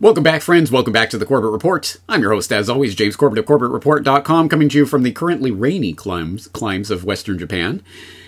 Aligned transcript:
Welcome 0.00 0.22
back, 0.22 0.42
friends. 0.42 0.70
Welcome 0.70 0.92
back 0.92 1.10
to 1.10 1.18
the 1.18 1.26
Corbett 1.26 1.50
Report. 1.50 1.96
I'm 2.08 2.22
your 2.22 2.32
host, 2.32 2.52
as 2.52 2.70
always, 2.70 2.94
James 2.94 3.16
Corbett 3.16 3.40
of 3.40 3.46
CorbettReport.com, 3.46 4.48
coming 4.48 4.68
to 4.68 4.78
you 4.78 4.86
from 4.86 5.02
the 5.02 5.10
currently 5.10 5.50
rainy 5.50 5.92
climes, 5.92 6.46
climes 6.46 6.92
of 6.92 7.04
Western 7.04 7.36
Japan 7.36 7.82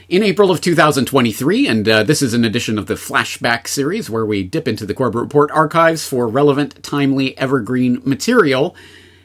in 0.09 0.25
April 0.25 0.51
of 0.51 0.61
2023. 0.61 1.69
And 1.69 1.89
uh, 1.89 2.03
this 2.03 2.23
is 2.23 2.35
an 2.35 2.45
edition 2.45 2.77
of 2.77 2.87
the 2.87 2.95
Flashback 2.95 3.69
series 3.69 4.11
where 4.11 4.27
we 4.27 4.43
dip 4.43 4.67
into 4.67 4.85
the 4.85 4.95
Corbett 4.95 5.21
Report 5.21 5.49
archives 5.53 6.05
for 6.05 6.27
relevant, 6.27 6.83
timely, 6.83 7.39
evergreen 7.39 8.03
material. 8.05 8.75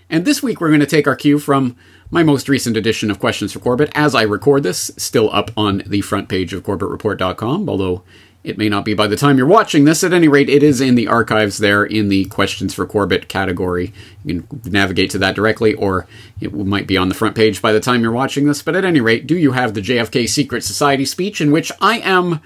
And 0.08 0.24
this 0.24 0.44
week 0.44 0.62
we're 0.62 0.68
going 0.68 0.82
to 0.82 0.86
take 0.86 1.08
our 1.08 1.16
cue 1.16 1.40
from 1.40 1.76
my 2.12 2.22
most 2.22 2.48
recent 2.48 2.78
edition 2.78 3.10
of 3.10 3.20
Questions 3.20 3.54
for 3.54 3.60
Corbett 3.60 3.92
as 3.96 4.14
I 4.14 4.22
record 4.22 4.62
this, 4.62 4.92
still 4.98 5.34
up 5.34 5.50
on 5.58 5.82
the 5.88 6.02
front 6.02 6.30
page 6.30 6.54
of 6.54 6.62
CorbettReport.com, 6.62 7.68
although 7.68 8.04
it 8.46 8.60
may 8.60 8.70
not 8.70 8.86
be 8.86 8.94
by 8.94 9.08
the 9.08 9.16
time 9.16 9.38
you're 9.38 9.48
watching 9.48 9.86
this. 9.86 10.04
At 10.04 10.14
any 10.14 10.28
rate, 10.28 10.50
it 10.50 10.62
is 10.62 10.80
in 10.80 10.94
the 10.94 11.08
archives 11.08 11.58
there 11.58 11.84
in 11.84 12.10
the 12.10 12.26
Questions 12.26 12.76
for 12.76 12.86
Corbett 12.86 13.28
category. 13.28 13.92
You 14.24 14.44
can 14.44 14.62
navigate 14.72 15.10
to 15.12 15.18
that 15.18 15.36
directly, 15.36 15.74
or 15.74 16.06
it 16.40 16.54
might 16.54 16.86
be 16.86 16.96
on 16.96 17.10
the 17.10 17.16
front 17.16 17.36
page 17.36 17.60
by 17.60 17.74
the 17.74 17.80
time 17.80 18.04
you're 18.04 18.12
watching 18.12 18.46
this. 18.46 18.62
But 18.62 18.76
at 18.76 18.86
any 18.86 19.02
rate, 19.02 19.26
do 19.26 19.36
you 19.36 19.54
have 19.54 19.74
the 19.74 19.82
JFK 19.82 20.30
Secret 20.30 20.64
Society 20.64 21.06
speech 21.06 21.42
in 21.42 21.52
which 21.52 21.72
I 21.82 21.98
am, 22.00 22.40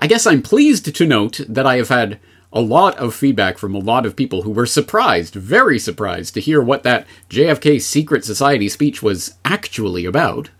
I 0.00 0.08
guess 0.08 0.26
I'm 0.26 0.42
pleased 0.42 0.92
to 0.92 1.06
note 1.06 1.40
that 1.48 1.66
I 1.66 1.76
have 1.76 1.90
had 1.90 2.18
a 2.52 2.60
lot 2.60 2.96
of 2.98 3.14
feedback 3.14 3.56
from 3.56 3.74
a 3.74 3.78
lot 3.78 4.04
of 4.04 4.16
people 4.16 4.42
who 4.42 4.50
were 4.50 4.66
surprised, 4.66 5.34
very 5.34 5.78
surprised, 5.78 6.34
to 6.34 6.40
hear 6.40 6.60
what 6.60 6.82
that 6.82 7.06
JFK 7.30 7.80
Secret 7.80 8.24
Society 8.24 8.68
speech 8.68 9.00
was 9.00 9.36
actually 9.44 10.06
about. 10.06 10.50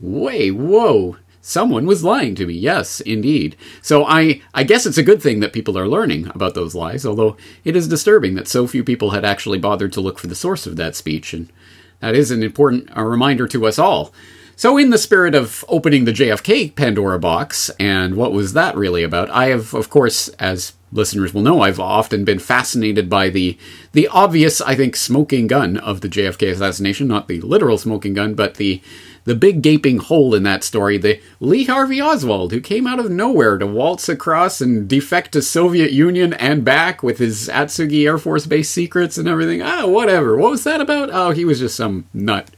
Way, 0.00 0.50
whoa, 0.50 1.16
someone 1.44 1.84
was 1.84 2.02
lying 2.02 2.34
to 2.34 2.46
me. 2.46 2.54
Yes, 2.54 3.00
indeed. 3.02 3.54
So 3.82 4.06
I, 4.06 4.40
I 4.54 4.64
guess 4.64 4.86
it's 4.86 4.96
a 4.96 5.02
good 5.02 5.22
thing 5.22 5.40
that 5.40 5.52
people 5.52 5.76
are 5.78 5.86
learning 5.86 6.30
about 6.34 6.54
those 6.54 6.74
lies, 6.74 7.04
although 7.04 7.36
it 7.64 7.76
is 7.76 7.86
disturbing 7.86 8.34
that 8.34 8.48
so 8.48 8.66
few 8.66 8.82
people 8.82 9.10
had 9.10 9.26
actually 9.26 9.58
bothered 9.58 9.92
to 9.92 10.00
look 10.00 10.18
for 10.18 10.26
the 10.26 10.34
source 10.34 10.66
of 10.66 10.76
that 10.76 10.96
speech, 10.96 11.34
and 11.34 11.52
that 12.00 12.14
is 12.14 12.30
an 12.30 12.42
important 12.42 12.88
reminder 12.96 13.46
to 13.48 13.66
us 13.66 13.78
all. 13.78 14.12
So, 14.56 14.78
in 14.78 14.90
the 14.90 14.98
spirit 14.98 15.34
of 15.34 15.64
opening 15.68 16.04
the 16.04 16.12
JFK 16.12 16.76
Pandora 16.76 17.18
box, 17.18 17.70
and 17.78 18.14
what 18.14 18.32
was 18.32 18.52
that 18.52 18.76
really 18.76 19.02
about? 19.02 19.28
I 19.30 19.46
have, 19.46 19.74
of 19.74 19.90
course, 19.90 20.28
as 20.38 20.74
listeners 20.92 21.34
will 21.34 21.42
know, 21.42 21.60
I've 21.60 21.80
often 21.80 22.24
been 22.24 22.38
fascinated 22.38 23.10
by 23.10 23.28
the 23.28 23.58
the 23.92 24.06
obvious, 24.08 24.60
I 24.60 24.76
think, 24.76 24.94
smoking 24.94 25.48
gun 25.48 25.76
of 25.76 26.00
the 26.00 26.08
JFK 26.08 26.52
assassination, 26.52 27.08
not 27.08 27.26
the 27.26 27.40
literal 27.40 27.78
smoking 27.78 28.14
gun, 28.14 28.34
but 28.34 28.54
the 28.54 28.80
the 29.24 29.34
big 29.34 29.62
gaping 29.62 29.98
hole 29.98 30.34
in 30.34 30.42
that 30.42 30.62
story, 30.62 30.98
the 30.98 31.20
Lee 31.40 31.64
Harvey 31.64 32.00
Oswald, 32.00 32.52
who 32.52 32.60
came 32.60 32.86
out 32.86 32.98
of 32.98 33.10
nowhere 33.10 33.58
to 33.58 33.66
waltz 33.66 34.08
across 34.08 34.60
and 34.60 34.86
defect 34.86 35.32
to 35.32 35.42
Soviet 35.42 35.92
Union 35.92 36.34
and 36.34 36.64
back 36.64 37.02
with 37.02 37.18
his 37.18 37.48
Atsugi 37.48 38.06
Air 38.06 38.18
Force 38.18 38.46
Base 38.46 38.70
secrets 38.70 39.18
and 39.18 39.26
everything. 39.26 39.62
Ah, 39.62 39.86
whatever. 39.86 40.36
What 40.36 40.50
was 40.50 40.64
that 40.64 40.80
about? 40.80 41.10
Oh, 41.12 41.30
he 41.30 41.44
was 41.44 41.58
just 41.58 41.76
some 41.76 42.06
nut. 42.12 42.50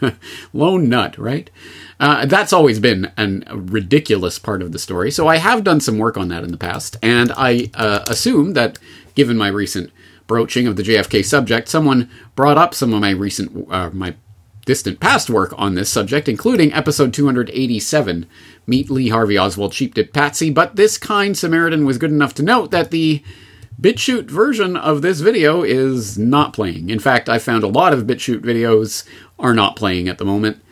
Lone 0.52 0.88
nut, 0.88 1.18
right? 1.18 1.50
Uh, 2.00 2.26
that's 2.26 2.52
always 2.52 2.80
been 2.80 3.12
an, 3.16 3.44
a 3.46 3.56
ridiculous 3.56 4.38
part 4.38 4.62
of 4.62 4.72
the 4.72 4.78
story. 4.78 5.10
So 5.10 5.28
I 5.28 5.36
have 5.36 5.64
done 5.64 5.80
some 5.80 5.98
work 5.98 6.16
on 6.16 6.28
that 6.28 6.44
in 6.44 6.50
the 6.50 6.56
past, 6.56 6.96
and 7.02 7.32
I 7.36 7.70
uh, 7.74 8.04
assume 8.08 8.54
that 8.54 8.78
given 9.14 9.36
my 9.36 9.48
recent 9.48 9.92
broaching 10.26 10.66
of 10.66 10.76
the 10.76 10.82
JFK 10.82 11.24
subject, 11.24 11.68
someone 11.68 12.10
brought 12.34 12.58
up 12.58 12.74
some 12.74 12.92
of 12.94 13.00
my 13.00 13.10
recent 13.10 13.68
uh, 13.70 13.90
my 13.92 14.14
distant 14.64 15.00
past 15.00 15.28
work 15.28 15.52
on 15.56 15.74
this 15.74 15.90
subject, 15.90 16.28
including 16.28 16.72
episode 16.72 17.12
287, 17.12 18.26
Meet 18.66 18.90
Lee 18.90 19.08
Harvey 19.08 19.38
Oswald 19.38 19.74
Sheep 19.74 19.94
Dip 19.94 20.12
Patsy. 20.12 20.50
But 20.50 20.76
this 20.76 20.98
kind 20.98 21.36
Samaritan 21.36 21.84
was 21.84 21.98
good 21.98 22.10
enough 22.10 22.34
to 22.34 22.42
note 22.42 22.70
that 22.70 22.90
the 22.90 23.22
BitChute 23.80 24.30
version 24.30 24.76
of 24.76 25.02
this 25.02 25.20
video 25.20 25.62
is 25.62 26.16
not 26.16 26.52
playing. 26.52 26.90
In 26.90 27.00
fact, 27.00 27.28
I 27.28 27.38
found 27.38 27.64
a 27.64 27.68
lot 27.68 27.92
of 27.92 28.04
BitChute 28.04 28.40
videos 28.40 29.04
are 29.38 29.54
not 29.54 29.76
playing 29.76 30.08
at 30.08 30.18
the 30.18 30.24
moment. 30.24 30.62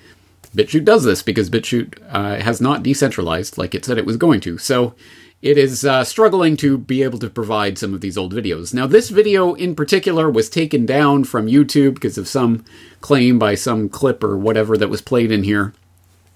BitChute 0.55 0.85
does 0.85 1.05
this 1.05 1.23
because 1.23 1.51
BitChute 1.51 1.99
uh, 2.11 2.43
has 2.43 2.61
not 2.61 2.83
decentralized 2.83 3.59
like 3.59 3.75
it 3.75 3.85
said 3.85 3.99
it 3.99 4.07
was 4.07 4.17
going 4.17 4.41
to. 4.41 4.59
So 4.59 4.95
it 5.43 5.57
is 5.57 5.85
uh, 5.85 6.05
struggling 6.05 6.57
to 6.59 6.77
be 6.77 7.03
able 7.03 7.19
to 7.19 7.31
provide 7.31 7.79
some 7.79 7.95
of 7.95 8.03
these 8.03 8.19
old 8.19 8.35
videos. 8.35 8.75
Now, 8.75 8.87
this 8.87 9.09
video 9.09 9.55
in 9.55 9.75
particular 9.75 10.31
was 10.31 10.51
taken 10.51 10.85
down 10.85 11.25
from 11.25 11.47
YouTube 11.47 11.95
because 11.95 12.19
of 12.19 12.29
some 12.29 12.65
claim 13.01 13.39
by 13.39 13.55
some 13.55 13.89
clip 13.89 14.23
or 14.23 14.37
whatever 14.37 14.77
that 14.77 14.91
was 14.91 15.01
played 15.01 15.33
in 15.33 15.45
here, 15.45 15.73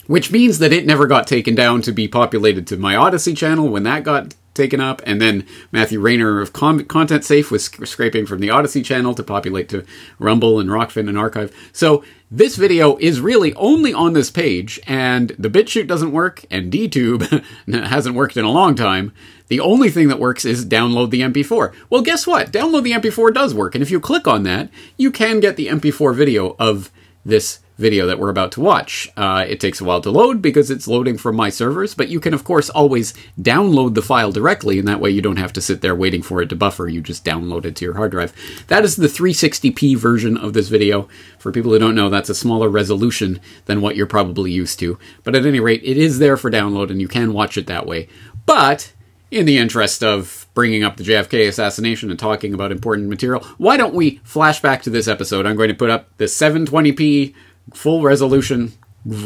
which 0.07 0.33
means 0.33 0.59
that 0.59 0.73
it 0.73 0.87
never 0.87 1.07
got 1.07 1.27
taken 1.27 1.55
down 1.55 1.83
to 1.83 1.93
be 1.93 2.09
populated 2.09 2.67
to 2.69 2.79
my 2.79 2.97
Odysee 2.97 3.37
channel 3.37 3.69
when 3.69 3.83
that 3.83 4.05
got 4.05 4.35
taken 4.55 4.81
up, 4.81 5.03
and 5.05 5.21
then 5.21 5.47
Matthew 5.73 6.01
Rayner 6.01 6.41
of 6.41 6.53
Content 6.53 7.25
Safe 7.25 7.51
was 7.51 7.65
scraping 7.65 8.27
from 8.27 8.41
the 8.41 8.51
Odysee 8.51 8.85
channel 8.85 9.15
to 9.15 9.23
populate 9.23 9.69
to 9.71 9.85
Rumble 10.19 10.61
and 10.61 10.71
Rokfin 10.71 11.09
and 11.09 11.19
Archive. 11.19 11.55
So 11.73 12.05
this 12.31 12.57
video 12.57 12.97
is 12.97 13.21
really 13.21 13.53
only 13.55 13.93
on 13.93 14.13
this 14.13 14.31
page, 14.31 14.81
and 14.87 15.31
the 15.39 15.51
BitChute 15.51 15.87
doesn't 15.87 16.13
work, 16.13 16.45
and 16.51 16.73
DTube 16.73 17.45
hasn't 17.89 18.17
worked 18.17 18.37
in 18.37 18.45
a 18.45 18.51
long 18.51 18.75
time. 18.75 19.13
The 19.49 19.61
only 19.61 19.91
thing 19.91 20.09
that 20.09 20.19
works 20.19 20.45
is 20.45 20.65
download 20.65 21.11
the 21.11 21.21
MP4. 21.21 21.75
Well, 21.91 22.03
guess 22.03 22.27
what? 22.27 22.51
Download 22.51 22.83
the 22.83 22.93
MP4 22.93 23.35
does 23.35 23.55
work, 23.55 23.75
and 23.75 23.83
if 23.83 23.91
you 23.91 24.01
click 24.01 24.27
on 24.27 24.45
that, 24.45 24.71
you 24.97 25.11
can 25.11 25.41
get 25.41 25.57
the 25.57 25.69
MP4 25.69 26.15
video 26.15 26.57
of 26.59 26.91
this 27.25 27.61
video 27.77 28.07
that 28.07 28.19
we're 28.19 28.31
about 28.31 28.53
to 28.53 28.61
watch. 28.61 29.09
Uh, 29.17 29.45
it 29.49 29.61
takes 29.61 29.81
a 29.81 29.85
while 29.85 30.01
to 30.01 30.11
load 30.11 30.41
because 30.41 30.71
it's 30.71 30.87
loading 30.87 31.19
from 31.19 31.35
my 31.35 31.49
servers, 31.49 31.95
but 31.95 32.09
you 32.09 32.21
can, 32.21 32.33
of 32.33 32.45
course, 32.45 32.71
always 32.71 33.15
download 33.41 33.95
the 33.95 34.03
file 34.03 34.31
directly, 34.31 34.79
and 34.79 34.87
that 34.87 35.01
way 35.01 35.11
you 35.11 35.21
don't 35.21 35.37
have 35.37 35.53
to 35.53 35.61
sit 35.61 35.81
there 35.81 35.95
waiting 35.95 36.23
for 36.23 36.41
it 36.41 36.49
to 36.49 36.57
buffer. 36.57 36.89
You 36.89 37.01
just 37.01 37.25
download 37.25 37.65
it 37.65 37.77
to 37.77 37.85
your 37.85 37.95
hard 37.95 38.13
drive. 38.13 38.33
That 38.69 38.85
is 38.85 38.97
the 38.97 39.09
360p 39.09 39.97
version 39.97 40.37
of 40.37 40.53
this 40.53 40.69
video. 40.69 41.09
For 41.39 41.53
people 41.53 41.73
who 41.73 41.79
don't 41.79 41.97
know, 41.97 42.11
that's 42.11 42.31
a 42.31 42.35
smaller 42.35 42.69
resolution 42.69 43.41
than 43.67 43.81
what 43.81 43.97
you're 43.97 44.07
probably 44.07 44.53
used 44.53 44.79
to. 44.79 44.99
But 45.25 45.35
at 45.35 45.47
any 45.47 45.61
rate, 45.61 45.83
it 45.85 45.97
is 45.97 46.19
there 46.19 46.37
for 46.37 46.51
download, 46.51 46.91
and 46.91 47.01
you 47.01 47.09
can 47.09 47.33
watch 47.33 47.57
it 47.57 47.67
that 47.67 47.87
way. 47.87 48.09
But 48.47 48.93
in 49.31 49.47
the 49.47 49.59
interest 49.59 50.05
of 50.05 50.47
bringing 50.55 50.85
up 50.85 50.97
the 50.97 51.03
JFK 51.03 51.49
assassination 51.49 52.09
and 52.09 52.19
talking 52.19 52.55
about 52.55 52.71
important 52.71 53.09
material, 53.09 53.43
why 53.59 53.77
don't 53.77 53.95
we 53.95 54.21
flash 54.23 54.61
back 54.61 54.83
to 54.83 54.91
this 54.91 55.09
episode? 55.09 55.45
I'm 55.45 55.57
going 55.57 55.71
to 55.71 55.75
put 55.75 55.91
up 55.91 56.17
the 56.19 56.27
720p 56.27 57.35
full 57.73 58.03
resolution 58.03 58.73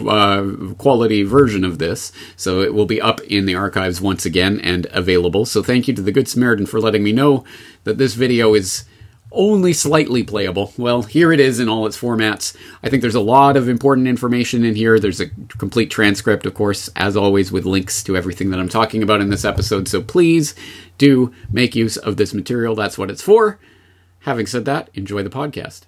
uh, 0.09 0.75
quality 0.77 1.23
version 1.23 1.65
of 1.65 1.79
this. 1.79 2.13
So 2.37 2.61
it 2.61 2.75
will 2.75 2.87
be 2.87 3.01
up 3.01 3.21
in 3.23 3.47
the 3.47 3.55
archives 3.55 4.01
once 4.01 4.25
again 4.27 4.61
and 4.61 4.87
available. 4.91 5.45
So 5.47 5.63
thank 5.63 5.89
you 5.89 5.95
to 5.95 6.03
the 6.03 6.13
Good 6.13 6.29
Samaritan 6.29 6.67
for 6.67 6.81
letting 6.81 7.03
me 7.03 7.13
know 7.13 7.45
that 7.85 7.99
this 7.99 8.15
video 8.15 8.55
is 8.55 8.85
only 9.31 9.73
slightly 9.73 10.23
playable. 10.23 10.73
Well, 10.79 11.03
here 11.03 11.33
it 11.33 11.41
is 11.41 11.61
in 11.61 11.69
all 11.69 11.87
its 11.87 12.01
formats. 12.01 12.57
I 12.83 12.89
think 12.89 13.03
there's 13.03 13.15
a 13.15 13.21
lot 13.21 13.57
of 13.57 13.69
important 13.69 14.09
information 14.09 14.65
in 14.65 14.75
here. 14.75 14.99
There's 14.99 15.21
a 15.21 15.29
complete 15.59 15.91
transcript, 15.91 16.47
of 16.47 16.55
course, 16.55 16.89
as 16.97 17.17
always, 17.17 17.53
with 17.53 17.67
links 17.67 18.03
to 18.05 18.17
everything 18.17 18.51
that 18.51 18.59
I'm 18.59 18.71
talking 18.71 19.03
about 19.03 19.21
in 19.21 19.29
this 19.29 19.45
episode. 19.45 19.87
So 19.87 20.03
please 20.03 20.55
do 20.97 21.33
make 21.53 21.77
use 21.77 21.99
of 21.99 22.17
this 22.17 22.33
material. 22.33 22.75
That's 22.75 22.97
what 22.97 23.11
it's 23.11 23.23
for. 23.23 23.61
Having 24.21 24.47
said 24.47 24.65
that, 24.65 24.89
enjoy 24.95 25.23
the 25.23 25.31
podcast. 25.31 25.88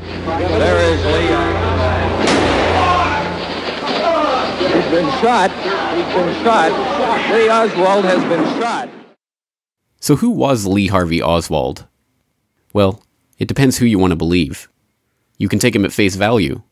There 0.00 0.92
is 0.92 1.04
Lee. 1.04 1.28
He's 4.74 4.90
been 4.90 5.10
shot. 5.20 5.50
He's 5.96 6.14
been 6.14 6.44
shot. 6.44 6.72
Lee 7.32 7.48
Oswald 7.48 8.04
has 8.04 8.22
been 8.24 8.44
shot. 8.60 8.88
So, 10.00 10.16
who 10.16 10.30
was 10.30 10.66
Lee 10.66 10.86
Harvey 10.86 11.20
Oswald? 11.20 11.86
Well, 12.72 13.02
it 13.38 13.48
depends 13.48 13.78
who 13.78 13.86
you 13.86 13.98
want 13.98 14.12
to 14.12 14.16
believe. 14.16 14.68
You 15.38 15.48
can 15.48 15.58
take 15.58 15.74
him 15.74 15.84
at 15.84 15.92
face 15.92 16.14
value. 16.16 16.62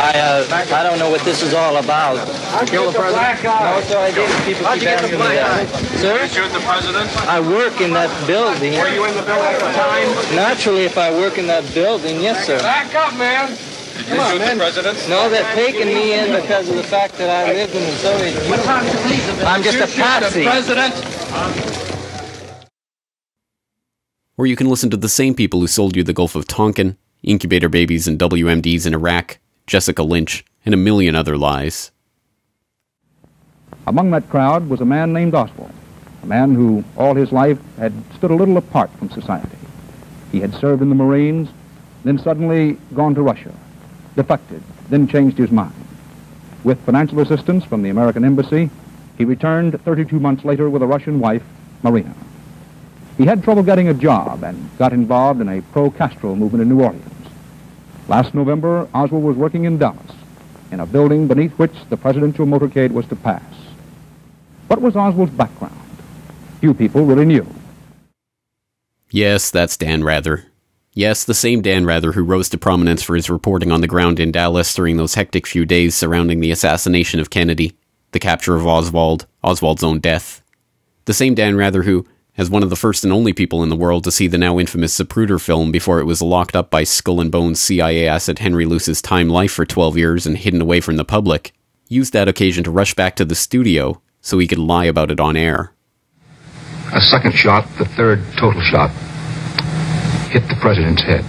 I, 0.00 0.18
uh, 0.18 0.74
I 0.74 0.82
don't 0.82 0.98
know 0.98 1.10
what 1.10 1.22
this 1.22 1.42
is 1.42 1.54
all 1.54 1.76
about. 1.76 2.18
I 2.18 2.64
kill 2.66 2.90
the 2.90 2.98
president. 2.98 3.42
No, 3.44 3.80
sir, 3.86 3.98
I 3.98 4.10
didn't. 4.10 4.44
People 4.44 4.64
How'd 4.66 4.78
keep 4.78 4.88
you 4.88 4.88
get 4.88 4.98
the 5.00 5.04
asking 5.04 5.10
me 5.10 5.16
black 5.16 5.36
that. 5.36 5.74
eye? 5.74 5.96
Sir, 5.98 6.22
You 6.22 6.28
shoot 6.28 6.52
the 6.52 6.64
president? 6.66 7.08
I 7.28 7.40
work 7.40 7.80
in 7.80 7.92
that 7.92 8.10
building. 8.26 8.72
Were 8.78 8.88
you 8.88 9.04
in 9.06 9.14
the 9.14 9.22
building 9.22 9.44
at 9.54 9.60
the 9.60 9.72
time? 9.72 10.08
Naturally, 10.36 10.84
if 10.84 10.98
I 10.98 11.10
work 11.10 11.38
in 11.38 11.46
that 11.46 11.62
building, 11.74 12.20
yes, 12.20 12.46
sir. 12.46 12.58
Back 12.58 12.94
up, 12.94 13.16
man. 13.16 13.48
Did 13.50 14.08
you 14.08 14.16
Come 14.16 14.20
on, 14.20 14.38
man. 14.38 14.58
No, 14.58 15.30
they're 15.30 15.54
taking 15.54 15.86
me 15.86 16.14
in 16.18 16.34
because 16.40 16.68
of 16.68 16.76
the 16.76 16.82
fact 16.82 17.14
that 17.18 17.30
I 17.30 17.52
lived 17.52 17.74
in 17.74 17.82
the 17.82 17.92
Soviet 17.92 18.34
Union. 18.42 19.46
I'm 19.46 19.62
just 19.62 19.78
a 19.78 19.86
patsy. 19.96 20.44
Or 24.36 24.46
you 24.46 24.56
can 24.56 24.68
listen 24.68 24.90
to 24.90 24.96
the 24.96 25.08
same 25.08 25.34
people 25.34 25.60
who 25.60 25.68
sold 25.68 25.96
you 25.96 26.02
the 26.02 26.12
Gulf 26.12 26.34
of 26.34 26.46
Tonkin, 26.48 26.96
incubator 27.22 27.68
babies 27.68 28.08
and 28.08 28.18
WMDs 28.18 28.84
in 28.84 28.92
Iraq, 28.94 29.38
Jessica 29.66 30.02
Lynch, 30.02 30.44
and 30.66 30.74
a 30.74 30.78
million 30.78 31.14
other 31.14 31.38
lies. 31.38 31.90
Among 33.86 34.10
that 34.10 34.28
crowd 34.28 34.68
was 34.68 34.80
a 34.80 34.84
man 34.84 35.12
named 35.12 35.34
Oswald, 35.34 35.72
a 36.22 36.26
man 36.26 36.54
who 36.54 36.84
all 36.96 37.14
his 37.14 37.32
life 37.32 37.58
had 37.76 37.92
stood 38.14 38.30
a 38.30 38.34
little 38.34 38.56
apart 38.56 38.90
from 38.98 39.10
society. 39.10 39.56
He 40.32 40.40
had 40.40 40.54
served 40.54 40.82
in 40.82 40.90
the 40.90 40.94
Marines, 40.94 41.48
then 42.02 42.18
suddenly 42.18 42.78
gone 42.94 43.14
to 43.14 43.22
Russia, 43.22 43.52
defected, 44.16 44.62
then 44.90 45.08
changed 45.08 45.38
his 45.38 45.50
mind. 45.50 45.74
With 46.62 46.84
financial 46.84 47.20
assistance 47.20 47.64
from 47.64 47.82
the 47.82 47.90
American 47.90 48.24
Embassy, 48.24 48.70
he 49.16 49.24
returned 49.24 49.80
32 49.82 50.18
months 50.20 50.44
later 50.44 50.68
with 50.68 50.82
a 50.82 50.86
Russian 50.86 51.20
wife, 51.20 51.42
Marina. 51.82 52.14
He 53.16 53.24
had 53.26 53.44
trouble 53.44 53.62
getting 53.62 53.88
a 53.88 53.94
job 53.94 54.42
and 54.42 54.76
got 54.76 54.92
involved 54.92 55.40
in 55.40 55.48
a 55.48 55.62
pro-Castro 55.62 56.34
movement 56.34 56.62
in 56.62 56.68
New 56.68 56.82
Orleans. 56.82 57.13
Last 58.06 58.34
November, 58.34 58.88
Oswald 58.94 59.24
was 59.24 59.36
working 59.36 59.64
in 59.64 59.78
Dallas, 59.78 60.12
in 60.70 60.80
a 60.80 60.86
building 60.86 61.26
beneath 61.26 61.52
which 61.52 61.72
the 61.88 61.96
presidential 61.96 62.44
motorcade 62.44 62.92
was 62.92 63.06
to 63.06 63.16
pass. 63.16 63.42
What 64.66 64.82
was 64.82 64.94
Oswald's 64.94 65.32
background? 65.32 65.74
Few 66.60 66.74
people 66.74 67.06
really 67.06 67.24
knew. 67.24 67.46
Yes, 69.10 69.50
that's 69.50 69.76
Dan 69.76 70.04
Rather. 70.04 70.46
Yes, 70.92 71.24
the 71.24 71.34
same 71.34 71.62
Dan 71.62 71.86
Rather 71.86 72.12
who 72.12 72.22
rose 72.22 72.48
to 72.50 72.58
prominence 72.58 73.02
for 73.02 73.16
his 73.16 73.30
reporting 73.30 73.72
on 73.72 73.80
the 73.80 73.86
ground 73.86 74.20
in 74.20 74.32
Dallas 74.32 74.74
during 74.74 74.96
those 74.96 75.14
hectic 75.14 75.46
few 75.46 75.64
days 75.64 75.94
surrounding 75.94 76.40
the 76.40 76.50
assassination 76.50 77.20
of 77.20 77.30
Kennedy, 77.30 77.72
the 78.12 78.20
capture 78.20 78.54
of 78.54 78.66
Oswald, 78.66 79.26
Oswald's 79.42 79.82
own 79.82 79.98
death. 79.98 80.42
The 81.06 81.14
same 81.14 81.34
Dan 81.34 81.56
Rather 81.56 81.82
who, 81.82 82.06
as 82.36 82.50
one 82.50 82.62
of 82.62 82.70
the 82.70 82.76
first 82.76 83.04
and 83.04 83.12
only 83.12 83.32
people 83.32 83.62
in 83.62 83.68
the 83.68 83.76
world 83.76 84.02
to 84.04 84.10
see 84.10 84.26
the 84.26 84.38
now 84.38 84.58
infamous 84.58 84.98
Zapruder 84.98 85.40
film 85.40 85.70
before 85.70 86.00
it 86.00 86.04
was 86.04 86.20
locked 86.20 86.56
up 86.56 86.68
by 86.68 86.82
Skull 86.82 87.20
and 87.20 87.30
Bones 87.30 87.60
CIA 87.60 88.08
asset 88.08 88.40
Henry 88.40 88.66
Luce's 88.66 89.00
Time 89.00 89.28
Life 89.28 89.52
for 89.52 89.64
12 89.64 89.96
years 89.96 90.26
and 90.26 90.36
hidden 90.36 90.60
away 90.60 90.80
from 90.80 90.96
the 90.96 91.04
public, 91.04 91.52
used 91.88 92.12
that 92.12 92.28
occasion 92.28 92.64
to 92.64 92.70
rush 92.70 92.94
back 92.94 93.14
to 93.16 93.24
the 93.24 93.34
studio 93.34 94.00
so 94.20 94.38
he 94.38 94.48
could 94.48 94.58
lie 94.58 94.86
about 94.86 95.10
it 95.10 95.20
on 95.20 95.36
air. 95.36 95.72
A 96.92 97.00
second 97.00 97.34
shot, 97.34 97.68
the 97.78 97.84
third 97.84 98.20
total 98.36 98.60
shot, 98.62 98.90
hit 100.30 100.48
the 100.48 100.56
president's 100.60 101.02
head. 101.02 101.24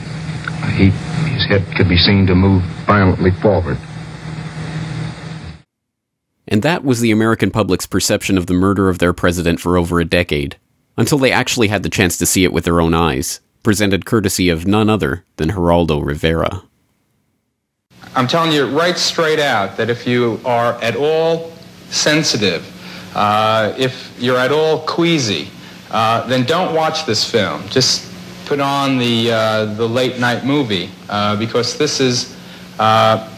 He, 0.74 0.90
his 1.30 1.46
head 1.48 1.66
could 1.76 1.88
be 1.88 1.98
seen 1.98 2.26
to 2.28 2.36
move 2.36 2.64
violently 2.88 3.32
forward. 3.42 3.78
And 6.48 6.62
that 6.62 6.84
was 6.84 7.00
the 7.00 7.12
American 7.12 7.52
public's 7.52 7.86
perception 7.86 8.38
of 8.38 8.48
the 8.48 8.54
murder 8.54 8.90
of 8.90 9.00
their 9.00 9.14
president 9.14 9.60
for 9.60 9.78
over 9.78 10.00
a 10.00 10.06
decade, 10.06 10.58
until 10.98 11.18
they 11.18 11.32
actually 11.32 11.68
had 11.68 11.84
the 11.84 11.90
chance 11.90 12.18
to 12.18 12.26
see 12.26 12.44
it 12.44 12.54
with 12.54 12.66
their 12.66 12.82
own 12.82 12.94
eyes, 12.94 13.42
presented 13.64 14.06
courtesy 14.06 14.50
of 14.50 14.68
none 14.68 14.90
other 14.90 15.26
than 15.38 15.50
Geraldo 15.50 16.04
Rivera. 16.04 16.64
I'm 18.16 18.28
telling 18.28 18.52
you 18.52 18.66
right 18.68 18.98
straight 18.98 19.40
out 19.40 19.76
that 19.78 19.90
if 19.90 20.08
you 20.08 20.40
are 20.46 20.74
at 20.82 20.96
all 20.96 21.52
sensitive, 21.90 22.64
uh, 23.16 23.74
if 23.78 24.16
you're 24.20 24.38
at 24.38 24.52
all 24.52 24.80
queasy, 24.86 25.50
uh, 25.92 26.26
then 26.28 26.46
don't 26.46 26.74
watch 26.74 27.06
this 27.06 27.30
film. 27.30 27.68
Just 27.70 28.12
put 28.46 28.60
on 28.60 28.98
the 28.98 29.32
uh, 29.32 29.66
the 29.76 29.88
late 29.88 30.20
night 30.20 30.46
movie 30.46 30.90
uh, 31.10 31.36
because 31.36 31.78
this 31.78 32.00
is 32.00 32.38
uh, 32.80 33.30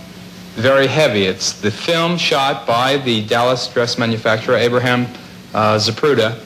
very 0.56 0.88
heavy. 0.88 1.24
It's 1.24 1.54
the 1.54 1.72
film 1.72 2.18
shot 2.18 2.66
by 2.68 2.98
the 2.98 3.26
Dallas 3.26 3.68
dress 3.68 3.98
manufacturer 3.98 4.56
Abraham 4.56 5.06
uh, 5.54 5.78
Zapruder, 5.78 6.38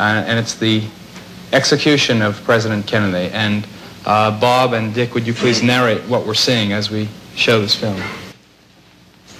uh, 0.00 0.24
and 0.26 0.38
it's 0.38 0.54
the 0.54 0.82
execution 1.52 2.22
of 2.22 2.42
President 2.44 2.86
Kennedy. 2.86 3.30
And 3.34 3.66
uh, 4.06 4.40
Bob 4.40 4.72
and 4.72 4.94
Dick, 4.94 5.14
would 5.14 5.26
you 5.26 5.34
please 5.34 5.62
narrate 5.62 6.00
what 6.08 6.26
we're 6.26 6.32
seeing 6.32 6.72
as 6.72 6.90
we 6.90 7.06
show 7.36 7.60
this 7.60 7.74
film? 7.74 8.00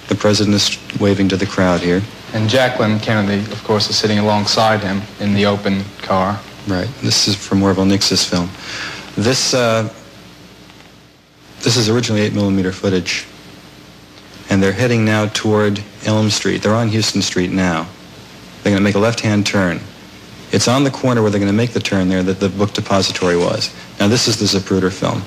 The 0.07 0.15
president 0.15 0.55
is 0.55 0.77
waving 0.99 1.29
to 1.29 1.37
the 1.37 1.47
crowd 1.47 1.81
here. 1.81 2.01
And 2.33 2.47
Jacqueline 2.47 2.99
Kennedy, 2.99 3.41
of 3.51 3.63
course, 3.63 3.89
is 3.89 3.97
sitting 3.97 4.19
alongside 4.19 4.81
him 4.81 5.01
in 5.19 5.33
the 5.33 5.47
open 5.47 5.83
car. 6.03 6.39
Right. 6.67 6.87
This 7.01 7.27
is 7.27 7.35
from 7.35 7.63
Orville 7.63 7.85
Nix's 7.85 8.23
film. 8.23 8.47
This 9.15 9.55
uh, 9.55 9.91
this 11.61 11.75
is 11.75 11.89
originally 11.89 12.21
eight 12.21 12.33
millimeter 12.33 12.71
footage, 12.71 13.25
and 14.49 14.61
they're 14.61 14.71
heading 14.71 15.03
now 15.05 15.25
toward 15.27 15.83
Elm 16.05 16.29
Street. 16.29 16.61
They're 16.61 16.75
on 16.75 16.89
Houston 16.89 17.21
Street 17.23 17.51
now. 17.51 17.87
They're 18.61 18.71
going 18.71 18.77
to 18.77 18.83
make 18.83 18.95
a 18.95 18.99
left-hand 18.99 19.45
turn. 19.45 19.79
It's 20.51 20.67
on 20.67 20.83
the 20.83 20.91
corner 20.91 21.21
where 21.21 21.31
they're 21.31 21.39
going 21.39 21.51
to 21.51 21.57
make 21.57 21.71
the 21.71 21.79
turn 21.79 22.09
there 22.09 22.23
that 22.23 22.39
the 22.39 22.49
book 22.49 22.73
depository 22.73 23.37
was. 23.37 23.73
Now 23.99 24.07
this 24.07 24.27
is 24.27 24.37
the 24.37 24.45
Zapruder 24.45 24.91
film. 24.91 25.21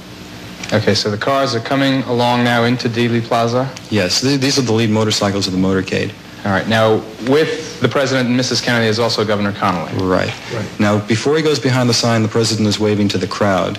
Okay, 0.73 0.95
so 0.95 1.11
the 1.11 1.19
cars 1.19 1.55
are 1.55 1.61
coming 1.61 2.03
along 2.05 2.45
now 2.45 2.65
into 2.65 2.89
Dealey 2.89 3.23
Plaza. 3.23 3.73
Yes, 3.91 4.21
th- 4.21 4.41
these 4.41 4.59
are 4.59 4.63
the 4.63 4.73
lead 4.73 4.91
motorcycles 4.91 5.47
of 5.47 5.53
the 5.53 5.59
motorcade. 5.59 6.13
All 6.45 6.53
right, 6.53 6.67
now 6.69 6.97
with 7.29 7.81
the 7.81 7.89
president 7.89 8.29
and 8.29 8.39
Mrs. 8.39 8.63
Kennedy 8.63 8.87
is 8.87 8.99
also 8.99 9.25
Governor 9.25 9.53
Connolly. 9.53 9.93
Right. 10.05 10.33
right. 10.53 10.81
Now, 10.81 10.99
before 11.07 11.37
he 11.37 11.43
goes 11.43 11.59
behind 11.59 11.89
the 11.89 11.95
sign, 11.95 12.23
the 12.23 12.29
president 12.29 12.69
is 12.69 12.79
waving 12.79 13.09
to 13.09 13.19
the 13.19 13.27
crowd. 13.27 13.79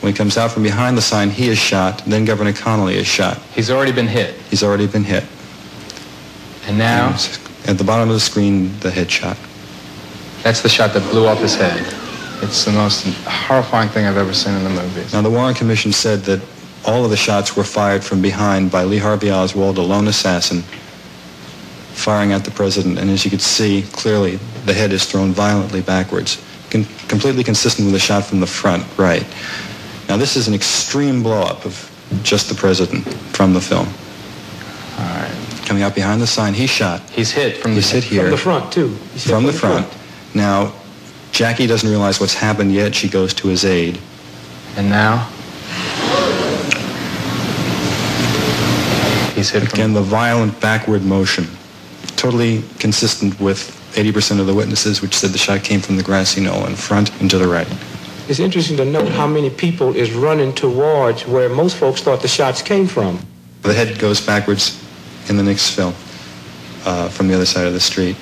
When 0.00 0.12
he 0.12 0.16
comes 0.16 0.36
out 0.36 0.50
from 0.50 0.62
behind 0.62 0.98
the 0.98 1.02
sign, 1.02 1.30
he 1.30 1.48
is 1.48 1.56
shot. 1.56 2.02
Then 2.04 2.26
Governor 2.26 2.52
Connolly 2.52 2.96
is 2.96 3.06
shot. 3.06 3.38
He's 3.54 3.70
already 3.70 3.92
been 3.92 4.08
hit. 4.08 4.34
He's 4.50 4.62
already 4.62 4.86
been 4.86 5.04
hit. 5.04 5.24
And 6.66 6.76
now, 6.76 7.16
At 7.66 7.78
the 7.78 7.84
bottom 7.84 8.08
of 8.10 8.14
the 8.14 8.20
screen, 8.20 8.78
the 8.80 8.90
headshot. 8.90 9.38
That's 10.44 10.60
the 10.60 10.68
shot 10.68 10.92
that 10.92 11.00
blew 11.10 11.26
off 11.26 11.38
his 11.38 11.56
head. 11.56 11.80
It's 12.42 12.64
the 12.64 12.72
most 12.72 13.06
horrifying 13.24 13.88
thing 13.88 14.04
I've 14.06 14.18
ever 14.18 14.34
seen 14.34 14.54
in 14.54 14.62
the 14.62 14.70
movies. 14.70 15.14
Now, 15.14 15.22
the 15.22 15.30
Warren 15.30 15.54
Commission 15.54 15.90
said 15.90 16.20
that 16.24 16.42
all 16.84 17.04
of 17.04 17.10
the 17.10 17.16
shots 17.16 17.56
were 17.56 17.64
fired 17.64 18.04
from 18.04 18.20
behind 18.20 18.70
by 18.70 18.84
Lee 18.84 18.98
Harvey 18.98 19.30
Oswald, 19.30 19.78
a 19.78 19.82
lone 19.82 20.06
assassin, 20.06 20.60
firing 21.94 22.32
at 22.32 22.44
the 22.44 22.50
president. 22.50 22.98
And 22.98 23.08
as 23.08 23.24
you 23.24 23.30
could 23.30 23.40
see, 23.40 23.86
clearly, 23.92 24.36
the 24.66 24.74
head 24.74 24.92
is 24.92 25.06
thrown 25.06 25.32
violently 25.32 25.80
backwards, 25.80 26.44
con- 26.70 26.84
completely 27.08 27.42
consistent 27.42 27.86
with 27.86 27.94
a 27.94 27.98
shot 27.98 28.24
from 28.24 28.40
the 28.40 28.46
front, 28.46 28.84
right. 28.98 29.24
Now, 30.10 30.18
this 30.18 30.36
is 30.36 30.46
an 30.46 30.52
extreme 30.52 31.22
blow-up 31.22 31.64
of 31.64 31.90
just 32.22 32.50
the 32.50 32.54
president 32.54 33.08
from 33.34 33.54
the 33.54 33.60
film. 33.62 33.88
All 34.98 35.16
right. 35.16 35.64
Coming 35.64 35.82
out 35.82 35.94
behind 35.94 36.20
the 36.20 36.26
sign, 36.26 36.52
he's 36.52 36.68
shot. 36.68 37.00
He's 37.08 37.30
hit 37.30 37.56
from 37.56 37.72
He's 37.72 37.88
the 37.90 38.00
hit 38.00 38.04
here. 38.04 38.22
From 38.22 38.30
the 38.32 38.36
front, 38.36 38.72
too. 38.72 38.88
You 39.14 39.18
said 39.18 39.30
From 39.32 39.44
the 39.44 39.52
front. 39.54 39.90
Now, 40.34 40.72
Jackie 41.30 41.66
doesn't 41.66 41.88
realize 41.88 42.20
what's 42.20 42.34
happened 42.34 42.72
yet. 42.72 42.94
She 42.94 43.08
goes 43.08 43.32
to 43.34 43.48
his 43.48 43.64
aid. 43.64 43.98
And 44.76 44.88
now, 44.88 45.28
he's 49.34 49.50
hit 49.50 49.68
from 49.68 49.78
Again, 49.78 49.92
the 49.94 50.02
violent 50.02 50.60
backward 50.60 51.04
motion, 51.04 51.46
totally 52.16 52.64
consistent 52.78 53.38
with 53.40 53.70
80% 53.94 54.40
of 54.40 54.46
the 54.46 54.54
witnesses, 54.54 55.00
which 55.00 55.14
said 55.14 55.30
the 55.30 55.38
shot 55.38 55.62
came 55.62 55.80
from 55.80 55.96
the 55.96 56.02
grassy 56.02 56.40
knoll 56.40 56.66
in 56.66 56.74
front 56.74 57.12
and 57.20 57.30
to 57.30 57.38
the 57.38 57.46
right. 57.46 57.68
It's 58.28 58.40
interesting 58.40 58.76
to 58.78 58.84
note 58.84 59.08
how 59.08 59.26
many 59.26 59.50
people 59.50 59.94
is 59.94 60.12
running 60.12 60.54
towards 60.54 61.26
where 61.26 61.48
most 61.48 61.76
folks 61.76 62.00
thought 62.00 62.22
the 62.22 62.28
shots 62.28 62.62
came 62.62 62.86
from. 62.86 63.20
The 63.62 63.74
head 63.74 63.98
goes 63.98 64.20
backwards 64.20 64.82
in 65.28 65.36
the 65.36 65.42
next 65.42 65.70
film 65.70 65.94
uh, 66.84 67.08
from 67.08 67.28
the 67.28 67.34
other 67.34 67.46
side 67.46 67.66
of 67.66 67.74
the 67.74 67.80
street. 67.80 68.16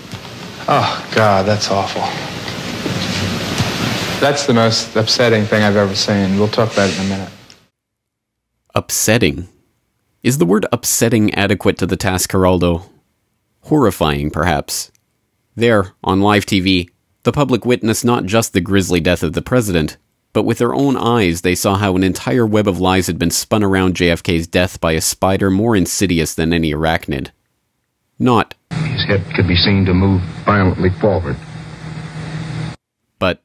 Oh, 0.69 1.11
God, 1.15 1.45
that's 1.45 1.71
awful. 1.71 2.03
That's 4.21 4.47
the 4.47 4.55
most 4.55 4.95
upsetting 4.95 5.45
thing 5.45 5.63
I've 5.65 5.77
ever 5.77 5.97
seen. 5.97 6.39
We'll 6.39 6.47
talk 6.47 6.73
about 6.73 6.89
it 6.89 6.99
in 6.99 7.07
a 7.07 7.09
minute. 7.09 7.33
Upsetting. 8.75 9.49
Is 10.23 10.39
the 10.39 10.47
word 10.47 10.67
upsetting 10.71 11.35
adequate 11.35 11.79
to 11.79 11.87
the 11.87 11.97
task, 11.97 12.31
Geraldo? 12.31 12.89
Horrifying, 13.63 14.31
perhaps. 14.31 14.93
There, 15.57 15.95
on 16.05 16.21
live 16.21 16.47
TV, 16.47 16.89
the 17.25 17.33
public 17.33 17.67
witnessed 17.67 18.05
not 18.05 18.25
just 18.25 18.53
the 18.53 18.61
grisly 18.61 19.01
death 19.01 19.25
of 19.25 19.33
the 19.33 19.43
president, 19.43 19.97
but 20.33 20.45
with 20.45 20.59
their 20.59 20.75
own 20.75 20.97
eyes 20.97 21.41
they 21.41 21.57
saw 21.57 21.77
how 21.77 21.97
an 21.97 22.05
entire 22.05 22.47
web 22.47 22.69
of 22.69 22.81
lies 22.81 23.09
had 23.09 23.19
been 23.19 23.31
spun 23.31 23.63
around 23.65 23.97
JFK's 23.97 24.47
death 24.47 24.81
by 24.81 24.93
a 24.93 25.01
spider 25.01 25.51
more 25.51 25.75
insidious 25.75 26.35
than 26.35 26.53
any 26.53 26.73
arachnid. 26.73 27.31
Not, 28.23 28.55
His 28.71 29.05
head 29.07 29.25
could 29.35 29.49
be 29.49 29.57
seen 29.57 29.85
to 29.87 29.93
move 29.93 30.23
violently 30.47 30.91
forward. 30.91 31.35
but 33.19 33.43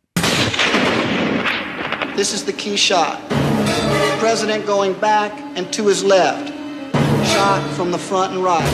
This 2.15 2.31
is 2.31 2.45
the 2.45 2.53
key 2.53 2.77
shot. 2.77 3.19
President 4.19 4.67
going 4.67 4.93
back 4.93 5.31
and 5.57 5.73
to 5.73 5.87
his 5.87 6.03
left. 6.03 6.53
Shot 7.25 7.67
from 7.75 7.89
the 7.89 7.97
front 7.97 8.33
and 8.35 8.43
right. 8.43 8.69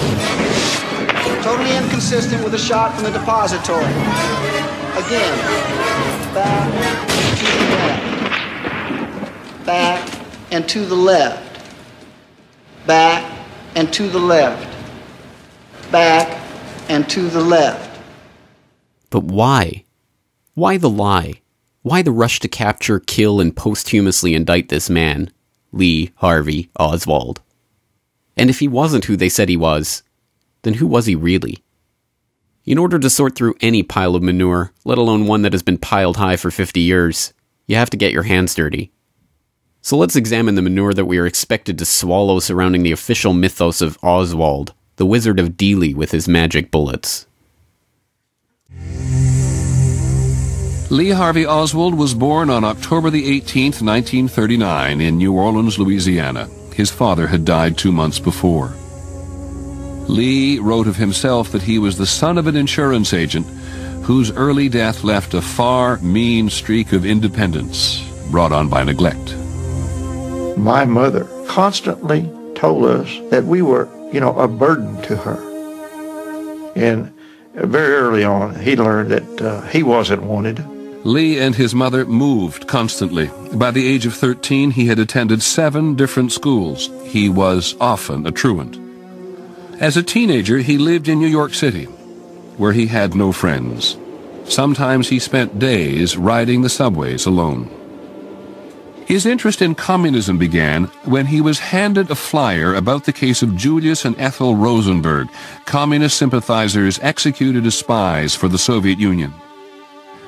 Totally 1.42 1.74
inconsistent 1.78 2.44
with 2.44 2.54
a 2.54 2.60
shot 2.60 2.94
from 2.96 3.06
the 3.06 3.12
depository. 3.12 3.86
Again, 5.00 5.38
back 6.34 6.70
to 7.40 7.46
the 7.46 7.66
left. 7.78 9.66
Back 9.66 10.20
and 10.52 10.68
to 10.68 10.86
the 10.86 10.96
left. 10.96 11.60
back 12.86 13.24
and 13.76 13.92
to 13.94 14.10
the 14.10 14.20
left, 14.20 14.73
back 15.94 16.28
and 16.90 17.10
to 17.12 17.30
the 17.30 17.40
left. 17.40 18.02
But 19.10 19.24
why? 19.24 19.86
Why 20.56 20.78
the 20.78 20.90
lie? 20.90 21.36
Why 21.84 22.02
the 22.02 22.12
rush 22.12 22.40
to 22.42 22.48
capture, 22.48 23.00
kill, 23.00 23.40
and 23.40 23.56
posthumously 23.56 24.34
indict 24.34 24.70
this 24.70 24.90
man, 24.90 25.32
Lee 25.72 26.12
Harvey 26.16 26.70
Oswald? 26.80 27.42
And 28.36 28.50
if 28.50 28.60
he 28.60 28.68
wasn't 28.68 29.06
who 29.06 29.16
they 29.16 29.30
said 29.30 29.50
he 29.50 29.56
was, 29.56 30.02
then 30.64 30.76
who 30.76 30.88
was 30.88 31.06
he 31.06 31.16
really? 31.16 31.64
In 32.66 32.78
order 32.78 32.98
to 32.98 33.10
sort 33.10 33.36
through 33.36 33.56
any 33.62 33.84
pile 33.84 34.16
of 34.16 34.24
manure, 34.24 34.74
let 34.86 34.98
alone 34.98 35.28
one 35.28 35.44
that 35.44 35.54
has 35.54 35.62
been 35.62 35.78
piled 35.78 36.18
high 36.18 36.38
for 36.38 36.50
50 36.50 36.80
years, 36.80 37.34
you 37.68 37.76
have 37.76 37.90
to 37.92 37.98
get 37.98 38.14
your 38.14 38.24
hands 38.24 38.56
dirty. 38.56 38.92
So 39.82 39.98
let's 39.98 40.16
examine 40.16 40.56
the 40.56 40.62
manure 40.62 40.94
that 40.94 41.06
we 41.06 41.18
are 41.18 41.28
expected 41.28 41.78
to 41.78 41.86
swallow 41.86 42.40
surrounding 42.40 42.84
the 42.84 42.94
official 42.94 43.34
mythos 43.34 43.82
of 43.82 44.00
Oswald, 44.02 44.74
the 44.96 45.06
Wizard 45.06 45.40
of 45.40 45.52
Dealey 45.52 45.96
with 45.96 46.12
his 46.12 46.28
magic 46.28 46.72
bullets. 46.72 47.26
Lee 50.90 51.10
Harvey 51.10 51.46
Oswald 51.46 51.96
was 51.96 52.14
born 52.14 52.50
on 52.50 52.64
October 52.64 53.10
the 53.10 53.40
18th, 53.42 53.82
1939, 53.82 55.02
in 55.02 55.18
New 55.18 55.34
Orleans, 55.34 55.80
Louisiana. 55.80 56.48
His 56.76 56.92
father 56.92 57.26
had 57.26 57.46
died 57.46 57.78
two 57.78 57.92
months 57.92 58.20
before. 58.20 58.76
Lee 60.08 60.60
wrote 60.60 60.86
of 60.86 60.98
himself 60.98 61.52
that 61.52 61.64
he 61.64 61.80
was 61.80 61.98
the 61.98 62.06
son 62.06 62.38
of 62.38 62.46
an 62.46 62.56
insurance 62.56 63.14
agent 63.14 63.48
whose 64.04 64.32
early 64.32 64.68
death 64.70 65.04
left 65.04 65.34
a 65.34 65.42
far, 65.42 65.98
mean 66.00 66.50
streak 66.50 66.92
of 66.92 67.06
independence 67.06 68.04
brought 68.30 68.52
on 68.52 68.68
by 68.68 68.84
neglect. 68.84 69.36
My 70.58 70.86
mother 70.86 71.24
constantly 71.48 72.30
told 72.54 72.86
us 72.86 73.08
that 73.32 73.46
we 73.46 73.62
were, 73.62 73.90
you 74.14 74.20
know, 74.20 74.38
a 74.38 74.48
burden 74.48 75.02
to 75.02 75.18
her. 75.18 75.38
And 76.76 77.14
very 77.54 77.96
early 77.96 78.24
on, 78.24 78.56
he 78.56 78.76
learned 78.76 79.12
that 79.12 79.42
uh, 79.42 79.62
he 79.68 79.84
wasn't 79.84 80.24
wanted. 80.24 80.64
Lee 81.06 81.40
and 81.40 81.56
his 81.56 81.76
mother 81.76 82.06
moved 82.06 82.68
constantly. 82.68 83.30
By 83.54 83.72
the 83.72 83.86
age 83.86 84.06
of 84.06 84.14
13, 84.14 84.72
he 84.72 84.88
had 84.88 85.00
attended 85.00 85.42
seven 85.42 85.96
different 85.96 86.32
schools. 86.32 86.90
He 87.04 87.28
was 87.28 87.76
often 87.82 88.26
a 88.26 88.32
truant. 88.32 88.80
As 89.82 89.98
a 89.98 90.04
teenager, 90.04 90.60
he 90.60 90.78
lived 90.78 91.10
in 91.10 91.20
New 91.20 91.28
York 91.28 91.54
City, 91.54 91.86
where 92.56 92.72
he 92.72 92.88
had 92.88 93.16
no 93.16 93.32
friends. 93.32 93.98
Sometimes 94.46 95.10
he 95.10 95.20
spent 95.20 95.60
days 95.60 96.16
riding 96.16 96.62
the 96.62 96.70
subways 96.70 97.26
alone. 97.26 97.70
His 99.14 99.28
interest 99.28 99.62
in 99.62 99.76
communism 99.76 100.40
began 100.40 100.86
when 101.06 101.28
he 101.28 101.40
was 101.40 101.60
handed 101.60 102.10
a 102.10 102.16
flyer 102.16 102.74
about 102.74 103.04
the 103.04 103.14
case 103.14 103.44
of 103.44 103.56
Julius 103.56 104.06
and 104.06 104.20
Ethel 104.20 104.56
Rosenberg, 104.56 105.30
communist 105.68 106.18
sympathizers 106.18 106.98
executed 107.04 107.64
as 107.68 107.78
spies 107.78 108.34
for 108.34 108.48
the 108.48 108.58
Soviet 108.58 108.98
Union. 108.98 109.32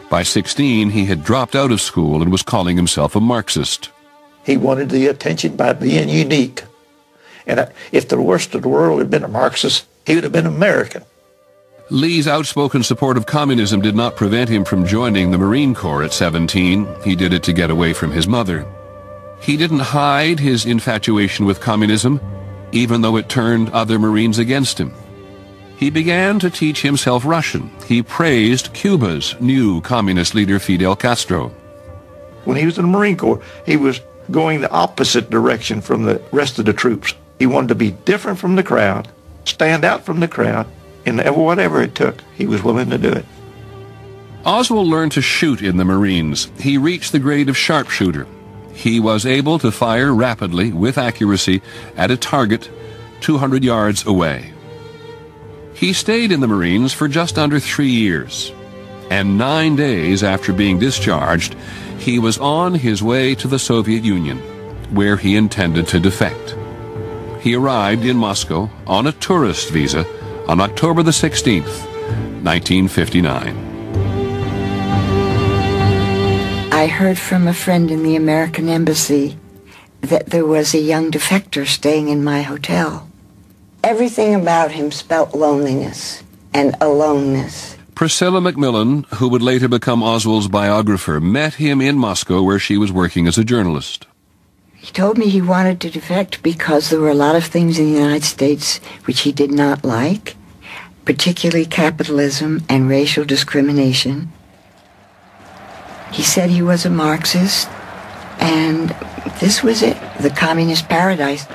By 0.07 0.21
16, 0.21 0.91
he 0.91 1.05
had 1.05 1.23
dropped 1.23 1.55
out 1.55 1.71
of 1.71 1.81
school 1.81 2.21
and 2.21 2.31
was 2.31 2.43
calling 2.43 2.77
himself 2.77 3.15
a 3.15 3.19
Marxist. 3.19 3.89
He 4.43 4.55
wanted 4.55 4.91
the 4.91 5.07
attention 5.07 5.55
by 5.55 5.73
being 5.73 6.07
unique. 6.07 6.63
And 7.47 7.61
uh, 7.61 7.69
if 7.91 8.07
the 8.07 8.21
worst 8.21 8.53
of 8.53 8.61
the 8.61 8.69
world 8.69 8.99
had 8.99 9.09
been 9.09 9.23
a 9.23 9.27
Marxist, 9.27 9.87
he 10.05 10.13
would 10.13 10.23
have 10.23 10.31
been 10.31 10.45
American. 10.45 11.03
Lee's 11.89 12.27
outspoken 12.27 12.83
support 12.83 13.17
of 13.17 13.25
communism 13.25 13.81
did 13.81 13.95
not 13.95 14.15
prevent 14.15 14.47
him 14.47 14.63
from 14.63 14.85
joining 14.85 15.31
the 15.31 15.39
Marine 15.39 15.73
Corps 15.73 16.03
at 16.03 16.13
17. 16.13 16.87
He 17.03 17.15
did 17.15 17.33
it 17.33 17.41
to 17.43 17.53
get 17.53 17.71
away 17.71 17.91
from 17.91 18.11
his 18.11 18.27
mother. 18.27 18.71
He 19.39 19.57
didn't 19.57 19.79
hide 19.79 20.39
his 20.39 20.65
infatuation 20.65 21.45
with 21.45 21.61
communism, 21.61 22.19
even 22.71 23.01
though 23.01 23.15
it 23.17 23.29
turned 23.29 23.69
other 23.69 23.99
Marines 23.99 24.39
against 24.39 24.77
him. 24.79 24.93
He 25.77 25.89
began 25.89 26.39
to 26.39 26.49
teach 26.49 26.81
himself 26.81 27.25
Russian. 27.25 27.69
He 27.85 28.01
praised 28.01 28.73
Cuba's 28.73 29.35
new 29.39 29.81
communist 29.81 30.33
leader 30.33 30.57
Fidel 30.57 30.95
Castro. 30.95 31.49
When 32.45 32.57
he 32.57 32.65
was 32.65 32.77
in 32.77 32.85
the 32.85 32.91
Marine 32.91 33.17
Corps, 33.17 33.41
he 33.65 33.75
was 33.75 33.99
going 34.31 34.61
the 34.61 34.71
opposite 34.71 35.29
direction 35.29 35.81
from 35.81 36.03
the 36.03 36.21
rest 36.31 36.59
of 36.59 36.65
the 36.65 36.73
troops. 36.73 37.13
He 37.39 37.45
wanted 37.45 37.67
to 37.69 37.75
be 37.75 37.91
different 37.91 38.39
from 38.39 38.55
the 38.55 38.63
crowd, 38.63 39.09
stand 39.43 39.83
out 39.83 40.05
from 40.05 40.21
the 40.21 40.27
crowd, 40.27 40.67
and 41.05 41.19
whatever 41.35 41.81
it 41.81 41.93
took, 41.93 42.21
he 42.35 42.45
was 42.45 42.63
willing 42.63 42.89
to 42.89 42.97
do 42.97 43.11
it. 43.11 43.25
Oswald 44.45 44.87
learned 44.87 45.11
to 45.13 45.21
shoot 45.21 45.61
in 45.61 45.77
the 45.77 45.85
Marines. 45.85 46.49
He 46.59 46.77
reached 46.77 47.11
the 47.11 47.19
grade 47.19 47.49
of 47.49 47.57
sharpshooter. 47.57 48.27
He 48.75 48.99
was 48.99 49.25
able 49.25 49.57
to 49.59 49.71
fire 49.71 50.13
rapidly, 50.13 50.71
with 50.71 50.97
accuracy, 50.97 51.61
at 51.95 52.11
a 52.11 52.17
target 52.17 52.69
200 53.21 53.63
yards 53.63 54.05
away. 54.05 54.53
He 55.73 55.93
stayed 55.93 56.31
in 56.31 56.41
the 56.41 56.47
Marines 56.47 56.93
for 56.93 57.07
just 57.07 57.37
under 57.37 57.59
three 57.59 57.89
years, 57.89 58.51
and 59.09 59.37
nine 59.37 59.75
days 59.75 60.23
after 60.23 60.53
being 60.53 60.77
discharged, 60.77 61.55
he 61.97 62.19
was 62.19 62.37
on 62.37 62.75
his 62.75 63.01
way 63.01 63.33
to 63.35 63.47
the 63.47 63.59
Soviet 63.59 64.03
Union, 64.03 64.37
where 64.93 65.17
he 65.17 65.35
intended 65.35 65.87
to 65.87 65.99
defect. 65.99 66.55
He 67.41 67.55
arrived 67.55 68.05
in 68.05 68.17
Moscow 68.17 68.69
on 68.85 69.07
a 69.07 69.11
tourist 69.13 69.69
visa 69.69 70.05
on 70.47 70.59
October 70.61 71.01
the 71.01 71.11
16th, 71.11 71.85
1959. 72.43 73.64
I 76.85 76.87
heard 76.87 77.17
from 77.17 77.47
a 77.47 77.53
friend 77.55 77.89
in 77.89 78.03
the 78.03 78.15
American 78.15 78.69
Embassy 78.69 79.39
that 80.01 80.27
there 80.27 80.45
was 80.45 80.75
a 80.75 80.79
young 80.79 81.09
defector 81.09 81.65
staying 81.65 82.09
in 82.09 82.23
my 82.23 82.43
hotel. 82.43 83.09
Everything 83.83 84.35
about 84.35 84.69
him 84.73 84.91
spelt 84.91 85.33
loneliness 85.33 86.21
and 86.53 86.75
aloneness. 86.79 87.75
Priscilla 87.95 88.39
McMillan, 88.39 89.07
who 89.15 89.27
would 89.29 89.41
later 89.41 89.67
become 89.67 90.03
Oswald's 90.03 90.47
biographer, 90.47 91.19
met 91.19 91.55
him 91.55 91.81
in 91.81 91.97
Moscow 91.97 92.43
where 92.43 92.59
she 92.59 92.77
was 92.77 92.91
working 92.91 93.25
as 93.25 93.39
a 93.39 93.43
journalist. 93.43 94.05
He 94.75 94.91
told 94.91 95.17
me 95.17 95.27
he 95.27 95.41
wanted 95.41 95.81
to 95.81 95.89
defect 95.89 96.43
because 96.43 96.91
there 96.91 96.99
were 96.99 97.09
a 97.09 97.15
lot 97.15 97.35
of 97.35 97.45
things 97.45 97.79
in 97.79 97.85
the 97.85 97.99
United 97.99 98.25
States 98.25 98.77
which 99.05 99.21
he 99.21 99.31
did 99.31 99.49
not 99.49 99.83
like, 99.83 100.35
particularly 101.03 101.65
capitalism 101.65 102.63
and 102.69 102.87
racial 102.87 103.25
discrimination. 103.25 104.31
He 106.11 106.23
said 106.23 106.49
he 106.49 106.61
was 106.61 106.85
a 106.85 106.89
Marxist, 106.89 107.67
and 108.39 108.89
this 109.39 109.63
was 109.63 109.81
it, 109.81 109.97
the 110.19 110.29
communist 110.29 110.87
paradise. 110.87 111.45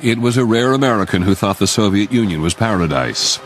It 0.00 0.18
was 0.18 0.36
a 0.36 0.44
rare 0.44 0.72
American 0.72 1.22
who 1.22 1.34
thought 1.34 1.58
the 1.58 1.66
Soviet 1.66 2.12
Union 2.12 2.40
was 2.40 2.54
paradise. 2.54 3.40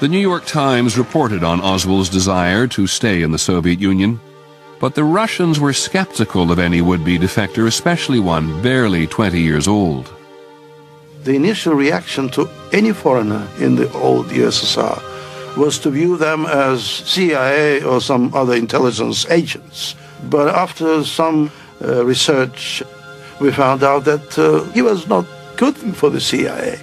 The 0.00 0.08
New 0.08 0.18
York 0.18 0.44
Times 0.44 0.98
reported 0.98 1.42
on 1.42 1.60
Oswald's 1.60 2.10
desire 2.10 2.66
to 2.68 2.86
stay 2.86 3.22
in 3.22 3.32
the 3.32 3.38
Soviet 3.38 3.80
Union, 3.80 4.20
but 4.78 4.94
the 4.94 5.04
Russians 5.04 5.58
were 5.58 5.72
skeptical 5.72 6.52
of 6.52 6.58
any 6.58 6.82
would-be 6.82 7.18
defector, 7.18 7.66
especially 7.66 8.20
one 8.20 8.60
barely 8.60 9.06
20 9.06 9.40
years 9.40 9.66
old. 9.66 10.12
The 11.24 11.34
initial 11.34 11.72
reaction 11.72 12.28
to 12.30 12.50
any 12.72 12.92
foreigner 12.92 13.48
in 13.58 13.76
the 13.76 13.90
old 13.92 14.26
USSR 14.26 15.15
was 15.56 15.78
to 15.80 15.90
view 15.90 16.16
them 16.16 16.46
as 16.46 16.82
CIA 16.82 17.82
or 17.82 18.00
some 18.00 18.34
other 18.34 18.54
intelligence 18.54 19.26
agents. 19.30 19.94
But 20.24 20.48
after 20.48 21.04
some 21.04 21.50
uh, 21.82 22.04
research, 22.04 22.82
we 23.40 23.52
found 23.52 23.82
out 23.82 24.04
that 24.04 24.38
uh, 24.38 24.64
he 24.72 24.82
was 24.82 25.06
not 25.08 25.26
good 25.56 25.76
for 25.76 26.10
the 26.10 26.20
CIA. 26.20 26.78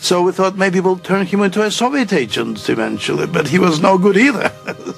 So 0.00 0.22
we 0.22 0.32
thought 0.32 0.56
maybe 0.56 0.80
we'll 0.80 0.98
turn 0.98 1.26
him 1.26 1.42
into 1.42 1.62
a 1.62 1.70
Soviet 1.70 2.12
agent 2.12 2.68
eventually, 2.68 3.26
but 3.26 3.48
he 3.48 3.58
was 3.58 3.80
no 3.80 3.98
good 3.98 4.16
either. 4.16 4.52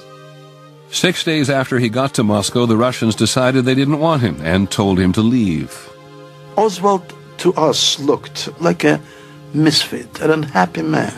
Six 0.91 1.23
days 1.23 1.49
after 1.49 1.79
he 1.79 1.89
got 1.89 2.13
to 2.15 2.23
Moscow, 2.23 2.65
the 2.65 2.77
Russians 2.77 3.15
decided 3.15 3.65
they 3.65 3.75
didn't 3.75 3.99
want 3.99 4.21
him 4.21 4.39
and 4.41 4.69
told 4.69 4.99
him 4.99 5.13
to 5.13 5.21
leave. 5.21 5.89
Oswald, 6.57 7.15
to 7.37 7.53
us, 7.53 7.97
looked 7.99 8.49
like 8.61 8.83
a 8.83 9.01
misfit, 9.53 10.19
an 10.19 10.31
unhappy 10.31 10.81
man. 10.81 11.13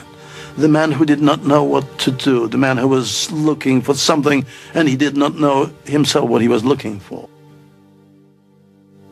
The 0.57 0.67
man 0.67 0.91
who 0.91 1.05
did 1.05 1.21
not 1.21 1.45
know 1.45 1.63
what 1.63 1.97
to 1.99 2.11
do, 2.11 2.47
the 2.47 2.57
man 2.57 2.77
who 2.77 2.87
was 2.87 3.31
looking 3.31 3.81
for 3.81 3.95
something 3.95 4.45
and 4.73 4.87
he 4.87 4.95
did 4.95 5.17
not 5.17 5.35
know 5.35 5.71
himself 5.85 6.29
what 6.29 6.41
he 6.41 6.47
was 6.47 6.63
looking 6.63 6.99
for. 6.99 7.27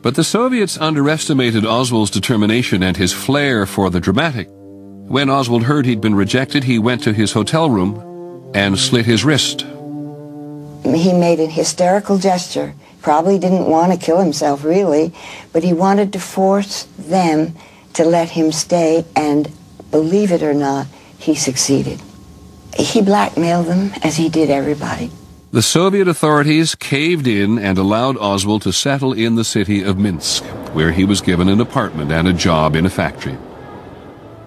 But 0.02 0.14
the 0.16 0.24
Soviets 0.24 0.78
underestimated 0.78 1.64
Oswald's 1.64 2.10
determination 2.10 2.82
and 2.82 2.96
his 2.96 3.12
flair 3.12 3.66
for 3.66 3.90
the 3.90 4.00
dramatic. 4.00 4.48
When 4.50 5.30
Oswald 5.30 5.64
heard 5.64 5.86
he'd 5.86 6.00
been 6.00 6.14
rejected, 6.14 6.64
he 6.64 6.78
went 6.78 7.02
to 7.04 7.12
his 7.12 7.32
hotel 7.32 7.70
room 7.70 8.50
and 8.54 8.78
slit 8.78 9.06
his 9.06 9.24
wrist. 9.24 9.62
He 10.82 11.12
made 11.12 11.38
an 11.38 11.50
hysterical 11.50 12.18
gesture. 12.18 12.74
Probably 13.00 13.38
didn't 13.38 13.66
want 13.66 13.92
to 13.92 13.98
kill 13.98 14.18
himself, 14.18 14.64
really, 14.64 15.12
but 15.52 15.62
he 15.62 15.72
wanted 15.72 16.12
to 16.12 16.20
force 16.20 16.84
them 16.98 17.54
to 17.94 18.04
let 18.04 18.30
him 18.30 18.52
stay, 18.52 19.04
and 19.14 19.50
believe 19.90 20.32
it 20.32 20.42
or 20.42 20.54
not, 20.54 20.86
he 21.22 21.34
succeeded. 21.34 22.00
He 22.76 23.00
blackmailed 23.00 23.66
them, 23.66 23.92
as 24.02 24.16
he 24.16 24.28
did 24.28 24.50
everybody. 24.50 25.10
The 25.52 25.62
Soviet 25.62 26.08
authorities 26.08 26.74
caved 26.74 27.26
in 27.26 27.58
and 27.58 27.78
allowed 27.78 28.16
Oswald 28.16 28.62
to 28.62 28.72
settle 28.72 29.12
in 29.12 29.36
the 29.36 29.44
city 29.44 29.82
of 29.82 29.98
Minsk, 29.98 30.42
where 30.74 30.90
he 30.90 31.04
was 31.04 31.20
given 31.20 31.48
an 31.48 31.60
apartment 31.60 32.10
and 32.10 32.26
a 32.26 32.32
job 32.32 32.74
in 32.74 32.86
a 32.86 32.90
factory. 32.90 33.36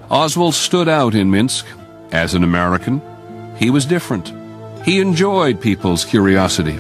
Oswald 0.10 0.55
stood 0.55 0.89
out 0.89 1.15
in 1.15 1.32
Minsk. 1.32 1.65
As 2.12 2.34
an 2.34 2.44
American, 2.44 3.01
he 3.58 3.70
was 3.70 3.86
different. 3.86 4.34
He 4.84 5.00
enjoyed 5.00 5.62
people's 5.62 6.05
curiosity. 6.05 6.77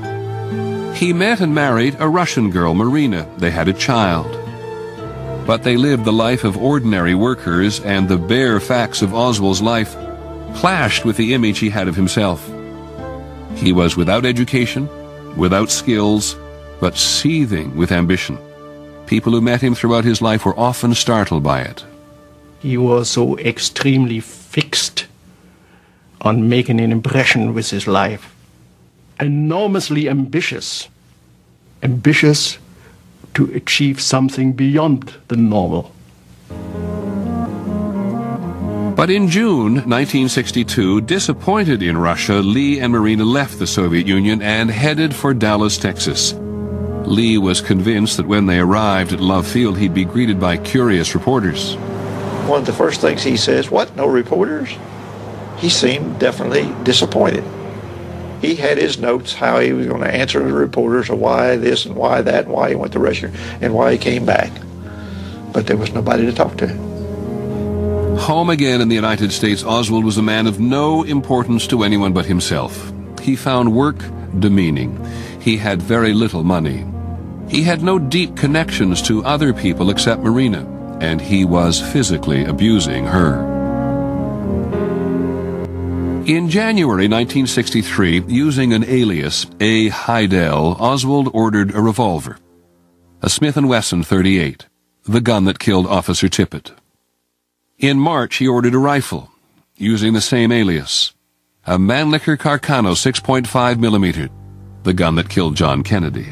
He 0.93 1.13
met 1.13 1.41
and 1.41 1.53
married 1.53 1.95
a 1.99 2.07
Russian 2.07 2.51
girl, 2.51 2.73
Marina. 2.73 3.27
They 3.37 3.51
had 3.51 3.67
a 3.67 3.73
child. 3.73 4.44
But 5.45 5.63
they 5.63 5.77
lived 5.77 6.05
the 6.05 6.13
life 6.13 6.43
of 6.43 6.57
ordinary 6.57 7.13
workers, 7.13 7.79
and 7.81 8.07
the 8.07 8.17
bare 8.17 8.59
facts 8.59 9.01
of 9.01 9.13
Oswald's 9.13 9.61
life 9.61 9.95
clashed 10.55 11.05
with 11.05 11.17
the 11.17 11.33
image 11.33 11.59
he 11.59 11.69
had 11.69 11.87
of 11.87 11.95
himself. 11.95 12.49
He 13.55 13.71
was 13.71 13.95
without 13.95 14.25
education, 14.25 14.89
without 15.37 15.69
skills, 15.69 16.35
but 16.79 16.97
seething 16.97 17.75
with 17.75 17.91
ambition. 17.91 18.37
People 19.05 19.33
who 19.33 19.41
met 19.41 19.61
him 19.61 19.75
throughout 19.75 20.03
his 20.03 20.21
life 20.21 20.45
were 20.45 20.59
often 20.59 20.95
startled 20.95 21.43
by 21.43 21.61
it. 21.61 21.85
He 22.59 22.77
was 22.77 23.09
so 23.09 23.37
extremely 23.37 24.19
fixed 24.19 25.05
on 26.21 26.49
making 26.49 26.79
an 26.79 26.91
impression 26.91 27.53
with 27.53 27.69
his 27.69 27.85
life. 27.85 28.33
Enormously 29.19 30.09
ambitious. 30.09 30.89
Ambitious 31.83 32.57
to 33.35 33.51
achieve 33.53 34.01
something 34.01 34.53
beyond 34.53 35.13
the 35.27 35.37
normal. 35.37 35.91
But 38.95 39.09
in 39.09 39.27
June 39.27 39.73
1962, 39.73 41.01
disappointed 41.01 41.83
in 41.83 41.97
Russia, 41.97 42.35
Lee 42.35 42.79
and 42.79 42.93
Marina 42.93 43.25
left 43.25 43.59
the 43.59 43.67
Soviet 43.67 44.07
Union 44.07 44.41
and 44.41 44.71
headed 44.71 45.13
for 45.13 45.33
Dallas, 45.33 45.77
Texas. 45.77 46.33
Lee 47.05 47.37
was 47.37 47.59
convinced 47.59 48.15
that 48.17 48.25
when 48.25 48.45
they 48.45 48.57
arrived 48.57 49.11
at 49.11 49.19
Love 49.19 49.45
Field, 49.45 49.77
he'd 49.77 49.93
be 49.93 50.05
greeted 50.05 50.39
by 50.39 50.57
curious 50.57 51.13
reporters. 51.13 51.75
One 52.47 52.61
of 52.61 52.65
the 52.65 52.73
first 52.73 53.01
things 53.01 53.21
he 53.21 53.35
says, 53.35 53.69
What, 53.69 53.95
no 53.97 54.07
reporters? 54.07 54.69
He 55.57 55.69
seemed 55.69 56.17
definitely 56.19 56.73
disappointed. 56.83 57.43
He 58.45 58.53
had 58.53 58.77
his 58.77 58.99
notes 58.99 59.33
how 59.33 59.59
he 59.59 59.73
was 59.73 59.87
going 59.87 60.01
to 60.01 60.13
answer 60.13 60.37
the 60.37 60.53
reporters 60.53 61.09
of 61.09 61.17
why 61.17 61.55
this 61.55 61.87
and 61.87 61.95
why 61.95 62.21
that, 62.21 62.45
and 62.45 62.53
why 62.53 62.69
he 62.69 62.75
went 62.75 62.93
to 62.93 62.99
Russia, 62.99 63.31
and 63.59 63.73
why 63.73 63.93
he 63.93 63.97
came 63.97 64.23
back. 64.23 64.51
But 65.51 65.65
there 65.65 65.77
was 65.77 65.93
nobody 65.93 66.27
to 66.27 66.31
talk 66.31 66.55
to. 66.57 66.67
Home 68.19 68.51
again 68.51 68.81
in 68.81 68.87
the 68.87 68.93
United 68.93 69.31
States, 69.31 69.63
Oswald 69.63 70.05
was 70.05 70.17
a 70.17 70.21
man 70.21 70.45
of 70.45 70.59
no 70.59 71.01
importance 71.01 71.65
to 71.67 71.83
anyone 71.83 72.13
but 72.13 72.27
himself. 72.27 72.93
He 73.19 73.35
found 73.35 73.73
work 73.73 73.97
demeaning. 74.37 75.03
He 75.41 75.57
had 75.57 75.81
very 75.81 76.13
little 76.13 76.43
money. 76.43 76.85
He 77.49 77.63
had 77.63 77.81
no 77.81 77.97
deep 77.97 78.37
connections 78.37 79.01
to 79.03 79.25
other 79.25 79.53
people 79.53 79.89
except 79.89 80.21
Marina, 80.21 80.67
and 81.01 81.19
he 81.19 81.45
was 81.45 81.81
physically 81.81 82.45
abusing 82.45 83.05
her. 83.05 83.54
In 86.25 86.49
January 86.49 87.07
1963, 87.07 88.23
using 88.27 88.73
an 88.73 88.83
alias, 88.85 89.45
A. 89.59 89.91
Hidell, 89.91 90.75
Oswald 90.79 91.29
ordered 91.35 91.75
a 91.75 91.79
revolver, 91.79 92.39
a 93.21 93.29
Smith 93.29 93.55
& 93.55 93.57
Wesson 93.57 94.01
38, 94.01 94.65
the 95.03 95.21
gun 95.21 95.45
that 95.45 95.59
killed 95.59 95.85
Officer 95.85 96.27
Tippit. 96.27 96.71
In 97.77 97.99
March, 97.99 98.37
he 98.37 98.47
ordered 98.47 98.73
a 98.73 98.79
rifle, 98.79 99.29
using 99.77 100.13
the 100.13 100.19
same 100.19 100.51
alias, 100.51 101.13
a 101.67 101.77
Mannlicher 101.77 102.37
Carcano 102.37 102.95
6.5 102.95 103.77
millimeter, 103.77 104.27
the 104.81 104.93
gun 104.93 105.13
that 105.17 105.29
killed 105.29 105.55
John 105.55 105.83
Kennedy. 105.83 106.29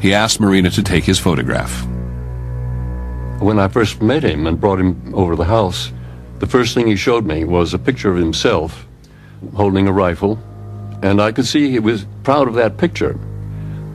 He 0.00 0.14
asked 0.14 0.40
Marina 0.40 0.70
to 0.70 0.82
take 0.82 1.04
his 1.04 1.18
photograph. 1.18 1.86
When 3.40 3.58
I 3.58 3.68
first 3.68 4.00
met 4.00 4.24
him 4.24 4.46
and 4.46 4.58
brought 4.58 4.80
him 4.80 5.12
over 5.14 5.36
the 5.36 5.44
house, 5.44 5.92
the 6.40 6.46
first 6.46 6.74
thing 6.74 6.86
he 6.86 6.96
showed 6.96 7.26
me 7.26 7.44
was 7.44 7.74
a 7.74 7.78
picture 7.78 8.10
of 8.10 8.16
himself 8.16 8.86
holding 9.54 9.88
a 9.88 9.92
rifle, 9.92 10.38
and 11.02 11.20
I 11.20 11.32
could 11.32 11.46
see 11.46 11.70
he 11.70 11.78
was 11.78 12.06
proud 12.22 12.48
of 12.48 12.54
that 12.54 12.76
picture. 12.76 13.18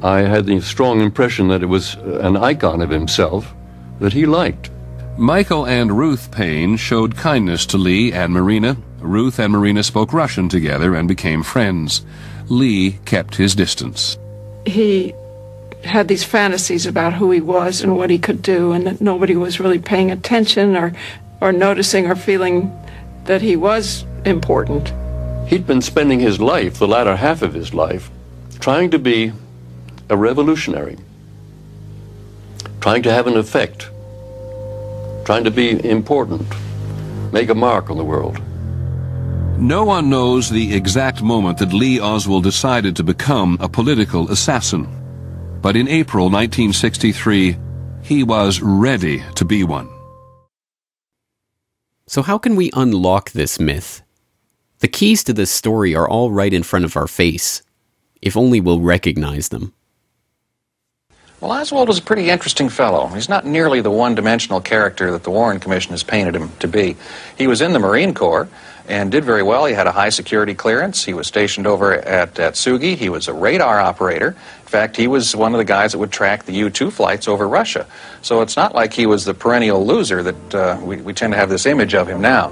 I 0.02 0.22
had 0.22 0.46
the 0.46 0.60
strong 0.62 1.02
impression 1.02 1.48
that 1.48 1.64
it 1.64 1.68
was 1.68 1.96
uh, 1.96 2.20
an 2.22 2.38
icon 2.38 2.82
of 2.82 2.90
himself 2.90 3.54
that 4.00 4.14
he 4.14 4.26
liked. 4.26 4.70
Michael 5.18 5.66
and 5.66 5.98
Ruth 5.98 6.32
Paine 6.32 6.76
showed 6.76 7.16
kindness 7.16 7.66
to 7.68 7.78
Lee 7.78 8.12
and 8.12 8.34
Marina. 8.34 8.76
Ruth 9.00 9.40
and 9.40 9.54
Marina 9.54 9.84
spoke 9.84 10.12
Russian 10.12 10.50
together 10.50 10.96
and 10.96 11.08
became 11.08 11.44
friends. 11.44 12.04
Lee 12.50 13.00
kept 13.06 13.36
his 13.36 13.56
distance. 13.56 14.18
He 14.66 15.14
had 15.84 16.08
these 16.08 16.24
fantasies 16.24 16.86
about 16.86 17.14
who 17.14 17.30
he 17.32 17.42
was 17.42 17.82
and 17.82 17.96
what 17.96 18.10
he 18.10 18.18
could 18.18 18.42
do, 18.42 18.72
and 18.72 18.88
that 18.88 19.02
nobody 19.02 19.36
was 19.36 19.60
really 19.60 19.80
paying 19.80 20.12
attention 20.12 20.76
or 20.76 20.94
or 21.44 21.52
noticing 21.52 22.08
or 22.08 22.16
feeling 22.16 22.72
that 23.26 23.42
he 23.42 23.58
was 23.58 24.06
important. 24.24 24.94
He'd 25.50 25.68
been 25.68 25.82
spending 25.82 26.22
his 26.22 26.40
life, 26.40 26.80
the 26.80 26.88
latter 26.88 27.18
half 27.18 27.42
of 27.42 27.54
his 27.54 27.74
life, 27.74 28.10
trying 28.62 28.92
to 28.92 28.98
be 28.98 29.34
a 30.10 30.16
revolutionary, 30.16 30.98
trying 32.80 33.04
to 33.04 33.12
have 33.12 33.28
an 33.28 33.36
effect, 33.36 33.90
trying 35.26 35.44
to 35.44 35.52
be 35.52 35.86
important, 35.86 36.48
make 37.34 37.50
a 37.50 37.56
mark 37.56 37.90
on 37.90 37.98
the 37.98 38.06
world. 38.06 38.42
No 39.60 39.84
one 39.84 40.10
knows 40.10 40.50
the 40.50 40.74
exact 40.74 41.22
moment 41.22 41.58
that 41.58 41.74
Lee 41.74 42.00
Oswald 42.00 42.46
decided 42.46 42.96
to 42.96 43.04
become 43.04 43.58
a 43.60 43.68
political 43.68 44.32
assassin. 44.32 44.88
But 45.62 45.76
in 45.76 45.90
April 45.90 46.30
1963, 46.30 47.58
he 48.02 48.24
was 48.24 48.62
ready 48.62 49.22
to 49.36 49.44
be 49.44 49.66
one. 49.66 49.93
So, 52.14 52.22
how 52.22 52.38
can 52.38 52.56
we 52.56 52.70
unlock 52.76 53.32
this 53.32 53.60
myth? 53.60 54.04
The 54.82 54.88
keys 54.88 55.24
to 55.24 55.34
this 55.34 55.50
story 55.50 55.96
are 55.96 56.08
all 56.08 56.30
right 56.30 56.54
in 56.54 56.62
front 56.62 56.86
of 56.86 56.96
our 56.96 57.08
face, 57.08 57.64
if 58.22 58.38
only 58.38 58.62
we'll 58.62 58.82
recognize 58.82 59.50
them. 59.50 59.74
Well, 61.42 61.52
Oswald 61.52 61.88
was 61.88 61.98
a 61.98 62.04
pretty 62.04 62.30
interesting 62.30 62.70
fellow. 62.70 63.08
He's 63.08 63.30
not 63.30 63.48
nearly 63.48 63.82
the 63.82 63.90
one 63.90 64.14
dimensional 64.14 64.62
character 64.62 65.12
that 65.12 65.24
the 65.24 65.32
Warren 65.32 65.60
Commission 65.60 65.90
has 65.90 66.04
painted 66.04 66.36
him 66.36 66.52
to 66.60 66.68
be. 66.68 66.96
He 67.36 67.48
was 67.48 67.62
in 67.62 67.74
the 67.74 67.80
Marine 67.80 68.14
Corps 68.14 68.48
and 68.88 69.12
did 69.12 69.24
very 69.24 69.44
well. 69.44 69.66
He 69.66 69.74
had 69.74 69.88
a 69.88 69.92
high 69.92 70.10
security 70.10 70.54
clearance. 70.54 71.04
He 71.04 71.14
was 71.14 71.28
stationed 71.28 71.68
over 71.68 71.94
at, 71.94 72.36
Atsugi. 72.36 72.96
He 72.96 73.10
was 73.10 73.28
a 73.28 73.34
radar 73.34 73.80
operator. 73.80 74.30
In 74.30 74.68
fact, 74.68 74.98
he 74.98 75.08
was 75.08 75.36
one 75.36 75.54
of 75.54 75.58
the 75.58 75.66
guys 75.66 75.92
that 75.92 76.00
would 76.00 76.12
track 76.12 76.46
the 76.46 76.54
U 76.54 76.70
2 76.70 76.92
flights 76.92 77.28
over 77.28 77.48
Russia. 77.48 77.86
So 78.22 78.42
it's 78.42 78.56
not 78.56 78.74
like 78.74 78.94
he 78.94 79.06
was 79.06 79.26
the 79.26 79.34
perennial 79.34 79.86
loser 79.86 80.24
that 80.24 80.56
uh, 80.56 80.80
we, 80.84 80.98
we 80.98 81.14
tend 81.14 81.34
to 81.34 81.38
have 81.38 81.50
this 81.50 81.66
image 81.66 81.94
of 81.94 82.08
him 82.08 82.22
now. 82.22 82.52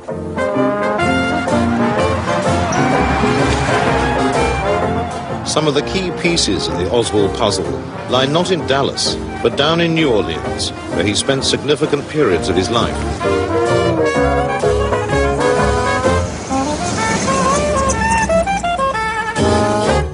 Some 5.45 5.67
of 5.67 5.73
the 5.73 5.81
key 5.81 6.11
pieces 6.21 6.67
of 6.67 6.77
the 6.77 6.89
Oswald 6.91 7.35
puzzle 7.35 7.65
lie 8.09 8.25
not 8.25 8.51
in 8.51 8.65
Dallas, 8.67 9.15
but 9.43 9.57
down 9.57 9.81
in 9.81 9.93
New 9.93 10.09
Orleans, 10.09 10.69
where 10.93 11.03
he 11.03 11.13
spent 11.13 11.43
significant 11.43 12.07
periods 12.07 12.47
of 12.47 12.55
his 12.55 12.69
life. 12.69 13.80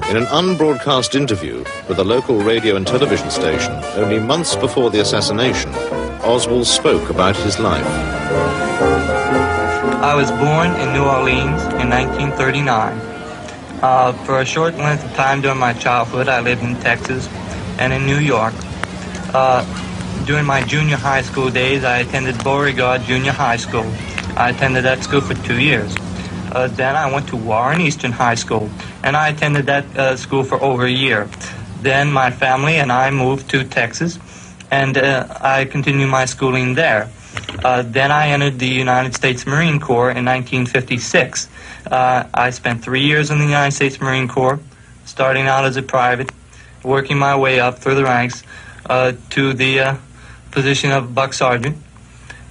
In 0.09 0.15
an 0.15 0.23
unbroadcast 0.27 1.15
interview 1.15 1.65
with 1.89 1.99
a 1.99 2.03
local 2.03 2.39
radio 2.39 2.77
and 2.77 2.87
television 2.87 3.29
station 3.29 3.73
only 3.97 4.19
months 4.19 4.55
before 4.55 4.89
the 4.89 5.01
assassination, 5.01 5.69
Oswald 6.23 6.65
spoke 6.65 7.09
about 7.09 7.35
his 7.35 7.59
life. 7.59 7.85
I 10.01 10.15
was 10.15 10.31
born 10.31 10.71
in 10.79 10.93
New 10.93 11.03
Orleans 11.03 11.61
in 11.81 11.89
1939. 11.89 12.97
Uh, 13.83 14.13
for 14.23 14.39
a 14.39 14.45
short 14.45 14.75
length 14.75 15.03
of 15.03 15.11
time 15.15 15.41
during 15.41 15.59
my 15.59 15.73
childhood, 15.73 16.29
I 16.29 16.39
lived 16.39 16.63
in 16.63 16.75
Texas 16.77 17.27
and 17.77 17.91
in 17.91 18.05
New 18.05 18.19
York. 18.19 18.53
Uh, 19.33 19.65
during 20.23 20.45
my 20.45 20.63
junior 20.63 20.95
high 20.95 21.21
school 21.21 21.49
days, 21.49 21.83
I 21.83 21.97
attended 21.97 22.41
Beauregard 22.45 23.01
Junior 23.01 23.33
High 23.33 23.57
School. 23.57 23.85
I 24.37 24.51
attended 24.51 24.85
that 24.85 25.03
school 25.03 25.19
for 25.19 25.33
two 25.33 25.59
years. 25.59 25.93
Uh, 26.51 26.67
then 26.67 26.95
I 26.95 27.11
went 27.11 27.27
to 27.29 27.35
Warren 27.35 27.81
Easton 27.81 28.11
High 28.11 28.35
School, 28.35 28.69
and 29.03 29.17
I 29.17 29.29
attended 29.29 29.65
that 29.65 29.85
uh, 29.97 30.15
school 30.15 30.43
for 30.43 30.61
over 30.61 30.85
a 30.85 30.91
year. 30.91 31.29
Then 31.81 32.11
my 32.11 32.31
family 32.31 32.77
and 32.77 32.91
I 32.91 33.11
moved 33.11 33.49
to 33.51 33.63
Texas, 33.63 34.17
and 34.71 34.97
uh, 34.97 35.27
I 35.41 35.65
continued 35.65 36.09
my 36.09 36.25
schooling 36.25 36.75
there. 36.75 37.09
Uh, 37.63 37.83
then 37.83 38.11
I 38.11 38.29
entered 38.29 38.59
the 38.59 38.67
United 38.67 39.13
States 39.13 39.45
Marine 39.45 39.79
Corps 39.79 40.09
in 40.09 40.25
1956. 40.25 41.49
Uh, 41.85 42.23
I 42.33 42.49
spent 42.49 42.83
three 42.83 43.01
years 43.01 43.29
in 43.29 43.39
the 43.39 43.45
United 43.45 43.75
States 43.75 43.99
Marine 43.99 44.27
Corps, 44.27 44.59
starting 45.05 45.47
out 45.47 45.65
as 45.65 45.77
a 45.77 45.83
private, 45.83 46.31
working 46.83 47.17
my 47.17 47.35
way 47.37 47.59
up 47.59 47.79
through 47.79 47.95
the 47.95 48.03
ranks 48.03 48.43
uh, 48.87 49.13
to 49.31 49.53
the 49.53 49.97
position 50.51 50.91
of 50.91 51.13
buck 51.13 51.33
sergeant, 51.33 51.77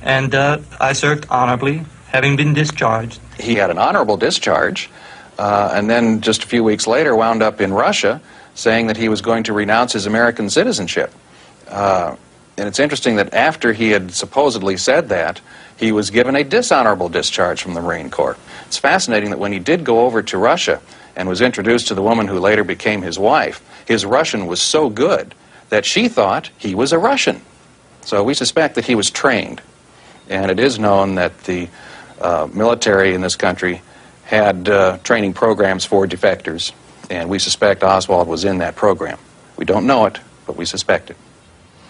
and 0.03 0.35
I 0.35 0.93
served 0.93 1.27
honorably, 1.31 1.85
having 2.09 2.37
been 2.37 2.55
discharged 2.55 3.21
he 3.39 3.55
had 3.55 3.71
an 3.71 3.79
honorable 3.79 4.17
discharge, 4.17 4.91
uh, 5.39 5.71
and 5.75 5.89
then 5.89 6.21
just 6.21 6.45
a 6.45 6.47
few 6.47 6.65
weeks 6.65 6.87
later 6.87 7.15
wound 7.15 7.43
up 7.43 7.61
in 7.61 7.73
Russia 7.73 8.21
saying 8.55 8.87
that 8.87 8.97
he 8.97 9.09
was 9.09 9.21
going 9.21 9.45
to 9.45 9.53
renounce 9.53 9.93
his 9.93 10.07
American 10.07 10.51
citizenship. 10.51 11.13
Uh, 11.69 12.17
And 12.59 12.67
it's 12.69 12.81
interesting 12.81 13.17
that 13.17 13.35
after 13.35 13.75
he 13.75 13.93
had 13.93 14.13
supposedly 14.13 14.79
said 14.79 15.11
that, 15.11 15.43
he 15.77 15.93
was 15.93 16.09
given 16.09 16.35
a 16.35 16.43
dishonorable 16.43 17.11
discharge 17.11 17.61
from 17.61 17.75
the 17.75 17.83
Marine 17.83 18.09
Corps. 18.09 18.39
It's 18.67 18.79
fascinating 18.79 19.29
that 19.29 19.39
when 19.39 19.53
he 19.53 19.59
did 19.59 19.85
go 19.85 20.07
over 20.07 20.23
to 20.23 20.39
Russia 20.39 20.81
and 21.15 21.29
was 21.29 21.43
introduced 21.43 21.89
to 21.89 21.95
the 21.95 22.01
woman 22.01 22.29
who 22.29 22.41
later 22.41 22.65
became 22.65 23.03
his 23.03 23.19
wife, 23.19 23.61
his 23.85 24.07
Russian 24.07 24.47
was 24.47 24.63
so 24.63 24.89
good 24.89 25.35
that 25.69 25.85
she 25.85 26.09
thought 26.09 26.49
he 26.57 26.75
was 26.75 26.93
a 26.93 26.99
Russian. 26.99 27.43
So 28.09 28.25
we 28.25 28.33
suspect 28.33 28.75
that 28.77 28.87
he 28.87 28.95
was 28.95 29.11
trained. 29.11 29.61
And 30.31 30.51
it 30.51 30.59
is 30.59 30.79
known 30.79 31.17
that 31.17 31.45
the 31.45 31.69
uh, 32.21 32.49
military 32.53 33.15
in 33.15 33.21
this 33.21 33.37
country 33.37 33.83
had 34.25 34.69
uh, 34.69 34.99
training 35.05 35.33
programs 35.33 35.85
for 35.85 36.07
defectors, 36.07 36.73
and 37.11 37.29
we 37.29 37.39
suspect 37.39 37.83
Oswald 37.83 38.29
was 38.29 38.45
in 38.45 38.59
that 38.59 38.75
program. 38.77 39.19
We 39.57 39.65
don't 39.65 39.87
know 39.87 40.07
it, 40.07 40.19
but 40.47 40.57
we 40.57 40.65
suspect 40.65 41.11
it. 41.11 41.17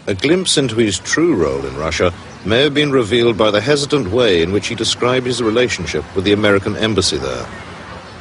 A 0.07 0.15
glimpse 0.15 0.57
into 0.57 0.77
his 0.77 0.99
true 1.01 1.35
role 1.35 1.67
in 1.67 1.77
Russia 1.77 2.13
may 2.45 2.63
have 2.63 2.75
been 2.75 2.93
revealed 2.93 3.37
by 3.37 3.51
the 3.51 3.61
hesitant 3.61 4.09
way 4.09 4.43
in 4.43 4.53
which 4.53 4.69
he 4.69 4.75
described 4.75 5.27
his 5.27 5.43
relationship 5.43 6.05
with 6.15 6.25
the 6.25 6.33
American 6.33 6.77
embassy 6.77 7.17
there. 7.17 7.47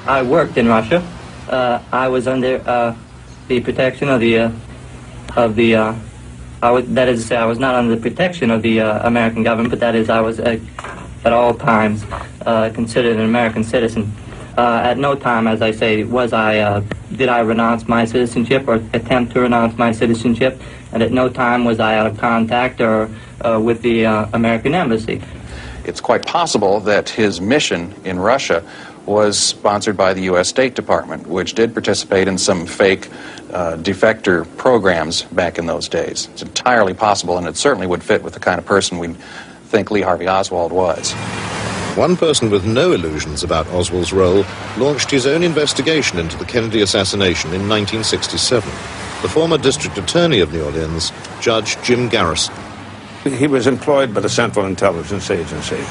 I 0.08 0.24
worked 0.24 0.58
in 0.58 0.68
Russia. 0.68 1.06
Uh, 1.48 1.80
I 1.91 2.08
was 2.08 2.28
under 2.28 2.62
uh, 2.65 2.96
the 3.48 3.60
protection 3.60 4.10
of 4.10 4.20
the 4.20 4.39
uh, 4.39 4.52
of 5.36 5.56
the. 5.56 5.76
Uh, 5.76 5.96
I 6.63 6.72
was, 6.72 6.88
that 6.94 7.08
is 7.08 7.22
to 7.22 7.28
say, 7.28 7.36
I 7.36 7.46
was 7.46 7.60
not 7.60 7.76
under 7.76 7.96
the 7.96 8.02
protection 8.02 8.50
of 8.50 8.63
the 8.63 8.82
uh, 8.82 9.08
American 9.08 9.44
government, 9.44 9.70
but 9.70 9.82
that 9.82 9.94
is, 9.94 10.10
I 10.10 10.22
was 10.22 10.39
uh, 10.39 10.60
at 11.26 11.34
all 11.34 11.54
times 11.54 12.06
uh, 12.46 12.70
considered 12.74 13.18
an 13.18 13.26
American 13.26 13.64
citizen. 13.64 14.12
Uh, 14.58 14.82
at 14.84 14.98
no 14.98 15.16
time, 15.16 15.48
as 15.48 15.62
I 15.62 15.72
say, 15.72 16.04
was 16.04 16.32
I 16.32 16.60
uh, 16.60 16.84
did 17.14 17.28
I 17.28 17.42
renounce 17.42 17.88
my 17.88 18.06
citizenship 18.06 18.68
or 18.68 18.76
attempt 18.94 19.34
to 19.34 19.42
renounce 19.42 19.78
my 19.78 19.92
citizenship, 19.92 20.62
and 20.94 21.04
at 21.04 21.12
no 21.12 21.28
time 21.28 21.66
was 21.66 21.80
I 21.82 21.98
out 21.98 22.08
of 22.08 22.18
contact 22.18 22.80
or 22.80 23.10
with 23.60 23.82
the 23.82 24.06
American 24.34 24.74
embassy. 24.74 25.22
It's 25.84 26.02
quite 26.02 26.26
possible 26.26 26.80
that 26.82 27.10
his 27.10 27.42
mission 27.42 27.94
in 28.06 28.18
Russia 28.18 28.64
was 29.06 29.38
sponsored 29.38 29.96
by 29.96 30.14
the 30.14 30.22
U.S. 30.24 30.48
State 30.48 30.74
Department, 30.74 31.28
which 31.28 31.54
did 31.54 31.74
participate 31.74 32.28
in 32.28 32.38
some 32.38 32.66
fake 32.66 33.10
uh, 33.54 33.78
defector 33.78 34.46
programs 34.58 35.24
back 35.24 35.58
in 35.58 35.68
those 35.68 35.88
days. 35.88 36.28
It's 36.34 36.42
entirely 36.42 36.94
possible, 36.94 37.38
and 37.38 37.48
it 37.48 37.56
certainly 37.56 37.88
would 37.88 38.04
fit 38.04 38.24
with 38.24 38.34
the 38.34 38.40
kind 38.40 38.58
of 38.58 38.66
person 38.66 38.98
we 38.98 39.16
think 39.76 39.92
Lee 39.92 40.02
Harvey 40.02 40.28
Oswald 40.28 40.72
was. 40.72 41.12
One 41.98 42.16
person 42.16 42.50
with 42.50 42.66
no 42.66 42.94
illusions 42.94 43.44
about 43.44 43.68
Oswald's 43.68 44.14
role 44.14 44.46
launched 44.78 45.12
his 45.12 45.26
own 45.26 45.44
investigation 45.44 46.18
into 46.18 46.38
the 46.38 46.46
Kennedy 46.46 46.82
assassination 46.82 47.50
in 47.50 47.68
1967. 47.68 48.70
The 49.22 49.30
former 49.30 49.58
district 49.58 49.98
attorney 49.98 50.40
of 50.40 50.54
New 50.54 50.64
Orleans, 50.64 51.12
Judge 51.42 51.82
Jim 51.84 52.10
Garrison. 52.10 52.56
He 53.24 53.48
was 53.48 53.68
employed 53.68 54.14
by 54.14 54.22
the 54.22 54.30
Central 54.30 54.66
Intelligence 54.66 55.30
Agency 55.30 55.84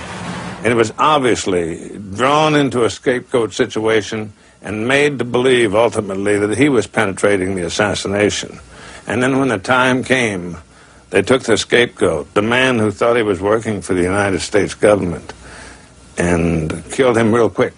and 0.64 0.72
it 0.72 0.76
was 0.76 0.94
obviously 0.98 1.90
drawn 2.14 2.54
into 2.54 2.84
a 2.84 2.90
scapegoat 2.90 3.52
situation 3.52 4.32
and 4.62 4.88
made 4.88 5.18
to 5.18 5.24
believe 5.24 5.74
ultimately 5.74 6.38
that 6.38 6.56
he 6.56 6.70
was 6.70 6.86
penetrating 6.86 7.54
the 7.54 7.66
assassination. 7.66 8.58
And 9.06 9.22
then 9.22 9.38
when 9.38 9.48
the 9.48 9.58
time 9.58 10.02
came, 10.02 10.56
they 11.10 11.22
took 11.22 11.42
the 11.42 11.56
scapegoat, 11.56 12.34
the 12.34 12.42
man 12.42 12.78
who 12.78 12.90
thought 12.90 13.16
he 13.16 13.22
was 13.22 13.40
working 13.40 13.82
for 13.82 13.94
the 13.94 14.02
United 14.02 14.40
States 14.40 14.74
government, 14.74 15.32
and 16.18 16.84
killed 16.90 17.16
him 17.16 17.34
real 17.34 17.50
quick. 17.50 17.74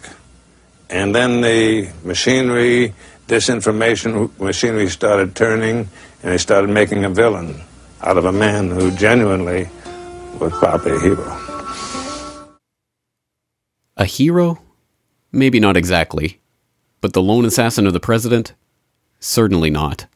And 0.89 1.15
then 1.15 1.41
the 1.41 1.91
machinery, 2.05 2.95
disinformation 3.27 4.39
machinery 4.39 4.89
started 4.89 5.35
turning, 5.35 5.89
and 6.23 6.33
they 6.33 6.39
started 6.39 6.71
making 6.71 7.05
a 7.05 7.11
villain 7.11 7.61
out 8.03 8.17
of 8.17 8.25
a 8.25 8.33
man 8.33 8.71
who 8.71 8.91
genuinely 8.93 9.69
was 10.39 10.53
probably 10.53 10.93
a 10.93 11.01
hero. 11.01 11.43
A 13.97 14.05
hero? 14.05 14.63
Maybe 15.33 15.59
not 15.59 15.77
exactly. 15.77 16.41
But 17.01 17.15
the 17.15 17.23
lone 17.23 17.45
assassin 17.45 17.87
of 17.87 17.93
the 17.93 18.01
president? 18.01 18.55
Certainly 19.19 19.71
not. 19.71 20.07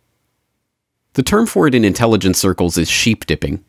The 1.14 1.22
term 1.24 1.46
for 1.46 1.66
it 1.66 1.74
in 1.74 1.84
intelligence 1.84 2.38
circles 2.38 2.78
is 2.78 2.88
sheep 2.88 3.26
dipping. 3.26 3.64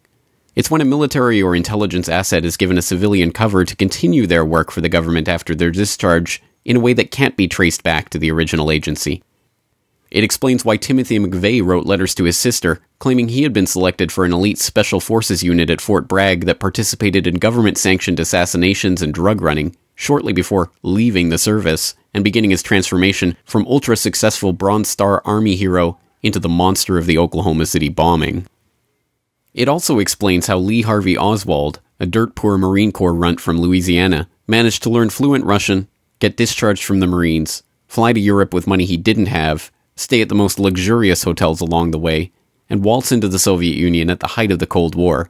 It's 0.56 0.70
when 0.70 0.82
a 0.82 0.86
military 0.86 1.42
or 1.42 1.56
intelligence 1.56 2.08
asset 2.08 2.46
is 2.46 2.56
given 2.56 2.78
a 2.78 2.84
civilian 2.84 3.32
cover 3.32 3.66
to 3.66 3.76
continue 3.76 4.28
their 4.28 4.46
work 4.46 4.70
for 4.70 4.82
the 4.82 4.90
government 4.90 5.28
after 5.28 5.56
their 5.56 5.72
discharge 5.72 6.44
in 6.66 6.76
a 6.76 6.80
way 6.80 6.94
that 6.94 7.10
can't 7.10 7.38
be 7.38 7.48
traced 7.48 7.82
back 7.82 8.10
to 8.10 8.20
the 8.20 8.30
original 8.30 8.70
agency. 8.70 9.24
It 10.12 10.24
explains 10.24 10.66
why 10.66 10.78
Timothy 10.78 11.18
McVeigh 11.18 11.66
wrote 11.66 11.86
letters 11.88 12.14
to 12.16 12.26
his 12.26 12.38
sister, 12.38 12.82
claiming 13.00 13.30
he 13.30 13.44
had 13.44 13.54
been 13.54 13.66
selected 13.66 14.12
for 14.12 14.26
an 14.26 14.34
elite 14.34 14.60
special 14.60 15.00
forces 15.00 15.42
unit 15.42 15.70
at 15.70 15.82
Fort 15.82 16.08
Bragg 16.08 16.46
that 16.46 16.60
participated 16.60 17.26
in 17.26 17.36
government 17.36 17.78
sanctioned 17.78 18.20
assassinations 18.20 19.02
and 19.02 19.14
drug 19.14 19.42
running, 19.42 19.76
shortly 19.96 20.34
before 20.34 20.70
leaving 20.84 21.30
the 21.30 21.38
service 21.38 21.96
and 22.14 22.24
beginning 22.26 22.52
his 22.52 22.62
transformation 22.62 23.38
from 23.46 23.66
ultra 23.68 23.96
successful 23.96 24.52
Bronze 24.52 24.90
Star 24.90 25.22
Army 25.26 25.56
hero 25.56 25.98
into 26.22 26.40
the 26.40 26.50
monster 26.50 26.98
of 26.98 27.06
the 27.06 27.18
Oklahoma 27.18 27.66
City 27.66 27.90
bombing. 27.90 28.48
It 29.54 29.68
also 29.68 30.00
explains 30.00 30.48
how 30.48 30.58
Lee 30.58 30.82
Harvey 30.82 31.18
Oswald, 31.18 31.80
a 32.00 32.06
dirt 32.06 32.36
poor 32.36 32.58
Marine 32.58 32.92
Corps 32.92 33.14
runt 33.14 33.40
from 33.40 33.60
Louisiana, 33.60 34.30
managed 34.48 34.84
to 34.84 34.90
learn 34.90 35.10
fluent 35.10 35.46
Russian, 35.46 35.88
get 36.20 36.38
discharged 36.38 36.84
from 36.84 37.00
the 37.00 37.08
Marines, 37.08 37.64
fly 37.88 38.14
to 38.14 38.20
Europe 38.20 38.54
with 38.54 38.68
money 38.68 38.86
he 38.86 38.98
didn't 38.98 39.26
have, 39.26 39.72
stay 39.96 40.22
at 40.22 40.30
the 40.30 40.36
most 40.36 40.60
luxurious 40.60 41.24
hotels 41.24 41.62
along 41.62 41.92
the 41.92 42.00
way, 42.00 42.32
and 42.70 42.84
waltz 42.84 43.12
into 43.12 43.28
the 43.28 43.40
Soviet 43.40 43.76
Union 43.76 44.10
at 44.10 44.20
the 44.20 44.28
height 44.28 44.52
of 44.52 44.60
the 44.60 44.68
Cold 44.68 44.96
War, 44.96 45.30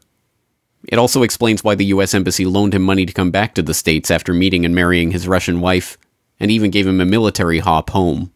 it 0.87 0.97
also 0.97 1.23
explains 1.23 1.63
why 1.63 1.75
the 1.75 1.85
US 1.85 2.13
Embassy 2.13 2.45
loaned 2.45 2.73
him 2.73 2.81
money 2.81 3.05
to 3.05 3.13
come 3.13 3.31
back 3.31 3.53
to 3.55 3.61
the 3.61 3.73
States 3.73 4.09
after 4.09 4.33
meeting 4.33 4.65
and 4.65 4.73
marrying 4.73 5.11
his 5.11 5.27
Russian 5.27 5.61
wife, 5.61 5.97
and 6.39 6.49
even 6.49 6.71
gave 6.71 6.87
him 6.87 6.99
a 6.99 7.05
military 7.05 7.59
hop 7.59 7.91
home. 7.91 8.31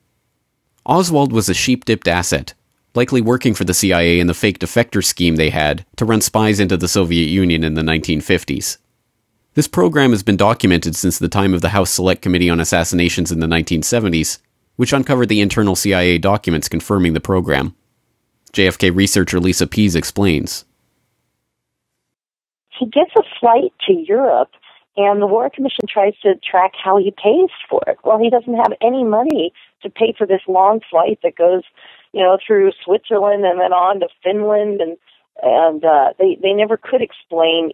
Oswald 0.86 1.32
was 1.32 1.50
a 1.50 1.54
sheep 1.54 1.84
dipped 1.86 2.08
asset, 2.08 2.54
likely 2.94 3.20
working 3.20 3.56
for 3.56 3.64
the 3.64 3.74
CIA 3.74 4.20
in 4.20 4.28
the 4.28 4.34
fake 4.34 4.60
defector 4.60 5.04
scheme 5.04 5.36
they 5.36 5.50
had 5.50 5.84
to 5.96 6.06
run 6.06 6.22
spies 6.22 6.60
into 6.60 6.78
the 6.78 6.88
Soviet 6.88 7.26
Union 7.26 7.64
in 7.64 7.74
the 7.74 7.82
1950s. 7.82 8.78
This 9.56 9.68
program 9.68 10.12
has 10.12 10.22
been 10.22 10.38
documented 10.38 10.96
since 10.96 11.18
the 11.18 11.30
time 11.30 11.54
of 11.54 11.62
the 11.62 11.70
House 11.70 11.90
Select 11.90 12.22
Committee 12.22 12.50
on 12.50 12.60
Assassinations 12.60 13.32
in 13.32 13.40
the 13.40 13.48
1970s, 13.48 14.40
which 14.76 14.94
uncovered 14.94 15.30
the 15.30 15.42
internal 15.42 15.76
CIA 15.76 16.20
documents 16.20 16.70
confirming 16.70 17.14
the 17.14 17.22
program. 17.22 17.74
JFK 18.54 18.96
researcher 18.96 19.40
Lisa 19.40 19.66
Pease 19.66 19.96
explains 19.96 20.66
he 22.78 22.86
gets 22.86 23.12
a 23.18 23.24
flight 23.40 23.74
to 23.88 23.94
Europe 23.94 24.52
and 24.98 25.22
the 25.22 25.28
War 25.28 25.50
Commission 25.50 25.86
tries 25.90 26.14
to 26.22 26.36
track 26.36 26.74
how 26.82 26.98
he 26.98 27.12
pays 27.12 27.50
for 27.70 27.82
it. 27.88 27.98
Well, 28.04 28.20
he 28.20 28.30
doesn't 28.30 28.56
have 28.56 28.74
any 28.82 29.04
money 29.04 29.52
to 29.86 29.90
pay 29.90 30.14
for 30.18 30.28
this 30.28 30.42
long 30.48 30.82
flight 30.90 31.20
that 31.24 31.38
goes, 31.38 31.64
you 32.12 32.22
know, 32.22 32.38
through 32.46 32.72
Switzerland 32.84 33.46
and 33.46 33.60
then 33.60 33.72
on 33.72 34.02
to 34.02 34.08
Finland. 34.24 34.82
And 34.82 34.98
and 35.42 35.84
uh 35.84 36.14
they 36.20 36.38
they 36.42 36.54
never 36.54 36.78
could 36.78 37.02
explain 37.02 37.72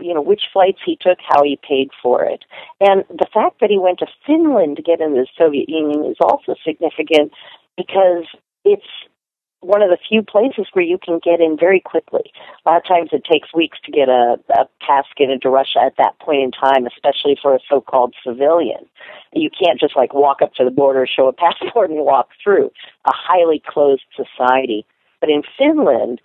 you 0.00 0.14
know 0.14 0.22
which 0.22 0.42
flights 0.52 0.78
he 0.84 0.96
took 1.00 1.18
how 1.26 1.42
he 1.42 1.58
paid 1.68 1.90
for 2.02 2.24
it. 2.24 2.44
And 2.80 3.04
the 3.08 3.26
fact 3.32 3.60
that 3.60 3.70
he 3.70 3.78
went 3.78 3.98
to 4.00 4.06
finland 4.26 4.76
to 4.76 4.82
get 4.82 5.00
into 5.00 5.20
the 5.20 5.26
soviet 5.36 5.68
union 5.68 6.04
is 6.04 6.16
also 6.20 6.54
significant 6.64 7.32
because 7.76 8.24
it's 8.64 8.86
one 9.60 9.82
of 9.82 9.90
the 9.90 9.98
few 10.08 10.22
places 10.22 10.66
where 10.72 10.84
you 10.84 10.98
can 10.98 11.20
get 11.22 11.40
in 11.40 11.56
very 11.58 11.80
quickly. 11.80 12.32
A 12.64 12.70
lot 12.70 12.78
of 12.78 12.86
times 12.86 13.10
it 13.12 13.24
takes 13.30 13.52
weeks 13.54 13.78
to 13.84 13.92
get 13.92 14.08
a, 14.08 14.38
a 14.50 14.66
pass 14.80 15.04
get 15.16 15.30
into 15.30 15.50
Russia 15.50 15.80
at 15.84 15.96
that 15.98 16.18
point 16.18 16.42
in 16.42 16.50
time, 16.50 16.86
especially 16.86 17.38
for 17.40 17.54
a 17.54 17.60
so-called 17.68 18.14
civilian. 18.24 18.86
You 19.32 19.50
can't 19.50 19.78
just 19.78 19.96
like 19.96 20.14
walk 20.14 20.40
up 20.42 20.54
to 20.54 20.64
the 20.64 20.70
border, 20.70 21.06
show 21.06 21.28
a 21.28 21.32
passport, 21.34 21.90
and 21.90 22.00
walk 22.00 22.30
through. 22.42 22.70
A 23.06 23.12
highly 23.12 23.62
closed 23.66 24.04
society. 24.16 24.86
But 25.20 25.28
in 25.28 25.42
Finland, 25.58 26.20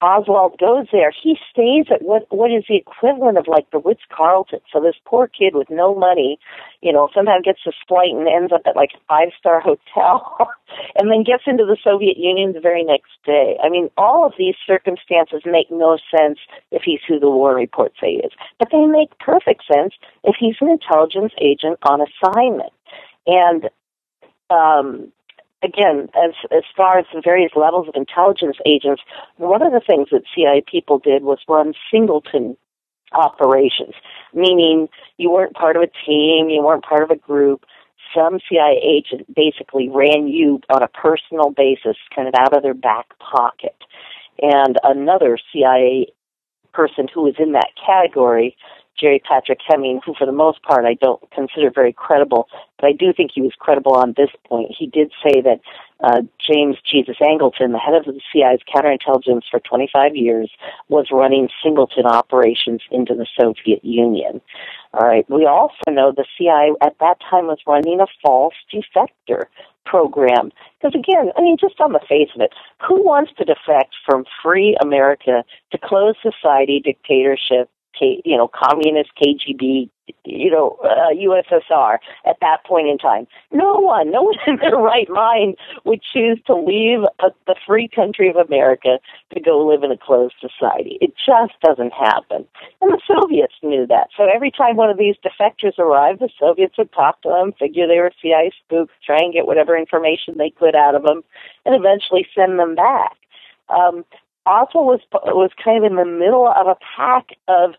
Oswald 0.00 0.58
goes 0.58 0.86
there, 0.92 1.10
he 1.10 1.36
stays 1.50 1.86
at 1.90 2.02
what 2.02 2.26
what 2.30 2.52
is 2.52 2.64
the 2.68 2.76
equivalent 2.76 3.36
of 3.36 3.48
like 3.48 3.68
the 3.72 3.78
Ritz 3.78 4.02
Carlton. 4.10 4.60
So 4.72 4.80
this 4.80 4.94
poor 5.04 5.26
kid 5.26 5.56
with 5.56 5.70
no 5.70 5.94
money, 5.94 6.38
you 6.82 6.92
know, 6.92 7.08
somehow 7.12 7.40
gets 7.42 7.60
this 7.64 7.74
flight 7.88 8.12
and 8.12 8.28
ends 8.28 8.52
up 8.52 8.62
at 8.66 8.76
like 8.76 8.90
a 8.94 9.00
five 9.08 9.30
star 9.38 9.60
hotel 9.64 10.50
and 10.94 11.10
then 11.10 11.24
gets 11.24 11.44
into 11.46 11.64
the 11.64 11.76
Soviet 11.82 12.16
Union 12.16 12.52
the 12.52 12.60
very 12.60 12.84
next 12.84 13.10
day. 13.26 13.56
I 13.62 13.68
mean, 13.68 13.90
all 13.96 14.24
of 14.24 14.34
these 14.38 14.54
circumstances 14.64 15.42
make 15.44 15.70
no 15.70 15.98
sense 16.16 16.38
if 16.70 16.82
he's 16.84 17.00
who 17.08 17.18
the 17.18 17.30
war 17.30 17.54
reports 17.56 17.96
say 18.00 18.12
he 18.12 18.18
is. 18.18 18.32
But 18.60 18.68
they 18.70 18.84
make 18.86 19.18
perfect 19.18 19.64
sense 19.72 19.94
if 20.22 20.36
he's 20.38 20.56
an 20.60 20.68
intelligence 20.68 21.32
agent 21.40 21.78
on 21.82 22.00
assignment. 22.00 22.72
And 23.26 23.68
um 24.50 25.12
again, 25.62 26.08
as 26.16 26.34
as 26.50 26.64
far 26.76 26.98
as 26.98 27.06
the 27.12 27.20
various 27.22 27.52
levels 27.56 27.88
of 27.88 27.94
intelligence 27.94 28.56
agents, 28.66 29.02
one 29.36 29.62
of 29.62 29.72
the 29.72 29.80
things 29.80 30.08
that 30.10 30.22
CIA 30.34 30.62
people 30.66 30.98
did 30.98 31.22
was 31.22 31.38
run 31.48 31.74
singleton 31.90 32.56
operations, 33.12 33.94
meaning 34.34 34.88
you 35.16 35.30
weren't 35.30 35.54
part 35.54 35.76
of 35.76 35.82
a 35.82 36.06
team, 36.06 36.48
you 36.50 36.62
weren't 36.62 36.84
part 36.84 37.02
of 37.02 37.10
a 37.10 37.16
group. 37.16 37.64
Some 38.14 38.38
CIA 38.48 38.80
agent 38.82 39.34
basically 39.34 39.88
ran 39.88 40.28
you 40.28 40.60
on 40.70 40.82
a 40.82 40.88
personal 40.88 41.50
basis, 41.50 41.96
kind 42.14 42.28
of 42.28 42.34
out 42.38 42.56
of 42.56 42.62
their 42.62 42.74
back 42.74 43.06
pocket. 43.18 43.76
And 44.40 44.76
another 44.82 45.38
CIA 45.52 46.06
person 46.72 47.08
who 47.12 47.22
was 47.22 47.34
in 47.38 47.52
that 47.52 47.70
category, 47.84 48.56
Gerry 48.98 49.22
Patrick 49.26 49.60
Hemming, 49.66 50.00
who 50.04 50.14
for 50.18 50.26
the 50.26 50.32
most 50.32 50.62
part 50.62 50.84
I 50.84 50.94
don't 50.94 51.22
consider 51.30 51.70
very 51.70 51.92
credible, 51.92 52.48
but 52.78 52.86
I 52.86 52.92
do 52.92 53.12
think 53.12 53.30
he 53.34 53.42
was 53.42 53.52
credible 53.58 53.94
on 53.94 54.14
this 54.16 54.30
point. 54.46 54.74
He 54.76 54.86
did 54.86 55.12
say 55.22 55.40
that 55.40 55.60
uh, 56.00 56.22
James 56.38 56.76
Jesus 56.90 57.16
Angleton, 57.20 57.72
the 57.72 57.78
head 57.78 57.94
of 57.94 58.04
the 58.04 58.20
CIA's 58.32 58.60
counterintelligence 58.72 59.42
for 59.50 59.60
25 59.60 60.14
years, 60.14 60.50
was 60.88 61.08
running 61.10 61.48
singleton 61.62 62.06
operations 62.06 62.82
into 62.90 63.14
the 63.14 63.26
Soviet 63.38 63.84
Union. 63.84 64.40
All 64.94 65.06
right. 65.06 65.28
We 65.28 65.44
also 65.44 65.90
know 65.90 66.12
the 66.12 66.24
CIA 66.36 66.72
at 66.80 66.96
that 67.00 67.18
time 67.28 67.46
was 67.46 67.58
running 67.66 68.00
a 68.00 68.06
false 68.22 68.54
defector 68.72 69.44
program. 69.84 70.52
Because 70.80 70.98
again, 70.98 71.32
I 71.36 71.40
mean, 71.40 71.56
just 71.60 71.80
on 71.80 71.92
the 71.92 72.00
face 72.08 72.28
of 72.34 72.40
it, 72.40 72.52
who 72.86 73.02
wants 73.02 73.32
to 73.38 73.44
defect 73.44 73.94
from 74.06 74.24
free 74.42 74.76
America 74.80 75.44
to 75.72 75.78
closed 75.78 76.18
society 76.22 76.80
dictatorship 76.80 77.70
You 78.00 78.36
know, 78.36 78.48
communist 78.48 79.10
KGB, 79.20 79.90
you 80.24 80.50
know, 80.50 80.78
uh, 80.82 81.12
USSR 81.14 81.98
at 82.26 82.36
that 82.40 82.64
point 82.64 82.88
in 82.88 82.98
time. 82.98 83.26
No 83.52 83.74
one, 83.74 84.10
no 84.10 84.22
one 84.24 84.36
in 84.46 84.56
their 84.56 84.76
right 84.76 85.08
mind 85.08 85.56
would 85.84 86.00
choose 86.02 86.40
to 86.46 86.54
leave 86.54 87.00
a, 87.20 87.30
the 87.46 87.56
free 87.66 87.88
country 87.88 88.28
of 88.28 88.36
America 88.36 88.98
to 89.34 89.40
go 89.40 89.66
live 89.66 89.82
in 89.82 89.92
a 89.92 89.98
closed 89.98 90.34
society. 90.40 90.98
It 91.00 91.14
just 91.26 91.54
doesn't 91.62 91.92
happen. 91.92 92.46
And 92.80 92.92
the 92.92 93.00
Soviets 93.06 93.54
knew 93.62 93.86
that. 93.86 94.08
So 94.16 94.24
every 94.24 94.50
time 94.50 94.76
one 94.76 94.90
of 94.90 94.98
these 94.98 95.16
defectors 95.24 95.78
arrived, 95.78 96.20
the 96.20 96.30
Soviets 96.38 96.78
would 96.78 96.92
talk 96.92 97.22
to 97.22 97.28
them, 97.28 97.52
figure 97.58 97.86
they 97.86 97.98
were 97.98 98.12
CIA 98.22 98.52
spooks, 98.64 98.92
try 99.04 99.18
and 99.18 99.32
get 99.32 99.46
whatever 99.46 99.76
information 99.76 100.36
they 100.36 100.50
could 100.50 100.74
out 100.74 100.94
of 100.94 101.02
them, 101.02 101.22
and 101.64 101.74
eventually 101.74 102.26
send 102.34 102.58
them 102.58 102.74
back. 102.74 103.16
Um, 103.68 104.04
Oswald 104.48 104.86
was 104.86 105.00
was 105.12 105.50
kind 105.62 105.84
of 105.84 105.90
in 105.90 105.96
the 105.96 106.06
middle 106.06 106.48
of 106.48 106.66
a 106.66 106.76
pack 106.96 107.36
of 107.48 107.74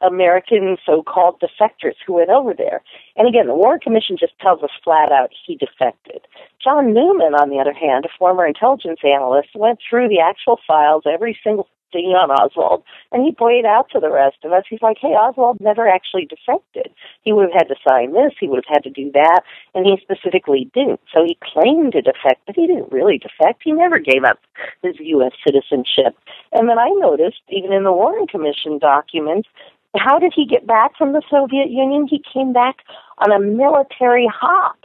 American 0.00 0.76
so-called 0.84 1.40
defectors 1.40 1.94
who 2.06 2.14
went 2.14 2.30
over 2.30 2.54
there. 2.54 2.82
And 3.16 3.28
again, 3.28 3.46
the 3.46 3.54
Warren 3.54 3.80
Commission 3.80 4.16
just 4.18 4.38
tells 4.40 4.62
us 4.62 4.70
flat 4.82 5.12
out 5.12 5.30
he 5.46 5.56
defected. 5.56 6.22
John 6.62 6.92
Newman, 6.92 7.34
on 7.34 7.50
the 7.50 7.58
other 7.58 7.72
hand, 7.72 8.04
a 8.04 8.08
former 8.18 8.46
intelligence 8.46 9.00
analyst, 9.04 9.50
went 9.54 9.78
through 9.88 10.08
the 10.08 10.20
actual 10.20 10.58
files, 10.66 11.04
every 11.06 11.38
single 11.42 11.68
on 12.00 12.30
Oswald, 12.30 12.82
and 13.12 13.24
he 13.24 13.32
pointed 13.32 13.64
out 13.64 13.90
to 13.90 14.00
the 14.00 14.10
rest 14.10 14.36
of 14.44 14.52
us, 14.52 14.64
he's 14.68 14.82
like, 14.82 14.96
hey, 15.00 15.08
Oswald 15.08 15.60
never 15.60 15.88
actually 15.88 16.26
defected. 16.26 16.92
He 17.22 17.32
would 17.32 17.50
have 17.50 17.66
had 17.66 17.68
to 17.68 17.76
sign 17.86 18.12
this, 18.12 18.32
he 18.40 18.48
would 18.48 18.64
have 18.64 18.74
had 18.76 18.84
to 18.84 18.90
do 18.90 19.10
that, 19.12 19.42
and 19.74 19.86
he 19.86 19.96
specifically 20.00 20.70
didn't. 20.74 21.00
So 21.12 21.24
he 21.24 21.38
claimed 21.42 21.92
to 21.92 22.02
defect, 22.02 22.42
but 22.46 22.56
he 22.56 22.66
didn't 22.66 22.92
really 22.92 23.18
defect. 23.18 23.62
He 23.64 23.72
never 23.72 23.98
gave 23.98 24.24
up 24.24 24.38
his 24.82 24.96
U.S. 24.98 25.32
citizenship. 25.46 26.16
And 26.52 26.68
then 26.68 26.78
I 26.78 26.88
noticed, 26.96 27.42
even 27.48 27.72
in 27.72 27.84
the 27.84 27.92
Warren 27.92 28.26
Commission 28.26 28.78
documents, 28.78 29.48
how 29.96 30.18
did 30.18 30.32
he 30.34 30.46
get 30.46 30.66
back 30.66 30.96
from 30.96 31.12
the 31.12 31.22
Soviet 31.30 31.70
Union? 31.70 32.06
He 32.08 32.22
came 32.32 32.52
back 32.52 32.76
on 33.18 33.30
a 33.30 33.38
military 33.38 34.26
hop. 34.32 34.76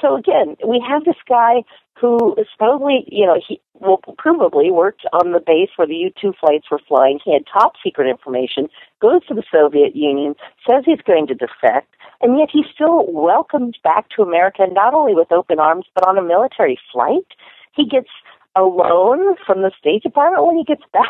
So 0.00 0.16
again, 0.16 0.56
we 0.66 0.84
have 0.86 1.04
this 1.04 1.16
guy 1.28 1.62
who 2.00 2.36
supposedly, 2.52 3.04
you 3.06 3.26
know, 3.26 3.40
he 3.46 3.60
well, 3.80 4.00
provably 4.18 4.72
worked 4.72 5.04
on 5.12 5.32
the 5.32 5.40
base 5.40 5.70
where 5.76 5.86
the 5.86 5.94
U-2 5.94 6.34
flights 6.38 6.70
were 6.70 6.80
flying. 6.86 7.18
He 7.24 7.32
had 7.32 7.44
top 7.46 7.74
secret 7.82 8.08
information, 8.08 8.68
goes 9.00 9.24
to 9.26 9.34
the 9.34 9.42
Soviet 9.50 9.96
Union, 9.96 10.34
says 10.68 10.84
he's 10.84 11.00
going 11.00 11.26
to 11.28 11.34
defect, 11.34 11.94
and 12.20 12.38
yet 12.38 12.48
he's 12.52 12.66
still 12.72 13.10
welcomed 13.12 13.78
back 13.82 14.08
to 14.10 14.22
America, 14.22 14.66
not 14.70 14.94
only 14.94 15.14
with 15.14 15.32
open 15.32 15.58
arms, 15.58 15.86
but 15.94 16.06
on 16.06 16.18
a 16.18 16.22
military 16.22 16.78
flight. 16.92 17.26
He 17.72 17.86
gets 17.86 18.08
a 18.56 18.62
loan 18.62 19.36
from 19.46 19.62
the 19.62 19.72
State 19.78 20.02
Department 20.02 20.46
when 20.46 20.56
he 20.56 20.64
gets 20.64 20.82
back. 20.92 21.04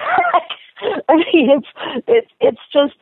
I 1.08 1.16
mean, 1.16 1.50
it's 1.50 1.68
it's 2.08 2.30
it's 2.40 2.60
just 2.72 2.94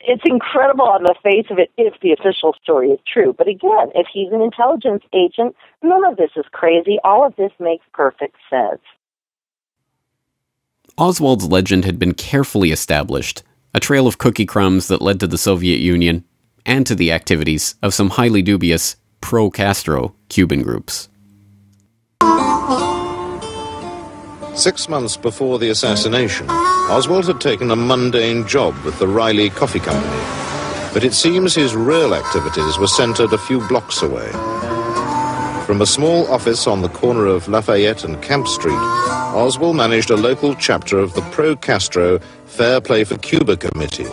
it's 0.00 0.22
incredible 0.24 0.84
on 0.84 1.04
the 1.04 1.14
face 1.22 1.46
of 1.50 1.58
it 1.58 1.70
if 1.76 1.94
the 2.00 2.12
official 2.12 2.54
story 2.62 2.90
is 2.90 2.98
true. 3.10 3.34
But 3.36 3.48
again, 3.48 3.90
if 3.94 4.06
he's 4.12 4.32
an 4.32 4.42
intelligence 4.42 5.04
agent, 5.12 5.54
none 5.82 6.04
of 6.04 6.16
this 6.16 6.30
is 6.36 6.44
crazy. 6.52 6.98
All 7.04 7.24
of 7.24 7.36
this 7.36 7.52
makes 7.60 7.84
perfect 7.92 8.36
sense. 8.50 8.80
Oswald's 10.98 11.46
legend 11.46 11.84
had 11.84 11.98
been 11.98 12.12
carefully 12.12 12.70
established, 12.70 13.42
a 13.72 13.80
trail 13.80 14.06
of 14.06 14.18
cookie 14.18 14.44
crumbs 14.44 14.88
that 14.88 15.00
led 15.00 15.20
to 15.20 15.26
the 15.26 15.38
Soviet 15.38 15.78
Union 15.78 16.24
and 16.66 16.86
to 16.86 16.94
the 16.94 17.12
activities 17.12 17.76
of 17.82 17.94
some 17.94 18.10
highly 18.10 18.42
dubious 18.42 18.96
pro 19.20 19.50
Castro 19.50 20.14
Cuban 20.28 20.62
groups. 20.62 21.08
Six 24.54 24.88
months 24.88 25.16
before 25.16 25.58
the 25.58 25.70
assassination, 25.70 26.46
Oswald 26.50 27.26
had 27.26 27.40
taken 27.40 27.70
a 27.70 27.76
mundane 27.76 28.46
job 28.46 28.76
with 28.84 28.98
the 28.98 29.08
Reily 29.08 29.48
Coffee 29.48 29.80
Company, 29.80 30.22
but 30.92 31.04
it 31.04 31.14
seems 31.14 31.54
his 31.54 31.74
real 31.74 32.14
activities 32.14 32.78
were 32.78 32.86
centered 32.86 33.32
a 33.32 33.38
few 33.38 33.66
blocks 33.66 34.02
away. 34.02 34.30
From 35.66 35.80
a 35.80 35.86
small 35.86 36.30
office 36.30 36.66
on 36.66 36.82
the 36.82 36.90
corner 36.90 37.26
of 37.26 37.48
Lafayette 37.48 38.04
and 38.04 38.22
Camp 38.22 38.46
Street, 38.46 38.74
Oswald 38.74 39.76
managed 39.76 40.10
a 40.10 40.16
local 40.16 40.54
chapter 40.54 40.98
of 40.98 41.14
the 41.14 41.22
pro-Castro 41.32 42.18
Fair 42.44 42.80
Play 42.80 43.04
for 43.04 43.16
Cuba 43.16 43.56
Committee. 43.56 44.10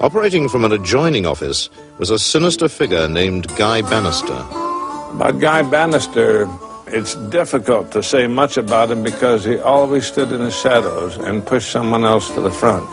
Operating 0.00 0.48
from 0.48 0.64
an 0.64 0.72
adjoining 0.72 1.26
office 1.26 1.68
was 1.98 2.10
a 2.10 2.18
sinister 2.18 2.68
figure 2.68 3.08
named 3.08 3.48
Guy 3.56 3.82
Banister. 3.82 4.36
But 5.18 5.40
Guy 5.40 5.62
Banister, 5.62 6.46
it's 6.94 7.16
difficult 7.16 7.90
to 7.90 8.04
say 8.04 8.28
much 8.28 8.56
about 8.56 8.88
him 8.92 9.02
because 9.02 9.44
he 9.44 9.58
always 9.58 10.06
stood 10.06 10.30
in 10.30 10.38
the 10.38 10.50
shadows 10.50 11.16
and 11.16 11.44
pushed 11.44 11.72
someone 11.72 12.04
else 12.04 12.32
to 12.34 12.40
the 12.40 12.52
front. 12.52 12.88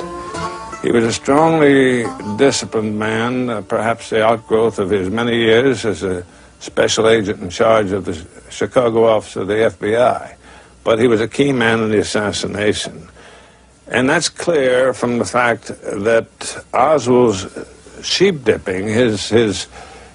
He 0.82 0.92
was 0.92 1.06
a 1.06 1.14
strongly 1.14 2.06
disciplined 2.38 2.98
man, 2.98 3.52
uh, 3.52 3.62
perhaps 3.62 4.10
the 4.10 4.26
outgrowth 4.26 4.80
of 4.80 4.90
his 4.90 5.12
many 5.12 5.38
years 5.38 5.86
as 5.86 6.02
a 6.02 6.26
special 6.60 7.08
agent 7.08 7.42
in 7.42 7.52
charge 7.52 7.92
of 7.92 8.06
the 8.06 8.26
Chicago 8.50 9.06
office 9.06 9.36
of 9.36 9.48
the 9.48 9.54
FBI. 9.54 10.36
But 10.84 10.98
he 10.98 11.06
was 11.06 11.22
a 11.22 11.28
key 11.28 11.52
man 11.52 11.82
in 11.82 11.92
the 11.92 12.00
assassination. 12.00 13.08
And 13.88 14.10
that's 14.10 14.30
clear 14.30 14.96
from 14.96 15.20
the 15.20 15.26
fact 15.26 15.68
that 15.68 16.66
Oswald's 16.74 17.46
sheep 18.02 18.44
dipping, 18.44 18.88
his, 18.88 19.30
his 19.30 19.68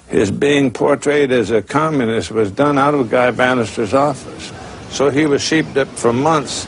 his 0.09 0.31
being 0.31 0.71
portrayed 0.71 1.31
as 1.31 1.51
a 1.51 1.61
communist 1.61 2.31
was 2.31 2.51
done 2.51 2.77
out 2.77 2.93
of 2.93 3.09
Guy 3.09 3.31
Banister's 3.31 3.93
office. 3.93 4.51
So 4.89 5.09
he 5.09 5.25
was 5.25 5.41
sheep 5.41 5.65
dipped 5.73 5.97
for 5.97 6.13
months 6.13 6.67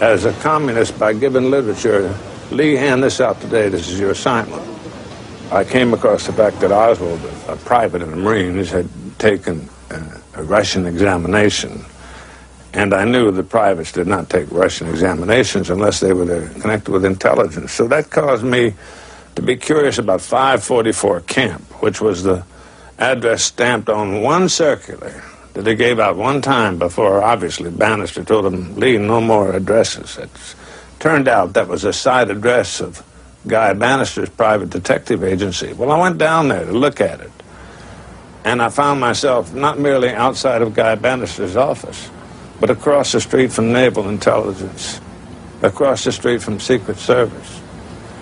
as 0.00 0.24
a 0.24 0.32
communist 0.34 0.98
by 0.98 1.12
giving 1.12 1.50
literature. 1.50 2.16
Lee, 2.50 2.74
hand 2.74 3.02
this 3.02 3.20
out 3.20 3.40
today. 3.40 3.68
This 3.68 3.88
is 3.88 3.98
your 3.98 4.12
assignment. 4.12 4.62
I 5.50 5.64
came 5.64 5.94
across 5.94 6.26
the 6.26 6.32
fact 6.32 6.60
that 6.60 6.70
Oswald, 6.70 7.20
a 7.48 7.56
private 7.56 8.02
in 8.02 8.10
the 8.10 8.16
Marines, 8.16 8.70
had 8.70 8.88
taken 9.18 9.68
uh, 9.90 10.18
a 10.34 10.42
Russian 10.42 10.86
examination. 10.86 11.84
And 12.72 12.92
I 12.92 13.04
knew 13.04 13.30
the 13.30 13.42
privates 13.42 13.92
did 13.92 14.06
not 14.06 14.28
take 14.28 14.50
Russian 14.50 14.88
examinations 14.88 15.70
unless 15.70 16.00
they 16.00 16.12
were 16.12 16.48
connected 16.60 16.90
with 16.90 17.04
intelligence. 17.04 17.72
So 17.72 17.88
that 17.88 18.10
caused 18.10 18.44
me 18.44 18.74
to 19.34 19.42
be 19.42 19.56
curious 19.56 19.98
about 19.98 20.20
544 20.20 21.22
Camp, 21.22 21.62
which 21.82 22.00
was 22.00 22.22
the 22.22 22.44
address 22.98 23.44
stamped 23.44 23.88
on 23.88 24.22
one 24.22 24.48
circular 24.48 25.22
that 25.54 25.66
he 25.66 25.74
gave 25.74 25.98
out 25.98 26.16
one 26.16 26.42
time 26.42 26.78
before, 26.78 27.22
obviously, 27.22 27.70
Banister 27.70 28.22
told 28.22 28.46
him, 28.46 28.76
Lee, 28.76 28.98
no 28.98 29.20
more 29.20 29.52
addresses. 29.52 30.18
It 30.18 30.30
turned 30.98 31.28
out 31.28 31.54
that 31.54 31.68
was 31.68 31.84
a 31.84 31.92
side 31.92 32.30
address 32.30 32.80
of 32.80 33.02
Guy 33.46 33.72
Banister's 33.74 34.28
private 34.28 34.70
detective 34.70 35.22
agency. 35.22 35.72
Well, 35.72 35.90
I 35.92 35.98
went 35.98 36.18
down 36.18 36.48
there 36.48 36.64
to 36.64 36.72
look 36.72 37.00
at 37.00 37.20
it, 37.20 37.30
and 38.44 38.60
I 38.60 38.68
found 38.68 39.00
myself 39.00 39.54
not 39.54 39.78
merely 39.78 40.10
outside 40.10 40.62
of 40.62 40.74
Guy 40.74 40.94
Banister's 40.96 41.56
office, 41.56 42.10
but 42.60 42.70
across 42.70 43.12
the 43.12 43.20
street 43.20 43.52
from 43.52 43.72
Naval 43.72 44.08
Intelligence, 44.08 45.00
across 45.62 46.04
the 46.04 46.12
street 46.12 46.42
from 46.42 46.60
Secret 46.60 46.98
Service. 46.98 47.60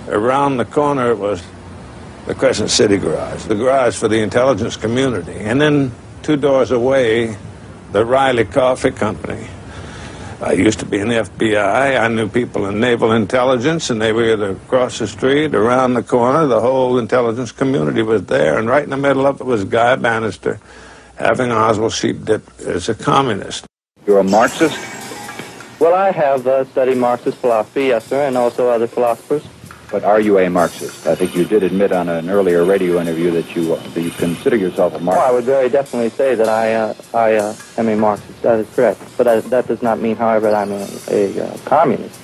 Around 0.08 0.58
the 0.58 0.66
corner 0.66 1.14
was 1.14 1.42
the 2.26 2.34
Crescent 2.34 2.70
City 2.70 2.96
garage, 2.96 3.44
the 3.44 3.54
garage 3.54 3.96
for 3.96 4.08
the 4.08 4.20
intelligence 4.20 4.76
community. 4.76 5.34
And 5.34 5.60
then 5.60 5.92
two 6.22 6.36
doors 6.36 6.70
away, 6.70 7.36
the 7.92 8.04
Reily 8.04 8.44
Coffee 8.44 8.90
Company. 8.90 9.46
I 10.40 10.52
used 10.52 10.80
to 10.80 10.86
be 10.86 10.98
in 10.98 11.08
the 11.08 11.14
FBI. 11.14 12.00
I 12.00 12.08
knew 12.08 12.28
people 12.28 12.66
in 12.66 12.80
naval 12.80 13.12
intelligence, 13.12 13.88
and 13.88 14.00
they 14.00 14.12
were 14.12 14.32
either 14.32 14.50
across 14.50 14.98
the 14.98 15.06
street, 15.06 15.54
around 15.54 15.94
the 15.94 16.02
corner. 16.02 16.46
The 16.46 16.60
whole 16.60 16.98
intelligence 16.98 17.52
community 17.52 18.02
was 18.02 18.26
there, 18.26 18.58
and 18.58 18.68
right 18.68 18.84
in 18.84 18.90
the 18.90 18.96
middle 18.96 19.26
of 19.26 19.40
it 19.40 19.44
was 19.44 19.64
Guy 19.64 19.96
Banister 19.96 20.60
having 21.16 21.52
Oswald 21.52 21.92
Sheep 21.92 22.24
Dip 22.24 22.42
as 22.60 22.88
a 22.88 22.94
communist. 22.94 23.66
You're 24.06 24.18
a 24.18 24.24
Marxist? 24.24 24.76
Well, 25.80 25.94
I 25.94 26.10
have 26.10 26.46
uh, 26.46 26.64
studied 26.64 26.98
Marxist 26.98 27.38
philosophy, 27.38 27.86
yes, 27.86 28.06
sir, 28.06 28.26
and 28.26 28.36
also 28.36 28.68
other 28.68 28.86
philosophers. 28.86 29.44
But 29.94 30.02
are 30.02 30.20
you 30.20 30.40
a 30.40 30.50
Marxist? 30.50 31.06
I 31.06 31.14
think 31.14 31.36
you 31.36 31.44
did 31.44 31.62
admit 31.62 31.92
on 31.92 32.08
an 32.08 32.28
earlier 32.28 32.64
radio 32.64 33.00
interview 33.00 33.30
that 33.30 33.54
you 33.54 33.76
that 33.76 34.00
you 34.02 34.10
consider 34.10 34.56
yourself 34.56 34.92
a 34.92 34.98
Marxist. 34.98 35.22
Well, 35.22 35.30
I 35.30 35.32
would 35.32 35.44
very 35.44 35.68
definitely 35.68 36.10
say 36.10 36.34
that 36.34 36.48
I 36.48 36.74
uh, 36.74 36.94
I 37.14 37.34
uh, 37.36 37.54
am 37.78 37.86
a 37.86 37.94
Marxist. 37.94 38.42
That 38.42 38.58
is 38.58 38.74
correct. 38.74 39.00
But 39.16 39.22
that, 39.22 39.44
that 39.50 39.68
does 39.68 39.82
not 39.82 40.00
mean, 40.00 40.16
however, 40.16 40.50
that 40.50 40.56
I'm 40.56 40.72
a, 40.72 40.88
a 41.12 41.46
uh, 41.46 41.56
communist. 41.58 42.18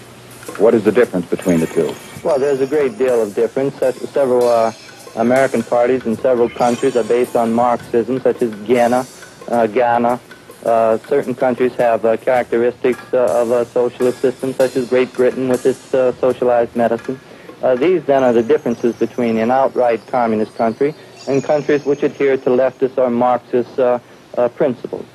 What 0.58 0.74
is 0.74 0.82
the 0.82 0.90
difference 0.90 1.26
between 1.26 1.60
the 1.60 1.68
two? 1.68 1.94
Well, 2.24 2.40
there's 2.40 2.60
a 2.60 2.66
great 2.66 2.98
deal 2.98 3.22
of 3.22 3.36
difference. 3.36 3.78
Several 4.10 4.48
uh, 4.48 4.72
American 5.14 5.62
parties 5.62 6.04
in 6.06 6.16
several 6.16 6.50
countries 6.50 6.96
are 6.96 7.04
based 7.04 7.36
on 7.36 7.52
Marxism, 7.52 8.18
such 8.18 8.42
as 8.42 8.52
Ghana, 8.66 9.06
uh, 9.46 9.68
Ghana. 9.68 10.18
Uh, 10.64 10.98
certain 11.06 11.36
countries 11.36 11.72
have 11.76 12.04
uh, 12.04 12.16
characteristics 12.16 13.14
uh, 13.14 13.42
of 13.42 13.52
a 13.52 13.64
socialist 13.66 14.18
system, 14.18 14.52
such 14.54 14.74
as 14.74 14.88
Great 14.88 15.12
Britain 15.12 15.48
with 15.48 15.64
its 15.64 15.94
uh, 15.94 16.10
socialized 16.14 16.74
medicine. 16.74 17.20
Uh, 17.62 17.74
these 17.74 18.02
then 18.04 18.24
are 18.24 18.32
the 18.32 18.42
differences 18.42 18.94
between 18.96 19.36
an 19.38 19.50
outright 19.50 20.04
communist 20.06 20.54
country 20.54 20.94
and 21.28 21.44
countries 21.44 21.84
which 21.84 22.02
adhere 22.02 22.36
to 22.36 22.50
leftist 22.50 22.96
or 22.96 23.10
Marxist 23.10 23.78
uh, 23.78 23.98
uh, 24.36 24.48
principles. 24.48 25.06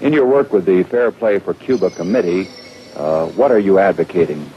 In 0.00 0.12
your 0.12 0.26
work 0.26 0.52
with 0.52 0.64
the 0.64 0.82
Fair 0.84 1.10
Play 1.10 1.38
for 1.38 1.54
Cuba 1.54 1.90
Committee, 1.90 2.48
uh, 2.94 3.26
what 3.28 3.50
are 3.50 3.58
you 3.58 3.78
advocating? 3.78 4.48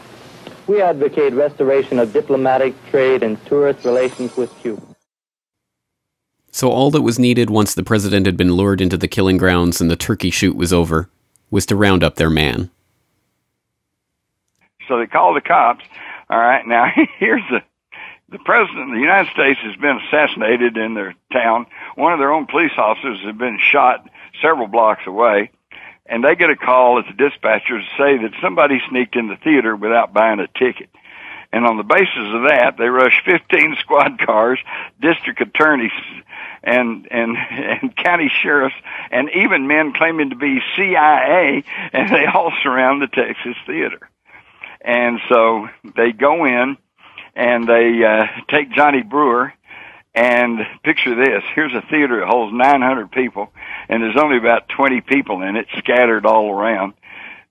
We 0.67 0.82
advocate 0.82 1.34
restoration 1.34 1.98
of 1.98 2.13
diplomatic, 2.13 2.76
trade, 2.91 3.24
and 3.24 3.43
tourist 3.48 3.86
relations 3.86 4.38
with 4.38 4.56
Cuba. 4.60 4.84
So 6.52 6.69
all 6.69 6.91
that 6.91 7.02
was 7.02 7.17
needed 7.17 7.50
once 7.50 7.74
the 7.74 7.84
president 7.84 8.26
had 8.26 8.38
been 8.38 8.54
lured 8.54 8.82
into 8.82 8.98
the 8.98 9.08
killing 9.08 9.38
grounds 9.38 9.82
and 9.82 9.89
the 9.89 9.95
turkey 9.95 10.30
shoot 10.30 10.56
was 10.56 10.74
over 10.74 11.10
was 11.50 11.65
to 11.67 11.76
round 11.76 12.04
up 12.04 12.15
their 12.15 12.30
man. 12.30 12.69
So 14.88 15.00
they 15.00 15.08
called 15.08 15.38
the 15.38 15.41
cops. 15.41 15.86
All 16.30 16.39
right, 16.39 16.65
now 16.65 16.92
here's 17.20 17.44
the 17.50 17.62
the 18.32 18.38
president 18.38 18.89
of 18.89 18.96
the 18.96 19.02
United 19.02 19.32
States 19.34 19.60
has 19.63 19.76
been 19.78 20.00
assassinated 20.06 20.78
in 20.78 20.94
their 20.94 21.15
town. 21.34 21.65
One 21.96 22.13
of 22.13 22.20
their 22.20 22.32
own 22.32 22.46
police 22.46 22.74
officers 22.78 23.20
has 23.26 23.36
been 23.36 23.58
shot 23.60 24.08
several 24.39 24.68
blocks 24.68 25.02
away 25.08 25.50
and 26.10 26.24
they 26.24 26.36
get 26.36 26.50
a 26.50 26.56
call 26.56 27.00
at 27.00 27.06
the 27.06 27.13
dispatcher 27.13 27.78
to 27.78 27.86
say 27.98 28.18
that 28.18 28.32
somebody 28.42 28.82
sneaked 28.89 29.15
in 29.15 29.28
the 29.28 29.38
theater 29.38 29.76
without 29.76 30.13
buying 30.13 30.39
a 30.39 30.48
ticket. 30.48 30.89
And 31.54 31.65
on 31.65 31.78
the 31.78 31.84
basis 31.84 32.34
of 32.34 32.44
that, 32.50 32.76
they 32.78 32.89
rush 32.89 33.24
15 33.26 33.78
squad 33.80 34.20
cars, 34.20 34.60
district 35.00 35.42
attorneys, 35.42 35.92
and 36.63 37.08
and 37.10 37.38
and 37.52 37.96
county 37.96 38.30
sheriffs, 38.42 38.76
and 39.12 39.30
even 39.36 39.68
men 39.68 39.94
claiming 39.94 40.32
to 40.32 40.36
be 40.36 40.60
CIA, 40.76 41.63
and 41.94 42.10
they 42.10 42.26
all 42.26 42.52
surround 42.63 43.02
the 43.02 43.08
Texas 43.08 43.56
theater. 43.65 44.00
And 44.82 45.20
so 45.30 45.68
they 45.96 46.12
go 46.12 46.46
in, 46.46 46.78
and 47.36 47.68
they 47.68 48.04
uh, 48.04 48.26
take 48.50 48.72
Johnny 48.72 49.04
Brewer, 49.04 49.54
and 50.15 50.60
picture 50.84 51.15
this. 51.15 51.44
Here's 51.56 51.74
a 51.74 51.82
theater 51.89 52.20
that 52.20 52.28
holds 52.28 52.54
900 52.54 53.12
people, 53.12 53.52
and 53.88 54.02
there's 54.02 54.18
only 54.18 54.38
about 54.38 54.70
20 54.70 55.02
people 55.02 55.42
in 55.42 55.56
it, 55.56 55.68
scattered 55.78 56.26
all 56.26 56.52
around. 56.52 56.94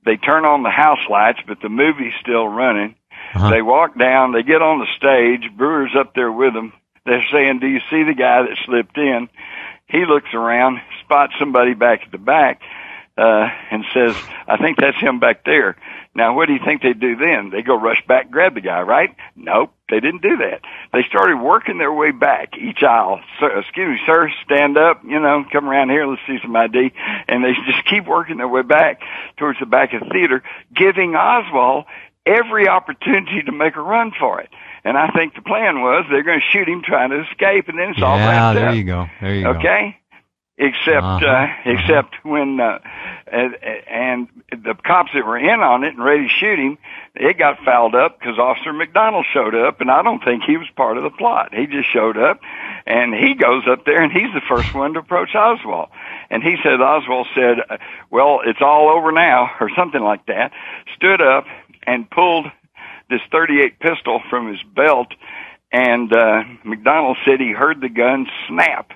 They 0.04 0.16
turn 0.16 0.44
on 0.44 0.62
the 0.62 0.70
house 0.70 1.06
lights, 1.08 1.40
but 1.46 1.60
the 1.60 1.68
movie's 1.68 2.14
still 2.20 2.46
running. 2.48 2.94
Uh-huh. 3.34 3.50
They 3.50 3.62
walk 3.62 3.98
down, 3.98 4.32
they 4.32 4.42
get 4.42 4.62
on 4.62 4.78
the 4.78 4.86
stage, 4.96 5.50
Brewer's 5.56 5.94
up 5.98 6.14
there 6.14 6.32
with 6.32 6.54
them. 6.54 6.72
They're 7.04 7.24
saying, 7.32 7.60
Do 7.60 7.66
you 7.66 7.80
see 7.90 8.04
the 8.04 8.14
guy 8.14 8.42
that 8.42 8.58
slipped 8.64 8.96
in? 8.96 9.28
He 9.86 10.04
looks 10.04 10.32
around, 10.34 10.80
spots 11.04 11.32
somebody 11.38 11.74
back 11.74 12.02
at 12.04 12.12
the 12.12 12.18
back, 12.18 12.60
uh, 13.18 13.48
and 13.70 13.84
says, 13.92 14.16
I 14.46 14.56
think 14.58 14.78
that's 14.78 14.96
him 14.98 15.18
back 15.18 15.44
there. 15.44 15.76
Now, 16.14 16.34
what 16.34 16.46
do 16.46 16.52
you 16.52 16.60
think 16.64 16.82
they 16.82 16.92
do 16.92 17.16
then? 17.16 17.50
They 17.50 17.62
go 17.62 17.74
rush 17.74 18.02
back, 18.06 18.30
grab 18.30 18.54
the 18.54 18.60
guy, 18.60 18.80
right? 18.82 19.14
Nope, 19.36 19.74
they 19.90 20.00
didn't 20.00 20.22
do 20.22 20.36
that. 20.38 20.62
They 20.92 21.02
started 21.08 21.36
working 21.36 21.78
their 21.78 21.92
way 21.92 22.12
back 22.12 22.56
each 22.56 22.82
aisle. 22.82 23.20
Sir, 23.40 23.58
excuse 23.58 23.88
me, 23.88 24.00
sir, 24.06 24.30
stand 24.44 24.78
up, 24.78 25.02
you 25.04 25.18
know, 25.20 25.44
come 25.52 25.68
around 25.68 25.90
here, 25.90 26.06
let's 26.06 26.22
see 26.26 26.38
some 26.42 26.54
ID. 26.54 26.92
And 27.28 27.44
they 27.44 27.52
just 27.66 27.84
keep 27.86 28.06
working 28.06 28.38
their 28.38 28.48
way 28.48 28.62
back 28.62 29.00
towards 29.36 29.58
the 29.58 29.66
back 29.66 29.92
of 29.94 30.00
the 30.00 30.10
theater, 30.10 30.42
giving 30.74 31.14
Oswald 31.14 31.84
every 32.24 32.68
opportunity 32.68 33.42
to 33.42 33.52
make 33.52 33.76
a 33.76 33.82
run 33.82 34.12
for 34.18 34.40
it. 34.40 34.50
And 34.84 34.96
I 34.96 35.08
think 35.08 35.34
the 35.34 35.42
plan 35.42 35.80
was 35.80 36.06
they're 36.10 36.22
going 36.22 36.40
to 36.40 36.58
shoot 36.58 36.68
him 36.68 36.82
trying 36.84 37.10
to 37.10 37.22
escape, 37.22 37.68
and 37.68 37.78
then 37.78 37.90
it's 37.90 37.98
yeah, 37.98 38.06
all 38.06 38.16
wrapped 38.18 38.54
there 38.54 38.68
up. 38.68 38.74
you 38.74 38.84
go. 38.84 39.06
There 39.20 39.34
you 39.34 39.46
okay? 39.48 39.52
go. 39.52 39.58
Okay? 39.58 39.96
Except 40.58 41.04
Uh-huh. 41.04 41.26
uh, 41.26 41.46
except 41.64 42.14
when 42.24 42.60
uh, 42.60 42.78
and, 43.30 43.54
and 43.88 44.28
the 44.50 44.74
cops 44.74 45.10
that 45.14 45.24
were 45.24 45.38
in 45.38 45.60
on 45.60 45.84
it 45.84 45.94
and 45.94 46.04
ready 46.04 46.24
to 46.24 46.28
shoot 46.28 46.58
him, 46.58 46.78
it 47.14 47.38
got 47.38 47.58
fouled 47.64 47.94
up 47.94 48.18
because 48.18 48.38
Officer 48.38 48.72
McDonald 48.72 49.26
showed 49.32 49.54
up, 49.54 49.80
and 49.80 49.90
I 49.90 50.02
don't 50.02 50.22
think 50.24 50.42
he 50.44 50.56
was 50.56 50.66
part 50.76 50.96
of 50.96 51.04
the 51.04 51.10
plot. 51.10 51.54
He 51.54 51.66
just 51.66 51.90
showed 51.92 52.16
up, 52.18 52.40
and 52.86 53.14
he 53.14 53.34
goes 53.34 53.64
up 53.70 53.84
there, 53.84 54.02
and 54.02 54.12
he's 54.12 54.32
the 54.34 54.42
first 54.48 54.74
one 54.74 54.94
to 54.94 55.00
approach 55.00 55.34
Oswald, 55.34 55.88
and 56.30 56.42
he 56.42 56.56
said 56.62 56.80
Oswald 56.80 57.28
said, 57.34 57.58
uh, 57.70 57.76
"Well, 58.10 58.40
it's 58.44 58.60
all 58.60 58.88
over 58.88 59.12
now," 59.12 59.50
or 59.60 59.70
something 59.76 60.02
like 60.02 60.26
that. 60.26 60.52
Stood 60.96 61.20
up 61.22 61.44
and 61.86 62.10
pulled 62.10 62.46
this 63.10 63.20
38 63.30 63.78
pistol 63.80 64.20
from 64.28 64.48
his 64.48 64.62
belt, 64.74 65.08
and 65.72 66.12
uh, 66.12 66.42
McDonald 66.64 67.16
said 67.24 67.40
he 67.40 67.52
heard 67.52 67.80
the 67.80 67.88
gun 67.88 68.26
snap 68.48 68.92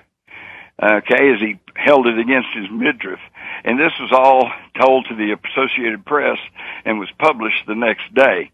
okay, 0.81 1.33
as 1.33 1.39
he 1.39 1.59
held 1.75 2.07
it 2.07 2.19
against 2.19 2.49
his 2.53 2.69
midriff. 2.71 3.19
And 3.63 3.79
this 3.79 3.93
was 3.99 4.11
all 4.11 4.51
told 4.79 5.07
to 5.07 5.15
the 5.15 5.37
Associated 5.51 6.05
Press 6.05 6.37
and 6.85 6.99
was 6.99 7.09
published 7.19 7.65
the 7.67 7.75
next 7.75 8.13
day. 8.13 8.51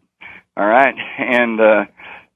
All 0.56 0.66
right. 0.66 0.96
And, 1.18 1.60
uh, 1.60 1.86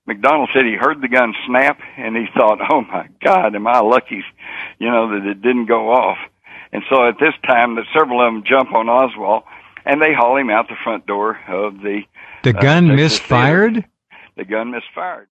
McDonald 0.05 0.49
said 0.53 0.65
he 0.65 0.73
heard 0.73 1.01
the 1.01 1.07
gun 1.07 1.33
snap 1.47 1.79
and 1.97 2.15
he 2.15 2.25
thought, 2.35 2.59
oh 2.69 2.81
my 2.81 3.07
God, 3.23 3.55
am 3.55 3.67
I 3.67 3.79
lucky, 3.79 4.23
you 4.79 4.89
know, 4.89 5.09
that 5.11 5.25
it 5.25 5.41
didn't 5.41 5.67
go 5.67 5.91
off. 5.91 6.17
And 6.73 6.83
so 6.89 7.07
at 7.07 7.19
this 7.19 7.33
time, 7.45 7.75
that 7.75 7.85
several 7.97 8.19
of 8.19 8.33
them 8.33 8.43
jump 8.45 8.73
on 8.73 8.89
Oswald 8.89 9.43
and 9.85 10.01
they 10.01 10.13
haul 10.13 10.37
him 10.37 10.49
out 10.49 10.67
the 10.67 10.75
front 10.83 11.05
door 11.05 11.39
of 11.47 11.79
the. 11.79 12.01
The 12.43 12.57
uh, 12.57 12.61
gun 12.61 12.87
Texas 12.87 13.19
misfired? 13.19 13.73
Theater. 13.73 13.89
The 14.35 14.45
gun 14.45 14.71
misfired. 14.71 15.27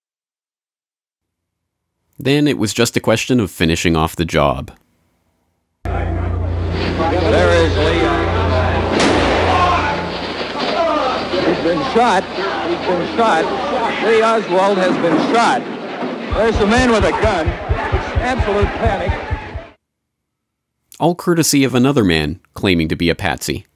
Then 2.18 2.46
it 2.46 2.58
was 2.58 2.72
just 2.72 2.96
a 2.96 3.00
question 3.00 3.40
of 3.40 3.50
finishing 3.50 3.96
off 3.96 4.14
the 4.16 4.24
job. 4.24 4.70
There 5.84 7.50
is 7.64 7.76
Lee. 7.78 8.02
He's 11.46 11.62
been 11.64 11.82
shot. 11.92 12.22
He's 12.68 12.86
been 12.86 13.16
shot. 13.16 13.44
Lee 14.04 14.22
Oswald 14.22 14.78
has 14.78 14.96
been 14.98 15.16
shot. 15.34 15.62
There's 16.36 16.56
a 16.56 16.66
man 16.66 16.90
with 16.90 17.04
a 17.04 17.10
gun. 17.10 17.48
It's 17.48 18.16
absolute 18.18 18.66
panic. 18.66 19.12
All 21.00 21.14
courtesy 21.14 21.64
of 21.64 21.74
another 21.74 22.04
man 22.04 22.40
claiming 22.54 22.88
to 22.88 22.96
be 22.96 23.08
a 23.10 23.14
patsy. 23.14 23.66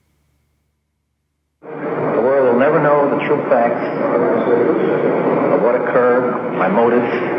The 1.62 1.68
world 1.68 2.53
will 2.53 2.61
never 2.61 2.81
know 2.83 3.11
the 3.11 3.25
true 3.27 3.42
facts 3.49 3.85
of 5.53 5.62
what 5.62 5.75
occurred, 5.75 6.57
my 6.57 6.68
motives. 6.68 7.36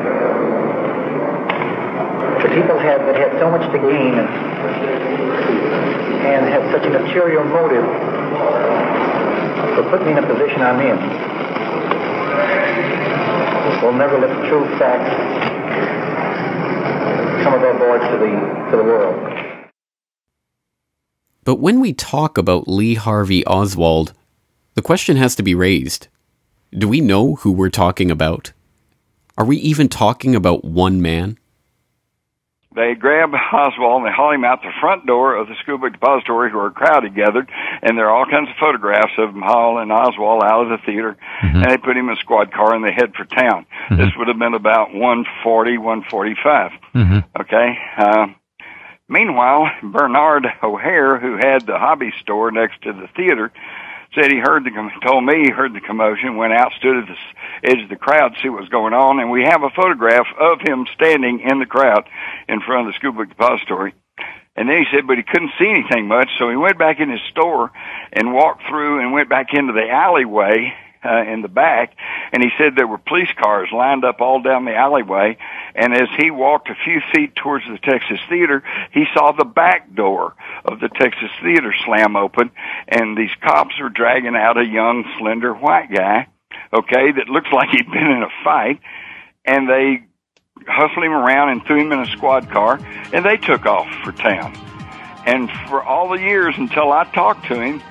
For 2.41 2.49
people 2.49 2.77
have, 2.77 3.01
that 3.05 3.15
had 3.15 3.39
so 3.39 3.49
much 3.49 3.65
to 3.71 3.79
gain 3.79 4.13
and, 4.19 4.29
and 6.25 6.45
have 6.49 6.71
such 6.71 6.85
an 6.85 6.95
ulterior 6.95 7.43
motive 7.43 7.85
for 9.75 9.83
putting 9.89 10.07
me 10.07 10.11
in 10.13 10.23
a 10.23 10.27
position 10.27 10.61
I'm 10.61 10.79
in, 10.81 10.97
will 13.81 13.93
never 13.93 14.19
let 14.19 14.29
the 14.29 14.47
true 14.47 14.65
facts 14.77 15.13
come 17.43 17.53
above 17.53 17.79
board 17.79 18.01
to 18.01 18.17
the, 18.17 18.71
to 18.71 18.77
the 18.77 18.83
world. 18.83 19.15
But 21.43 21.55
when 21.55 21.79
we 21.79 21.93
talk 21.93 22.37
about 22.37 22.67
Lee 22.67 22.95
Harvey 22.95 23.45
Oswald, 23.45 24.13
the 24.73 24.81
question 24.81 25.15
has 25.15 25.35
to 25.35 25.43
be 25.43 25.55
raised. 25.55 26.07
Do 26.77 26.89
we 26.89 26.99
know 26.99 27.35
who 27.35 27.51
we're 27.51 27.69
talking 27.69 28.11
about? 28.11 28.51
Are 29.37 29.45
we 29.45 29.57
even 29.57 29.87
talking 29.87 30.35
about 30.35 30.65
one 30.65 31.01
man? 31.01 31.37
They 32.77 32.93
grab 32.93 33.33
Oswald 33.33 34.03
and 34.03 34.05
they 34.05 34.13
haul 34.13 34.33
him 34.33 34.45
out 34.45 34.61
the 34.61 34.71
front 34.79 35.07
door 35.07 35.35
of 35.35 35.47
the 35.47 35.55
school 35.63 35.79
book 35.79 35.93
depository 35.93 36.53
where 36.53 36.67
a 36.67 36.71
crowd 36.71 37.03
had 37.03 37.15
gathered, 37.15 37.49
and 37.81 37.97
there 37.97 38.07
are 38.07 38.15
all 38.15 38.29
kinds 38.29 38.49
of 38.49 38.55
photographs 38.59 39.17
of 39.17 39.33
them 39.33 39.41
hauling 39.41 39.89
Oswald 39.89 40.43
out 40.43 40.61
of 40.61 40.69
the 40.69 40.85
theater, 40.85 41.17
mm-hmm. 41.41 41.57
and 41.57 41.65
they 41.65 41.77
put 41.77 41.97
him 41.97 42.07
in 42.07 42.15
a 42.15 42.19
squad 42.21 42.53
car 42.53 42.75
and 42.75 42.85
they 42.85 42.93
head 42.93 43.15
for 43.15 43.25
town. 43.25 43.65
Mm-hmm. 43.89 43.97
This 43.97 44.13
would 44.15 44.27
have 44.27 44.37
been 44.37 44.53
about 44.53 44.93
140, 44.93 45.77
145. 45.79 46.71
Mm-hmm. 46.93 47.41
Okay. 47.41 47.77
Uh, 47.97 48.27
meanwhile, 49.09 49.65
Bernard 49.81 50.45
O'Hare, 50.61 51.17
who 51.17 51.35
had 51.35 51.65
the 51.65 51.79
hobby 51.79 52.13
store 52.21 52.51
next 52.51 52.83
to 52.83 52.93
the 52.93 53.07
theater, 53.15 53.51
said 54.17 54.31
he 54.31 54.39
heard 54.39 54.63
the 54.63 54.71
told 55.05 55.23
me 55.23 55.43
he 55.43 55.51
heard 55.51 55.73
the 55.73 55.81
commotion, 55.81 56.37
went 56.37 56.53
out, 56.53 56.73
stood 56.73 56.97
at 56.97 57.07
the 57.07 57.69
edge 57.69 57.83
of 57.83 57.89
the 57.89 57.95
crowd 57.95 58.35
see 58.41 58.49
what 58.49 58.61
was 58.61 58.69
going 58.69 58.93
on, 58.93 59.19
and 59.19 59.29
we 59.29 59.43
have 59.43 59.63
a 59.63 59.69
photograph 59.69 60.25
of 60.39 60.59
him 60.61 60.85
standing 60.95 61.41
in 61.41 61.59
the 61.59 61.65
crowd 61.65 62.07
in 62.49 62.61
front 62.61 62.87
of 62.87 62.93
the 62.93 62.97
school 62.97 63.11
book 63.11 63.29
depository. 63.29 63.93
And 64.55 64.67
then 64.67 64.77
he 64.79 64.85
said, 64.91 65.05
but 65.05 65.17
he 65.17 65.23
couldn't 65.23 65.51
see 65.59 65.69
anything 65.69 66.07
much, 66.07 66.29
so 66.39 66.49
he 66.49 66.55
went 66.55 66.79
back 66.79 66.99
in 66.99 67.11
his 67.11 67.21
store 67.29 67.71
and 68.11 68.33
walked 68.33 68.63
through 68.67 69.01
and 69.01 69.13
went 69.13 69.29
back 69.29 69.53
into 69.53 69.73
the 69.73 69.87
alleyway 69.87 70.73
uh, 71.03 71.23
in 71.23 71.41
the 71.41 71.47
back, 71.47 71.95
and 72.31 72.43
he 72.43 72.49
said 72.57 72.75
there 72.75 72.87
were 72.87 72.97
police 72.97 73.31
cars 73.37 73.69
lined 73.71 74.03
up 74.03 74.21
all 74.21 74.41
down 74.41 74.65
the 74.65 74.75
alleyway. 74.75 75.37
And 75.75 75.93
as 75.93 76.09
he 76.17 76.31
walked 76.31 76.69
a 76.69 76.75
few 76.75 77.01
feet 77.13 77.35
towards 77.35 77.65
the 77.65 77.77
Texas 77.77 78.19
Theater, 78.29 78.63
he 78.91 79.05
saw 79.13 79.31
the 79.31 79.45
back 79.45 79.93
door 79.93 80.35
of 80.65 80.79
the 80.79 80.89
Texas 80.89 81.31
Theater 81.41 81.73
slam 81.85 82.15
open, 82.15 82.51
and 82.87 83.17
these 83.17 83.33
cops 83.41 83.79
were 83.79 83.89
dragging 83.89 84.35
out 84.35 84.57
a 84.57 84.65
young, 84.65 85.05
slender 85.19 85.53
white 85.53 85.91
guy 85.93 86.27
okay, 86.73 87.11
that 87.11 87.29
looks 87.29 87.51
like 87.51 87.69
he'd 87.69 87.91
been 87.91 88.07
in 88.07 88.23
a 88.23 88.43
fight, 88.43 88.79
and 89.45 89.69
they 89.69 90.03
hustled 90.67 91.05
him 91.05 91.13
around 91.13 91.49
and 91.49 91.65
threw 91.65 91.81
him 91.81 91.91
in 91.91 91.99
a 91.99 92.07
squad 92.07 92.49
car, 92.49 92.79
and 93.13 93.25
they 93.25 93.37
took 93.37 93.65
off 93.65 93.87
for 94.03 94.11
town. 94.11 94.55
And 95.25 95.49
for 95.69 95.83
all 95.83 96.09
the 96.09 96.19
years 96.21 96.55
until 96.57 96.91
I 96.91 97.03
talked 97.05 97.47
to 97.47 97.59
him, 97.59 97.81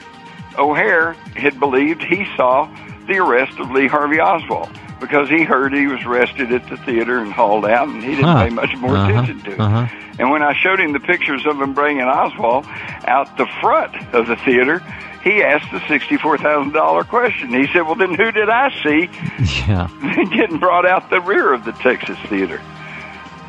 O'Hare 0.58 1.12
had 1.34 1.60
believed 1.60 2.02
he 2.02 2.26
saw 2.36 2.66
the 3.06 3.18
arrest 3.18 3.58
of 3.58 3.70
Lee 3.70 3.86
Harvey 3.86 4.20
Oswald 4.20 4.68
because 5.00 5.28
he 5.28 5.42
heard 5.42 5.72
he 5.74 5.86
was 5.86 6.02
arrested 6.04 6.52
at 6.52 6.68
the 6.68 6.76
theater 6.78 7.18
and 7.18 7.32
hauled 7.32 7.66
out, 7.66 7.88
and 7.88 8.02
he 8.02 8.10
didn't 8.16 8.24
Huh. 8.24 8.44
pay 8.44 8.50
much 8.50 8.74
more 8.76 8.96
Uh-huh. 8.96 9.10
attention 9.10 9.40
to 9.42 9.50
it. 9.52 9.60
Uh-huh. 9.60 9.86
And 10.18 10.30
when 10.30 10.42
I 10.42 10.54
showed 10.54 10.80
him 10.80 10.92
the 10.92 11.00
pictures 11.00 11.44
of 11.46 11.60
him 11.60 11.74
bringing 11.74 12.04
Oswald 12.04 12.66
out 13.06 13.36
the 13.36 13.46
front 13.60 13.94
of 14.14 14.26
the 14.26 14.36
theater, 14.36 14.82
he 15.22 15.42
asked 15.42 15.70
the 15.72 15.80
sixty-four 15.88 16.38
thousand 16.38 16.72
dollar 16.72 17.04
question. 17.04 17.50
He 17.52 17.66
said, 17.72 17.82
"Well, 17.82 17.96
then 17.96 18.14
who 18.14 18.30
did 18.32 18.48
I 18.48 18.70
see 18.82 19.10
Yeah. 19.68 19.88
getting 20.32 20.58
brought 20.58 20.86
out 20.86 21.10
the 21.10 21.20
rear 21.20 21.52
of 21.52 21.64
the 21.64 21.72
Texas 21.72 22.18
theater?" 22.28 22.60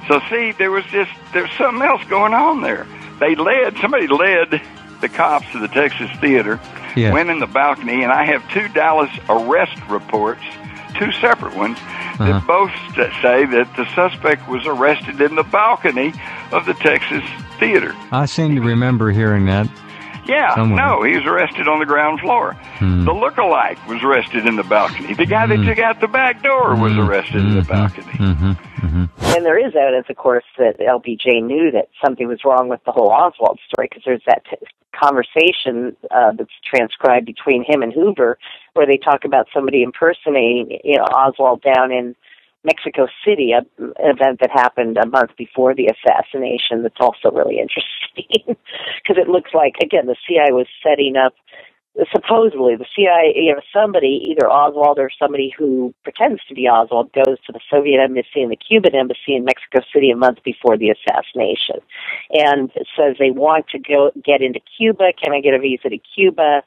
So 0.09 0.19
see, 0.29 0.51
there 0.53 0.71
was 0.71 0.83
just 0.85 1.11
there's 1.33 1.51
something 1.57 1.81
else 1.87 2.03
going 2.09 2.33
on 2.33 2.61
there. 2.61 2.85
They 3.19 3.35
led 3.35 3.77
somebody 3.77 4.07
led 4.07 4.61
the 5.01 5.09
cops 5.09 5.49
to 5.51 5.59
the 5.59 5.67
Texas 5.67 6.09
theater, 6.19 6.59
Yeah. 6.97 7.13
went 7.13 7.29
in 7.29 7.39
the 7.39 7.47
balcony, 7.47 8.03
and 8.03 8.11
I 8.11 8.25
have 8.25 8.47
two 8.51 8.67
Dallas 8.69 9.11
arrest 9.29 9.77
reports, 9.89 10.41
two 10.97 11.11
separate 11.13 11.55
ones, 11.55 11.77
Uh-huh. 11.77 12.25
that 12.25 12.47
both 12.47 12.71
say 13.21 13.45
that 13.45 13.67
the 13.77 13.85
suspect 13.93 14.47
was 14.49 14.65
arrested 14.65 15.21
in 15.21 15.35
the 15.35 15.43
balcony 15.43 16.13
of 16.51 16.65
the 16.65 16.73
Texas 16.73 17.23
theater. 17.59 17.93
I 18.11 18.25
seem 18.25 18.55
to 18.55 18.61
remember 18.61 19.11
hearing 19.11 19.45
that. 19.45 19.67
Yeah, 20.27 20.55
Somewhere. 20.55 20.85
no, 20.85 21.03
he 21.03 21.15
was 21.15 21.25
arrested 21.25 21.67
on 21.67 21.79
the 21.79 21.85
ground 21.85 22.19
floor. 22.19 22.53
Hmm. 22.79 23.05
The 23.05 23.13
look-alike 23.13 23.77
was 23.87 24.03
arrested 24.03 24.45
in 24.45 24.55
the 24.55 24.63
balcony. 24.63 25.13
The 25.13 25.25
guy 25.25 25.45
that 25.47 25.63
took 25.63 25.79
out 25.79 26.01
the 26.01 26.07
back 26.07 26.43
door 26.43 26.75
was 26.75 26.93
Hmm. 26.93 26.99
arrested 27.07 27.37
in 27.37 27.55
the 27.55 27.61
balcony. 27.63 28.11
Mm-hmm. 28.13 28.51
Mm-hmm. 28.51 29.05
And 29.35 29.45
there 29.45 29.57
is 29.57 29.73
evidence, 29.75 30.07
of 30.09 30.15
course, 30.17 30.43
that 30.57 30.79
LBJ 30.79 31.41
knew 31.43 31.71
that 31.71 31.89
something 32.03 32.27
was 32.27 32.39
wrong 32.45 32.67
with 32.69 32.83
the 32.85 32.91
whole 32.91 33.09
Oswald 33.09 33.59
story 33.71 33.87
because 33.89 34.03
there's 34.05 34.21
that 34.27 34.43
t- 34.49 34.57
conversation 34.93 35.95
uh, 36.11 36.31
that's 36.37 36.49
transcribed 36.63 37.25
between 37.25 37.63
him 37.63 37.81
and 37.81 37.93
Hoover 37.93 38.37
where 38.73 38.85
they 38.85 38.97
talk 38.97 39.25
about 39.25 39.47
somebody 39.53 39.81
impersonating 39.83 40.79
you 40.83 40.97
know, 40.97 41.03
Oswald 41.05 41.61
down 41.61 41.91
in 41.91 42.15
Mexico 42.63 43.07
City, 43.25 43.51
a, 43.51 43.61
event 43.99 44.39
that 44.41 44.51
happened 44.51 44.97
a 44.97 45.07
month 45.07 45.31
before 45.37 45.73
the 45.73 45.87
assassination. 45.87 46.83
That's 46.83 46.99
also 46.99 47.31
really 47.31 47.59
interesting 47.63 48.57
because 49.01 49.17
it 49.17 49.29
looks 49.29 49.51
like, 49.53 49.75
again, 49.81 50.07
the 50.07 50.15
CIA 50.27 50.51
was 50.51 50.67
setting 50.83 51.15
up 51.15 51.33
supposedly 52.13 52.75
the 52.75 52.85
CIA, 52.95 53.33
you 53.35 53.53
know, 53.53 53.61
somebody, 53.73 54.21
either 54.29 54.49
Oswald 54.49 54.99
or 54.99 55.09
somebody 55.17 55.53
who 55.57 55.93
pretends 56.03 56.41
to 56.47 56.53
be 56.53 56.67
Oswald, 56.67 57.11
goes 57.13 57.37
to 57.45 57.51
the 57.51 57.59
Soviet 57.71 57.99
embassy 58.01 58.41
and 58.41 58.51
the 58.51 58.57
Cuban 58.57 58.93
embassy 58.95 59.35
in 59.35 59.45
Mexico 59.45 59.79
City 59.93 60.11
a 60.11 60.15
month 60.15 60.43
before 60.43 60.77
the 60.77 60.89
assassination, 60.89 61.81
and 62.31 62.71
says 62.95 63.15
they 63.17 63.31
want 63.31 63.67
to 63.69 63.79
go 63.79 64.11
get 64.23 64.41
into 64.41 64.59
Cuba. 64.77 65.11
Can 65.21 65.33
I 65.33 65.41
get 65.41 65.53
a 65.53 65.59
visa 65.59 65.89
to 65.89 65.97
Cuba? 65.97 66.61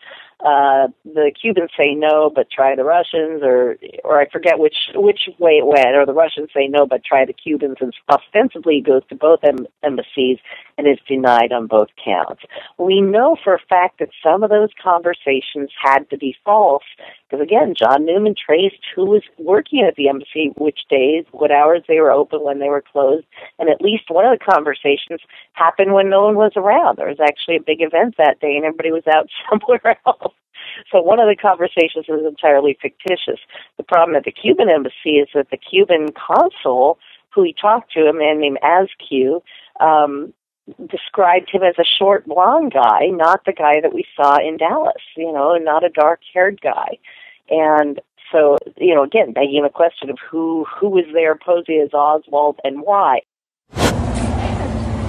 Uh, 0.44 0.88
the 1.04 1.30
Cubans 1.38 1.70
say 1.78 1.94
no, 1.94 2.30
but 2.34 2.50
try 2.50 2.74
the 2.74 2.84
Russians, 2.84 3.42
or 3.42 3.76
or 4.04 4.20
I 4.20 4.28
forget 4.28 4.58
which 4.58 4.76
which 4.94 5.28
way 5.38 5.58
it 5.58 5.66
went. 5.66 5.94
Or 5.94 6.06
the 6.06 6.14
Russians 6.14 6.48
say 6.54 6.66
no, 6.66 6.86
but 6.86 7.04
try 7.04 7.26
the 7.26 7.34
Cubans, 7.34 7.76
and 7.80 7.92
ostensibly 8.08 8.80
goes 8.80 9.02
to 9.08 9.14
both 9.14 9.40
em- 9.44 9.66
embassies 9.82 10.38
and 10.78 10.86
is 10.86 10.98
denied 11.06 11.52
on 11.52 11.66
both 11.66 11.88
counts. 12.02 12.42
We 12.78 13.02
know 13.02 13.36
for 13.44 13.54
a 13.54 13.58
fact 13.68 13.98
that 13.98 14.08
some 14.22 14.42
of 14.42 14.48
those 14.48 14.70
conversations 14.82 15.70
had 15.82 16.08
to 16.08 16.16
be 16.16 16.34
false 16.44 16.84
because 17.30 17.42
again, 17.42 17.74
John 17.78 18.04
Newman 18.04 18.34
traced 18.34 18.82
who 18.94 19.04
was 19.04 19.22
working 19.38 19.84
at 19.86 19.94
the 19.94 20.08
embassy, 20.08 20.52
which 20.56 20.80
days, 20.88 21.24
what 21.30 21.52
hours 21.52 21.82
they 21.86 22.00
were 22.00 22.10
open, 22.10 22.42
when 22.42 22.58
they 22.58 22.68
were 22.68 22.82
closed, 22.82 23.26
and 23.58 23.68
at 23.68 23.80
least 23.80 24.04
one 24.10 24.24
of 24.24 24.36
the 24.36 24.44
conversations 24.44 25.20
happened 25.52 25.92
when 25.92 26.10
no 26.10 26.22
one 26.22 26.34
was 26.34 26.52
around. 26.56 26.96
There 26.98 27.08
was 27.08 27.20
actually 27.20 27.56
a 27.56 27.62
big 27.62 27.82
event 27.82 28.16
that 28.18 28.40
day, 28.40 28.56
and 28.56 28.64
everybody 28.64 28.90
was 28.90 29.06
out 29.06 29.28
somewhere 29.50 29.96
else. 30.06 30.29
So 30.90 31.00
one 31.00 31.20
of 31.20 31.28
the 31.28 31.36
conversations 31.36 32.06
was 32.08 32.24
entirely 32.26 32.78
fictitious. 32.80 33.40
The 33.76 33.82
problem 33.82 34.16
at 34.16 34.24
the 34.24 34.32
Cuban 34.32 34.68
embassy 34.68 35.18
is 35.22 35.28
that 35.34 35.50
the 35.50 35.56
Cuban 35.56 36.08
consul, 36.12 36.98
who 37.34 37.42
he 37.42 37.54
talked 37.54 37.92
to, 37.92 38.08
a 38.08 38.12
man 38.12 38.40
named 38.40 38.58
Azcue, 38.62 39.42
um, 39.80 40.32
described 40.88 41.50
him 41.50 41.62
as 41.62 41.74
a 41.78 41.84
short 41.84 42.26
blonde 42.26 42.72
guy, 42.72 43.06
not 43.06 43.44
the 43.44 43.52
guy 43.52 43.80
that 43.80 43.92
we 43.92 44.04
saw 44.16 44.36
in 44.36 44.56
Dallas, 44.56 45.02
you 45.16 45.32
know, 45.32 45.56
not 45.56 45.84
a 45.84 45.88
dark 45.88 46.20
haired 46.32 46.60
guy. 46.60 46.98
And 47.48 48.00
so, 48.30 48.56
you 48.76 48.94
know, 48.94 49.02
again, 49.02 49.32
begging 49.32 49.62
the 49.62 49.70
question 49.70 50.10
of 50.10 50.18
who 50.30 50.64
who 50.64 50.88
was 50.88 51.04
there 51.12 51.34
posing 51.34 51.82
as 51.84 51.92
Oswald 51.92 52.60
and 52.62 52.82
why. 52.82 53.20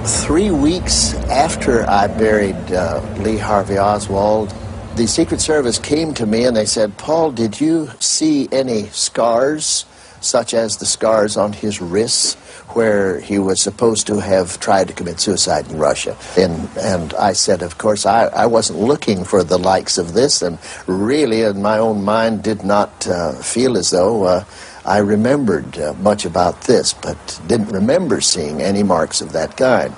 Three 0.04 0.50
weeks 0.50 1.14
after 1.30 1.88
I 1.88 2.08
buried 2.08 2.72
uh, 2.72 3.00
Lee 3.18 3.36
Harvey 3.36 3.78
Oswald, 3.78 4.52
the 4.96 5.06
Secret 5.06 5.40
Service 5.40 5.78
came 5.78 6.12
to 6.14 6.26
me 6.26 6.44
and 6.44 6.54
they 6.54 6.66
said, 6.66 6.98
Paul, 6.98 7.32
did 7.32 7.60
you 7.60 7.88
see 7.98 8.48
any 8.52 8.84
scars, 8.88 9.86
such 10.20 10.52
as 10.52 10.76
the 10.76 10.86
scars 10.86 11.36
on 11.36 11.54
his 11.54 11.80
wrists, 11.80 12.34
where 12.74 13.18
he 13.20 13.38
was 13.38 13.60
supposed 13.60 14.06
to 14.08 14.20
have 14.20 14.60
tried 14.60 14.88
to 14.88 14.94
commit 14.94 15.18
suicide 15.18 15.70
in 15.70 15.78
Russia? 15.78 16.16
And, 16.36 16.68
and 16.76 17.14
I 17.14 17.32
said, 17.32 17.62
of 17.62 17.78
course, 17.78 18.04
I, 18.04 18.26
I 18.26 18.46
wasn't 18.46 18.80
looking 18.80 19.24
for 19.24 19.42
the 19.42 19.58
likes 19.58 19.96
of 19.96 20.12
this, 20.12 20.42
and 20.42 20.58
really, 20.86 21.40
in 21.42 21.62
my 21.62 21.78
own 21.78 22.04
mind, 22.04 22.42
did 22.42 22.62
not 22.62 23.06
uh, 23.08 23.32
feel 23.32 23.78
as 23.78 23.90
though. 23.90 24.24
Uh, 24.24 24.44
I 24.84 24.98
remembered 24.98 25.78
uh, 25.78 25.94
much 25.94 26.26
about 26.26 26.62
this, 26.62 26.92
but 26.92 27.40
didn't 27.46 27.68
remember 27.68 28.20
seeing 28.20 28.60
any 28.60 28.82
marks 28.82 29.20
of 29.22 29.32
that 29.32 29.56
kind. 29.56 29.94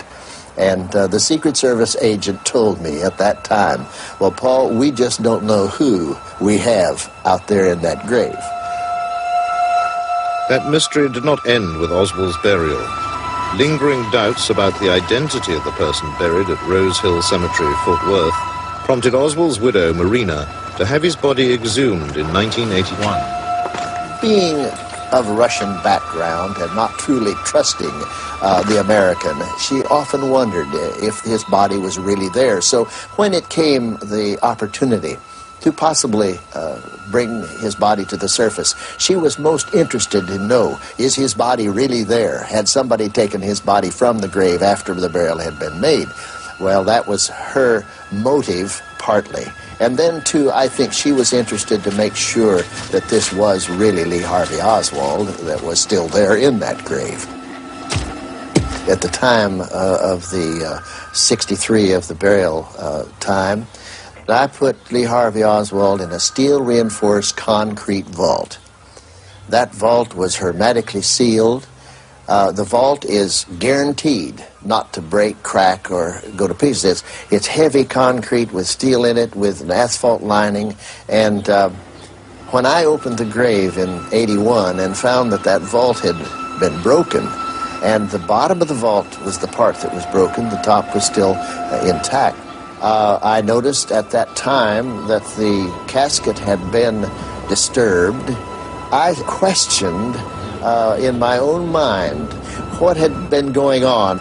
And 0.57 0.95
uh, 0.95 1.07
the 1.09 1.21
Secret 1.21 1.57
Service 1.57 1.97
agent 2.01 2.45
told 2.45 2.81
me 2.81 3.03
at 3.03 3.19
that 3.19 3.45
time, 3.45 3.87
well, 4.21 4.31
Paul, 4.31 4.75
we 4.75 4.91
just 4.91 5.23
don't 5.23 5.45
know 5.45 5.67
who 5.67 6.17
we 6.41 6.59
have 6.59 7.13
out 7.25 7.49
there 7.49 7.73
in 7.73 7.81
that 7.83 8.07
grave. 8.07 8.39
That 10.49 10.71
mystery 10.71 11.09
did 11.09 11.25
not 11.25 11.47
end 11.49 11.79
with 11.79 11.91
Oswald's 11.91 12.37
burial. 12.43 12.87
Lingering 13.57 14.03
doubts 14.11 14.51
about 14.51 14.79
the 14.81 14.91
identity 14.91 15.55
of 15.55 15.65
the 15.65 15.71
person 15.73 16.13
buried 16.19 16.49
at 16.49 16.63
Rose 16.69 16.99
Hill 17.01 17.23
Cemetery, 17.23 17.75
Fort 17.85 18.05
Worth, 18.07 18.35
prompted 18.85 19.15
Oswald's 19.15 19.59
widow, 19.59 19.95
Marina, 19.95 20.47
to 20.77 20.85
have 20.85 21.03
his 21.03 21.17
body 21.17 21.53
exhumed 21.55 22.17
in 22.17 22.31
1981. 22.33 24.21
Being 24.21 24.71
of 25.13 25.29
Russian 25.29 25.69
background 25.83 26.57
and 26.59 26.75
not 26.75 26.93
truly 26.99 27.35
trusting 27.45 27.93
uh, 28.43 28.63
the 28.65 28.81
American, 28.81 29.37
she 29.61 29.83
often 29.85 30.31
wondered 30.31 30.69
if 31.03 31.21
his 31.21 31.45
body 31.45 31.79
was 31.79 31.99
really 31.99 32.29
there. 32.31 32.61
So 32.61 32.85
when 33.17 33.35
it 33.35 33.49
came 33.49 33.97
the 33.97 34.39
opportunity 34.43 35.17
to 35.61 35.73
possibly 35.73 36.39
uh, 36.55 36.79
bring 37.11 37.41
his 37.61 37.75
body 37.75 38.05
to 38.07 38.17
the 38.17 38.29
surface, 38.29 38.75
she 38.99 39.17
was 39.17 39.39
most 39.39 39.73
interested 39.75 40.27
to 40.27 40.39
know 40.39 40.79
is 40.99 41.15
his 41.15 41.35
body 41.35 41.69
really 41.69 42.05
there? 42.05 42.45
Had 42.45 42.69
somebody 42.69 43.09
taken 43.09 43.41
his 43.41 43.61
body 43.61 43.91
from 43.91 44.19
the 44.19 44.29
grave 44.29 44.63
after 44.63 44.95
the 44.95 45.09
burial 45.09 45.39
had 45.39 45.59
been 45.59 45.81
made? 45.81 46.09
Well, 46.61 46.85
that 46.85 47.09
was 47.09 47.29
her 47.29 47.85
motive, 48.13 48.81
partly. 48.99 49.47
And 49.85 49.99
then, 49.99 50.23
too, 50.23 50.51
I 50.51 50.67
think 50.67 50.95
she 50.95 51.13
was 51.13 51.35
interested 51.35 51.85
to 51.85 51.91
make 51.91 52.17
sure 52.17 52.63
that 52.91 53.05
this 53.11 53.35
was 53.35 53.69
really 53.69 54.07
Lee 54.07 54.23
Harvey 54.23 54.59
Oswald 54.59 55.29
that 55.45 55.61
was 55.61 55.79
still 55.79 56.09
there 56.09 56.39
in 56.39 56.59
that 56.61 56.83
grave. 56.87 57.27
At 58.89 59.03
the 59.03 59.11
time 59.13 59.61
uh, 59.61 59.99
of 60.01 60.31
the 60.31 60.81
uh, 60.81 61.13
63 61.13 61.93
of 61.93 62.09
the 62.09 62.15
burial 62.15 62.67
uh, 62.79 63.05
time, 63.21 63.67
I 64.27 64.47
put 64.47 64.91
Lee 64.91 65.03
Harvey 65.03 65.45
Oswald 65.45 66.01
in 66.01 66.13
a 66.13 66.19
steel 66.19 66.63
reinforced 66.63 67.37
concrete 67.37 68.07
vault. 68.07 68.59
That 69.51 69.75
vault 69.75 70.15
was 70.15 70.37
hermetically 70.37 71.03
sealed. 71.03 71.67
Uh, 72.27 72.53
the 72.53 72.65
vault 72.65 73.05
is 73.05 73.45
guaranteed 73.59 74.47
not 74.65 74.93
to 74.95 75.03
break, 75.03 75.43
crack, 75.43 75.91
or 75.91 76.21
go 76.37 76.47
to 76.47 76.55
pieces. 76.55 76.85
It's, 76.85 77.33
it's 77.33 77.47
heavy 77.47 77.85
concrete 77.85 78.53
with 78.53 78.67
steel 78.67 79.05
in 79.05 79.17
it, 79.19 79.35
with 79.35 79.61
an 79.61 79.71
asphalt 79.71 80.23
lining. 80.23 80.77
And 81.09 81.49
uh, 81.49 81.71
when 82.51 82.67
I 82.67 82.85
opened 82.85 83.19
the 83.19 83.25
grave 83.25 83.79
in 83.79 84.03
81 84.13 84.81
and 84.81 84.97
found 84.97 85.33
that 85.33 85.45
that 85.45 85.63
vault 85.63 86.01
had 86.01 86.17
been 86.61 86.81
broken, 86.83 87.27
and 87.83 88.09
the 88.11 88.19
bottom 88.19 88.63
of 88.63 88.69
the 88.69 88.75
vault 88.75 89.21
was 89.23 89.39
the 89.39 89.49
part 89.49 89.77
that 89.77 89.93
was 89.93 90.07
broken, 90.07 90.49
the 90.49 90.57
top 90.63 90.95
was 90.95 91.05
still 91.05 91.35
uh, 91.35 91.85
intact. 91.85 92.39
Uh, 92.81 93.19
I 93.23 93.41
noticed 93.41 93.93
at 93.93 94.11
that 94.11 94.37
time 94.37 95.07
that 95.09 95.23
the 95.37 95.85
casket 95.89 96.39
had 96.39 96.61
been 96.71 97.03
disturbed. 97.49 98.31
I 98.93 99.15
questioned 99.27 100.15
uh, 100.63 100.97
in 101.01 101.19
my 101.19 101.39
own 101.39 101.71
mind 101.71 102.33
what 102.79 102.97
had 102.97 103.31
been 103.31 103.53
going 103.53 103.85
on. 103.85 104.19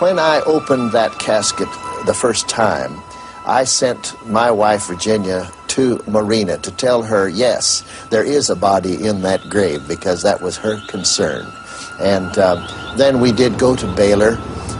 When 0.00 0.18
I 0.18 0.40
opened 0.46 0.92
that 0.92 1.18
casket 1.18 1.68
the 2.06 2.14
first 2.14 2.48
time, 2.48 3.02
I 3.44 3.64
sent 3.64 4.16
my 4.26 4.50
wife, 4.50 4.86
Virginia, 4.86 5.52
to 5.68 6.02
Marina 6.08 6.56
to 6.56 6.70
tell 6.70 7.02
her, 7.02 7.28
yes, 7.28 7.84
there 8.08 8.24
is 8.24 8.48
a 8.48 8.56
body 8.56 9.06
in 9.06 9.20
that 9.20 9.46
grave 9.50 9.86
because 9.86 10.22
that 10.22 10.40
was 10.40 10.56
her 10.56 10.80
concern. 10.88 11.46
And 12.00 12.38
um, 12.38 12.66
then 12.96 13.20
we 13.20 13.30
did 13.30 13.58
go 13.58 13.76
to 13.76 13.86
Baylor. 13.94 14.38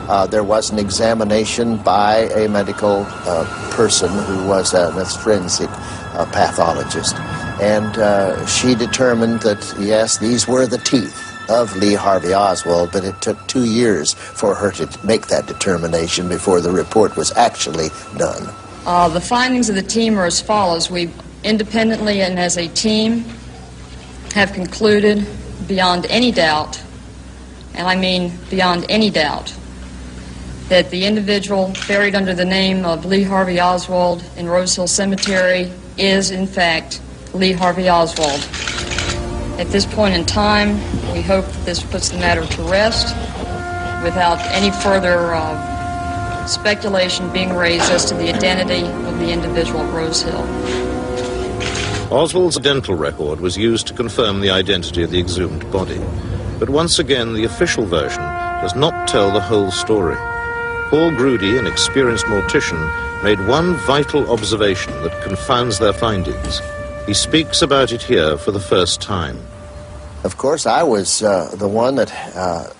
Uh, 0.09 0.27
there 0.27 0.43
was 0.43 0.71
an 0.71 0.79
examination 0.79 1.77
by 1.77 2.31
a 2.35 2.49
medical 2.49 3.05
uh, 3.07 3.45
person 3.73 4.09
who 4.25 4.49
was 4.49 4.73
a, 4.73 4.89
a 4.89 5.05
forensic 5.05 5.68
uh, 5.71 6.25
pathologist. 6.33 7.14
And 7.61 7.99
uh, 7.99 8.47
she 8.47 8.75
determined 8.75 9.41
that, 9.41 9.75
yes, 9.79 10.16
these 10.16 10.49
were 10.49 10.66
the 10.66 10.79
teeth 10.79 11.30
of 11.51 11.76
Lee 11.76 11.94
Harvey 11.94 12.32
Oswald, 12.32 12.92
but 12.92 13.05
it 13.05 13.20
took 13.20 13.46
two 13.48 13.64
years 13.64 14.14
for 14.14 14.55
her 14.55 14.70
to 14.70 14.88
make 15.05 15.26
that 15.26 15.46
determination 15.46 16.28
before 16.28 16.61
the 16.61 16.70
report 16.70 17.16
was 17.16 17.32
actually 17.36 17.88
done. 18.16 18.48
Uh, 18.86 19.09
the 19.09 19.20
findings 19.20 19.68
of 19.68 19.74
the 19.74 19.82
team 19.82 20.18
are 20.18 20.26
as 20.26 20.40
follows. 20.40 20.90
We 20.90 21.11
independently 21.42 22.22
and 22.22 22.38
as 22.38 22.57
a 22.57 22.68
team 22.68 23.24
have 24.34 24.53
concluded 24.53 25.26
beyond 25.66 26.07
any 26.07 26.30
doubt, 26.30 26.80
and 27.74 27.86
I 27.86 27.96
mean 27.96 28.32
beyond 28.48 28.86
any 28.88 29.11
doubt, 29.11 29.55
that 30.68 30.90
the 30.90 31.05
individual 31.05 31.74
buried 31.88 32.14
under 32.14 32.32
the 32.32 32.44
name 32.44 32.84
of 32.84 33.05
Lee 33.05 33.24
Harvey 33.24 33.61
Oswald 33.61 34.24
in 34.36 34.48
Rose 34.48 34.76
Hill 34.76 34.86
Cemetery 34.86 35.72
is, 35.98 36.30
in 36.30 36.46
fact, 36.46 37.01
Lee 37.34 37.53
Harvey 37.53 37.90
Oswald. 37.90 38.40
At 39.61 39.68
this 39.68 39.84
point 39.84 40.14
in 40.14 40.24
time, 40.24 40.76
we 41.12 41.20
hope 41.20 41.44
that 41.44 41.64
this 41.66 41.82
puts 41.82 42.08
the 42.08 42.16
matter 42.16 42.46
to 42.46 42.62
rest 42.62 43.14
without 44.02 44.38
any 44.54 44.70
further 44.70 45.34
uh, 45.34 46.46
speculation 46.46 47.30
being 47.30 47.52
raised 47.52 47.92
as 47.92 48.06
to 48.06 48.14
the 48.14 48.34
identity 48.34 48.86
of 48.86 49.18
the 49.18 49.30
individual 49.30 49.80
at 49.80 49.92
Rose 49.92 50.22
Hill. 50.22 50.40
Oswald's 52.11 52.58
dental 52.58 52.94
record 52.94 53.42
was 53.42 53.58
used 53.58 53.86
to 53.88 53.92
confirm 53.92 54.40
the 54.40 54.48
identity 54.48 55.02
of 55.02 55.11
the 55.11 55.20
exhumed 55.20 55.70
body. 55.70 56.00
But 56.58 56.70
once 56.70 56.98
again, 56.98 57.34
the 57.34 57.44
official 57.44 57.84
version 57.84 58.22
does 58.62 58.74
not 58.74 59.08
tell 59.08 59.30
the 59.30 59.42
whole 59.42 59.70
story. 59.70 60.16
Paul 60.88 61.11
Groody, 61.11 61.58
an 61.58 61.66
experienced 61.66 62.24
mortician, 62.24 62.80
made 63.22 63.46
one 63.46 63.74
vital 63.86 64.32
observation 64.32 64.94
that 65.02 65.22
confounds 65.22 65.78
their 65.78 65.92
findings. 65.92 66.62
He 67.07 67.14
speaks 67.14 67.62
about 67.62 67.92
it 67.92 68.03
here 68.03 68.36
for 68.36 68.53
the 68.53 68.61
first 68.61 69.01
time. 69.01 69.38
Of 70.22 70.36
course, 70.36 70.66
I 70.66 70.82
was 70.82 71.22
uh, 71.22 71.51
the 71.55 71.66
one 71.66 71.96
that 71.96 72.12
uh, 72.36 72.72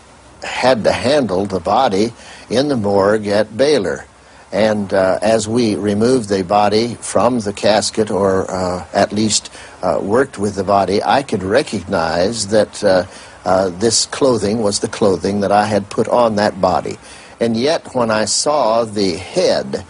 had 0.43 0.85
to 0.85 0.93
handle 0.93 1.47
the 1.47 1.61
body 1.61 2.13
in 2.49 2.69
the 2.69 2.77
morgue 2.77 3.27
at 3.27 3.57
Baylor. 3.57 4.05
And 4.53 4.93
uh, 4.93 5.19
as 5.23 5.49
we 5.49 5.77
removed 5.77 6.29
the 6.29 6.43
body 6.45 6.97
from 6.97 7.41
the 7.41 7.53
casket, 7.53 8.11
or 8.11 8.51
uh, 8.51 8.87
at 8.93 9.13
least 9.13 9.51
uh, 9.83 10.01
worked 10.03 10.39
with 10.39 10.55
the 10.55 10.65
body, 10.65 11.03
I 11.03 11.23
could 11.23 11.43
recognize 11.43 12.49
that 12.49 12.85
uh, 12.85 13.71
this 13.71 14.07
clothing 14.07 14.61
was 14.61 14.81
the 14.81 14.89
clothing 14.89 15.41
that 15.41 15.53
I 15.53 15.67
had 15.67 15.89
put 15.89 16.09
on 16.09 16.37
that 16.37 16.61
body. 16.61 16.99
And 17.41 17.57
yet, 17.57 17.95
when 17.95 18.11
I 18.11 18.27
saw 18.27 18.85
the 18.85 19.17
head 19.17 19.85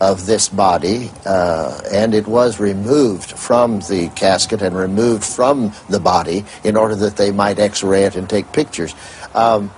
of 0.00 0.26
this 0.26 0.48
body, 0.48 1.10
uh, 1.24 1.80
and 1.92 2.14
it 2.14 2.26
was 2.26 2.60
removed 2.60 3.32
from 3.32 3.80
the 3.80 4.10
casket 4.14 4.62
and 4.62 4.76
removed 4.76 5.24
from 5.24 5.72
the 5.88 6.00
body 6.00 6.44
in 6.64 6.76
order 6.76 6.94
that 6.94 7.16
they 7.16 7.30
might 7.30 7.58
x 7.58 7.82
ray 7.82 8.04
it 8.04 8.16
and 8.16 8.28
take 8.28 8.52
pictures. 8.52 8.94
Um, 9.34 9.70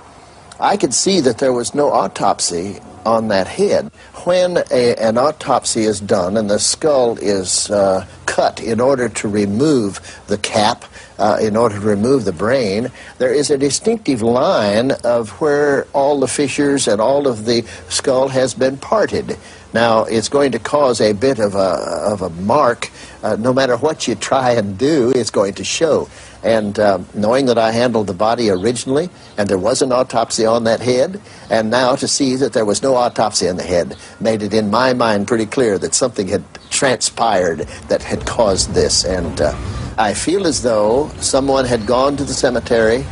I 0.61 0.77
could 0.77 0.93
see 0.93 1.21
that 1.21 1.39
there 1.39 1.53
was 1.53 1.75
no 1.75 1.91
autopsy 1.91 2.81
on 3.09 3.29
that 3.29 3.47
head. 3.47 3.91
When 4.25 4.59
a, 4.71 4.95
an 4.97 5.17
autopsy 5.17 5.85
is 5.85 6.01
done 6.01 6.37
and 6.37 6.51
the 6.51 6.59
skull 6.59 7.17
is 7.19 7.71
uh, 7.71 8.07
cut 8.27 8.61
in 8.61 8.81
order 8.81 9.09
to 9.09 9.29
remove 9.29 10.01
the 10.27 10.39
cap, 10.39 10.85
uh, 11.19 11.39
in 11.41 11.57
order 11.57 11.77
to 11.77 11.87
remove 11.87 12.25
the 12.25 12.33
brain, 12.33 12.93
there 13.17 13.33
is 13.33 13.51
a 13.51 13.59
distinctive 13.59 14.23
line 14.23 14.93
of 15.05 15.31
where 15.41 15.87
all 15.93 16.21
the 16.21 16.29
fissures 16.29 16.87
and 16.87 17.01
all 17.01 17.27
of 17.27 17.47
the 17.47 17.63
skull 17.89 18.29
has 18.29 18.55
been 18.55 18.77
parted. 18.77 19.37
Now, 19.73 20.05
it's 20.05 20.29
going 20.29 20.53
to 20.53 20.59
cause 20.59 21.01
a 21.01 21.13
bit 21.13 21.39
of 21.39 21.55
a, 21.55 21.59
of 22.13 22.23
a 22.23 22.31
mark. 22.31 22.91
Uh, 23.23 23.37
no 23.37 23.53
matter 23.53 23.77
what 23.77 24.07
you 24.07 24.15
try 24.15 24.53
and 24.53 24.79
do, 24.79 25.13
it's 25.15 25.31
going 25.31 25.55
to 25.55 25.65
show. 25.65 26.09
And 26.43 26.79
uh, 26.79 27.01
knowing 27.15 27.47
that 27.47 27.59
I 27.59 27.73
handled 27.73 28.07
the 28.07 28.15
body 28.15 28.49
originally, 28.51 29.11
and 29.37 29.49
there 29.49 29.59
was 29.59 29.83
an 29.83 29.93
autopsy 29.93 30.47
on 30.47 30.65
that 30.65 30.81
head, 30.81 31.21
and 31.51 31.71
now 31.71 31.97
to 31.97 32.07
see 32.07 32.37
that 32.37 32.53
there 32.53 32.65
was 32.65 32.83
no 32.83 32.95
autopsy 32.95 33.49
on 33.49 33.57
the 33.57 33.63
head 33.65 33.97
made 34.21 34.43
it 34.43 34.55
in 34.55 34.71
my 34.71 34.93
mind 34.93 35.27
pretty 35.27 35.47
clear 35.47 35.79
that 35.79 35.95
something 35.95 36.29
had 36.29 36.45
transpired 36.71 37.61
that 37.89 38.03
had 38.03 38.25
caused 38.27 38.73
this. 38.75 39.05
And 39.05 39.41
uh, 39.41 39.55
I 39.99 40.15
feel 40.15 40.47
as 40.47 40.63
though 40.63 41.09
someone 41.21 41.65
had 41.65 41.87
gone 41.87 42.17
to 42.17 42.25
the 42.25 42.35
cemetery 42.35 43.05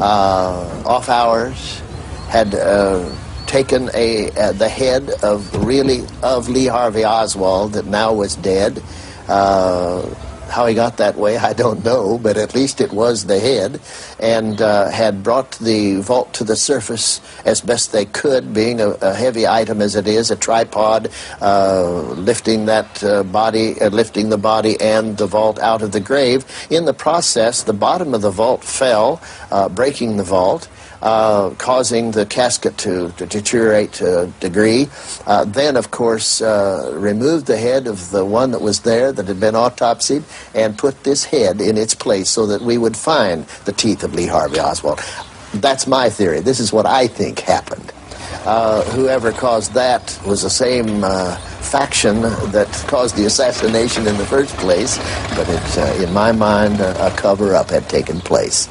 uh, 0.00 0.82
off 0.86 1.08
hours, 1.08 1.82
had 2.28 2.54
uh, 2.54 3.08
taken 3.46 3.90
a 3.94 4.30
uh, 4.30 4.52
the 4.52 4.68
head 4.68 5.10
of 5.22 5.54
really 5.64 6.04
of 6.22 6.48
Lee 6.48 6.66
Harvey 6.66 7.04
Oswald 7.04 7.74
that 7.74 7.86
now 7.86 8.12
was 8.12 8.36
dead. 8.36 8.82
Uh, 9.28 10.02
how 10.48 10.66
he 10.66 10.74
got 10.74 10.96
that 10.98 11.16
way, 11.16 11.36
I 11.36 11.52
don't 11.52 11.84
know, 11.84 12.18
but 12.18 12.36
at 12.36 12.54
least 12.54 12.80
it 12.80 12.92
was 12.92 13.26
the 13.26 13.38
head, 13.38 13.80
and 14.18 14.60
uh, 14.60 14.90
had 14.90 15.22
brought 15.22 15.52
the 15.52 16.00
vault 16.00 16.32
to 16.34 16.44
the 16.44 16.56
surface 16.56 17.20
as 17.44 17.60
best 17.60 17.92
they 17.92 18.04
could, 18.04 18.54
being 18.54 18.80
a, 18.80 18.90
a 18.90 19.14
heavy 19.14 19.46
item 19.46 19.80
as 19.80 19.96
it 19.96 20.06
is, 20.06 20.30
a 20.30 20.36
tripod, 20.36 21.10
uh, 21.40 22.00
lifting 22.12 22.66
that 22.66 23.02
uh, 23.02 23.22
body, 23.22 23.80
uh, 23.80 23.88
lifting 23.90 24.28
the 24.28 24.38
body 24.38 24.80
and 24.80 25.16
the 25.16 25.26
vault 25.26 25.58
out 25.58 25.82
of 25.82 25.92
the 25.92 26.00
grave. 26.00 26.44
In 26.70 26.84
the 26.84 26.94
process, 26.94 27.62
the 27.62 27.72
bottom 27.72 28.14
of 28.14 28.22
the 28.22 28.30
vault 28.30 28.64
fell, 28.64 29.20
uh, 29.50 29.68
breaking 29.68 30.16
the 30.16 30.24
vault 30.24 30.68
uh, 31.04 31.50
causing 31.58 32.12
the 32.12 32.24
casket 32.24 32.78
to, 32.78 33.12
to 33.12 33.26
deteriorate 33.26 33.92
to 33.92 34.22
a 34.22 34.26
degree. 34.40 34.88
Uh, 35.26 35.44
then, 35.44 35.76
of 35.76 35.90
course, 35.90 36.40
uh, 36.40 36.90
removed 36.94 37.46
the 37.46 37.58
head 37.58 37.86
of 37.86 38.10
the 38.10 38.24
one 38.24 38.50
that 38.52 38.62
was 38.62 38.80
there 38.80 39.12
that 39.12 39.28
had 39.28 39.38
been 39.38 39.54
autopsied 39.54 40.24
and 40.54 40.78
put 40.78 41.04
this 41.04 41.24
head 41.24 41.60
in 41.60 41.76
its 41.76 41.94
place 41.94 42.30
so 42.30 42.46
that 42.46 42.62
we 42.62 42.78
would 42.78 42.96
find 42.96 43.44
the 43.66 43.72
teeth 43.72 44.02
of 44.02 44.14
Lee 44.14 44.26
Harvey 44.26 44.58
Oswald. 44.58 44.98
That's 45.52 45.86
my 45.86 46.08
theory. 46.08 46.40
This 46.40 46.58
is 46.58 46.72
what 46.72 46.86
I 46.86 47.06
think 47.06 47.40
happened. 47.40 47.92
Uh, 48.46 48.82
whoever 48.92 49.30
caused 49.30 49.72
that 49.74 50.18
was 50.26 50.42
the 50.42 50.50
same 50.50 51.04
uh, 51.04 51.36
faction 51.60 52.22
that 52.22 52.68
caused 52.88 53.16
the 53.16 53.26
assassination 53.26 54.06
in 54.06 54.16
the 54.16 54.26
first 54.26 54.54
place, 54.56 54.96
but 55.36 55.46
it, 55.48 55.78
uh, 55.78 56.02
in 56.02 56.12
my 56.14 56.32
mind, 56.32 56.80
a 56.80 57.12
cover 57.16 57.54
up 57.54 57.70
had 57.70 57.88
taken 57.88 58.20
place. 58.20 58.68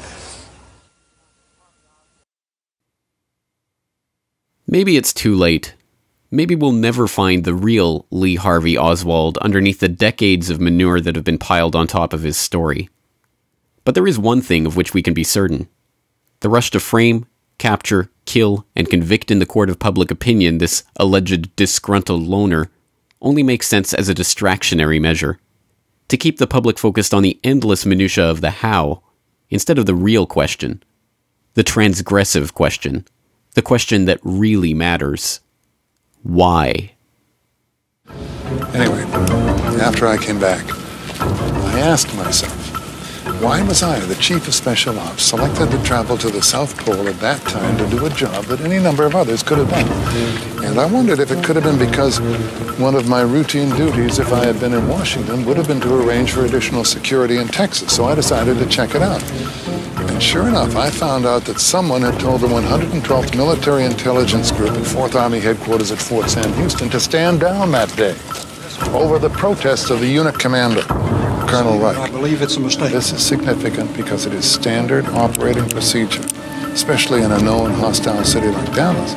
Maybe 4.74 4.96
it's 4.96 5.12
too 5.12 5.36
late. 5.36 5.76
Maybe 6.32 6.56
we'll 6.56 6.72
never 6.72 7.06
find 7.06 7.44
the 7.44 7.54
real 7.54 8.06
Lee 8.10 8.34
Harvey 8.34 8.76
Oswald 8.76 9.38
underneath 9.38 9.78
the 9.78 9.88
decades 9.88 10.50
of 10.50 10.60
manure 10.60 11.00
that 11.00 11.14
have 11.14 11.24
been 11.24 11.38
piled 11.38 11.76
on 11.76 11.86
top 11.86 12.12
of 12.12 12.24
his 12.24 12.36
story. 12.36 12.88
But 13.84 13.94
there 13.94 14.08
is 14.08 14.18
one 14.18 14.42
thing 14.42 14.66
of 14.66 14.74
which 14.76 14.92
we 14.92 15.00
can 15.00 15.14
be 15.14 15.22
certain. 15.22 15.68
The 16.40 16.48
rush 16.48 16.72
to 16.72 16.80
frame, 16.80 17.26
capture, 17.56 18.10
kill, 18.24 18.66
and 18.74 18.90
convict 18.90 19.30
in 19.30 19.38
the 19.38 19.46
court 19.46 19.70
of 19.70 19.78
public 19.78 20.10
opinion 20.10 20.58
this 20.58 20.82
alleged 20.96 21.54
disgruntled 21.54 22.24
loner 22.24 22.68
only 23.22 23.44
makes 23.44 23.68
sense 23.68 23.94
as 23.94 24.08
a 24.08 24.12
distractionary 24.12 25.00
measure. 25.00 25.38
To 26.08 26.16
keep 26.16 26.38
the 26.38 26.48
public 26.48 26.80
focused 26.80 27.14
on 27.14 27.22
the 27.22 27.38
endless 27.44 27.86
minutiae 27.86 28.28
of 28.28 28.40
the 28.40 28.50
how, 28.50 29.04
instead 29.50 29.78
of 29.78 29.86
the 29.86 29.94
real 29.94 30.26
question. 30.26 30.82
The 31.52 31.62
transgressive 31.62 32.54
question 32.54 33.06
the 33.54 33.62
question 33.62 34.04
that 34.04 34.20
really 34.22 34.74
matters 34.74 35.40
why? 36.22 36.92
Anyway, 38.72 39.02
after 39.80 40.06
I 40.06 40.16
came 40.16 40.40
back, 40.40 40.64
I 41.20 41.80
asked 41.80 42.14
myself, 42.16 42.73
why 43.44 43.62
was 43.62 43.82
I, 43.82 44.00
the 44.00 44.14
chief 44.14 44.48
of 44.48 44.54
special 44.54 44.98
ops, 44.98 45.22
selected 45.22 45.70
to 45.70 45.82
travel 45.82 46.16
to 46.16 46.30
the 46.30 46.40
South 46.40 46.78
Pole 46.78 47.06
at 47.06 47.20
that 47.20 47.42
time 47.42 47.76
to 47.76 47.86
do 47.94 48.06
a 48.06 48.08
job 48.08 48.46
that 48.46 48.62
any 48.62 48.78
number 48.78 49.04
of 49.04 49.14
others 49.14 49.42
could 49.42 49.58
have 49.58 49.68
done? 49.68 50.64
And 50.64 50.80
I 50.80 50.86
wondered 50.86 51.20
if 51.20 51.30
it 51.30 51.44
could 51.44 51.56
have 51.56 51.64
been 51.64 51.78
because 51.78 52.20
one 52.78 52.94
of 52.94 53.06
my 53.06 53.20
routine 53.20 53.68
duties, 53.76 54.18
if 54.18 54.32
I 54.32 54.46
had 54.46 54.58
been 54.60 54.72
in 54.72 54.88
Washington, 54.88 55.44
would 55.44 55.58
have 55.58 55.68
been 55.68 55.82
to 55.82 55.94
arrange 55.94 56.32
for 56.32 56.46
additional 56.46 56.84
security 56.84 57.36
in 57.36 57.48
Texas. 57.48 57.94
So 57.94 58.06
I 58.06 58.14
decided 58.14 58.56
to 58.58 58.66
check 58.66 58.94
it 58.94 59.02
out. 59.02 59.22
And 60.10 60.22
sure 60.22 60.48
enough, 60.48 60.74
I 60.74 60.88
found 60.88 61.26
out 61.26 61.44
that 61.44 61.60
someone 61.60 62.00
had 62.00 62.18
told 62.18 62.40
the 62.40 62.46
112th 62.46 63.36
Military 63.36 63.84
Intelligence 63.84 64.52
Group 64.52 64.70
at 64.70 64.84
4th 64.84 65.20
Army 65.20 65.40
Headquarters 65.40 65.92
at 65.92 65.98
Fort 65.98 66.30
Sam 66.30 66.50
Houston 66.54 66.88
to 66.88 66.98
stand 66.98 67.40
down 67.40 67.72
that 67.72 67.94
day 67.94 68.16
over 68.94 69.18
the 69.18 69.30
protests 69.30 69.90
of 69.90 70.00
the 70.00 70.08
unit 70.08 70.38
commander, 70.38 70.82
Colonel 71.48 71.78
Reich. 71.78 71.96
I 71.96 72.10
believe 72.10 72.42
it's 72.42 72.56
a 72.56 72.60
mistake. 72.60 72.92
This 72.92 73.12
is 73.12 73.24
significant 73.24 73.96
because 73.96 74.26
it 74.26 74.32
is 74.32 74.50
standard 74.50 75.06
operating 75.06 75.68
procedure 75.68 76.22
especially 76.74 77.22
in 77.22 77.30
a 77.30 77.40
known 77.40 77.70
hostile 77.70 78.24
city 78.24 78.48
like 78.48 78.74
Dallas, 78.74 79.14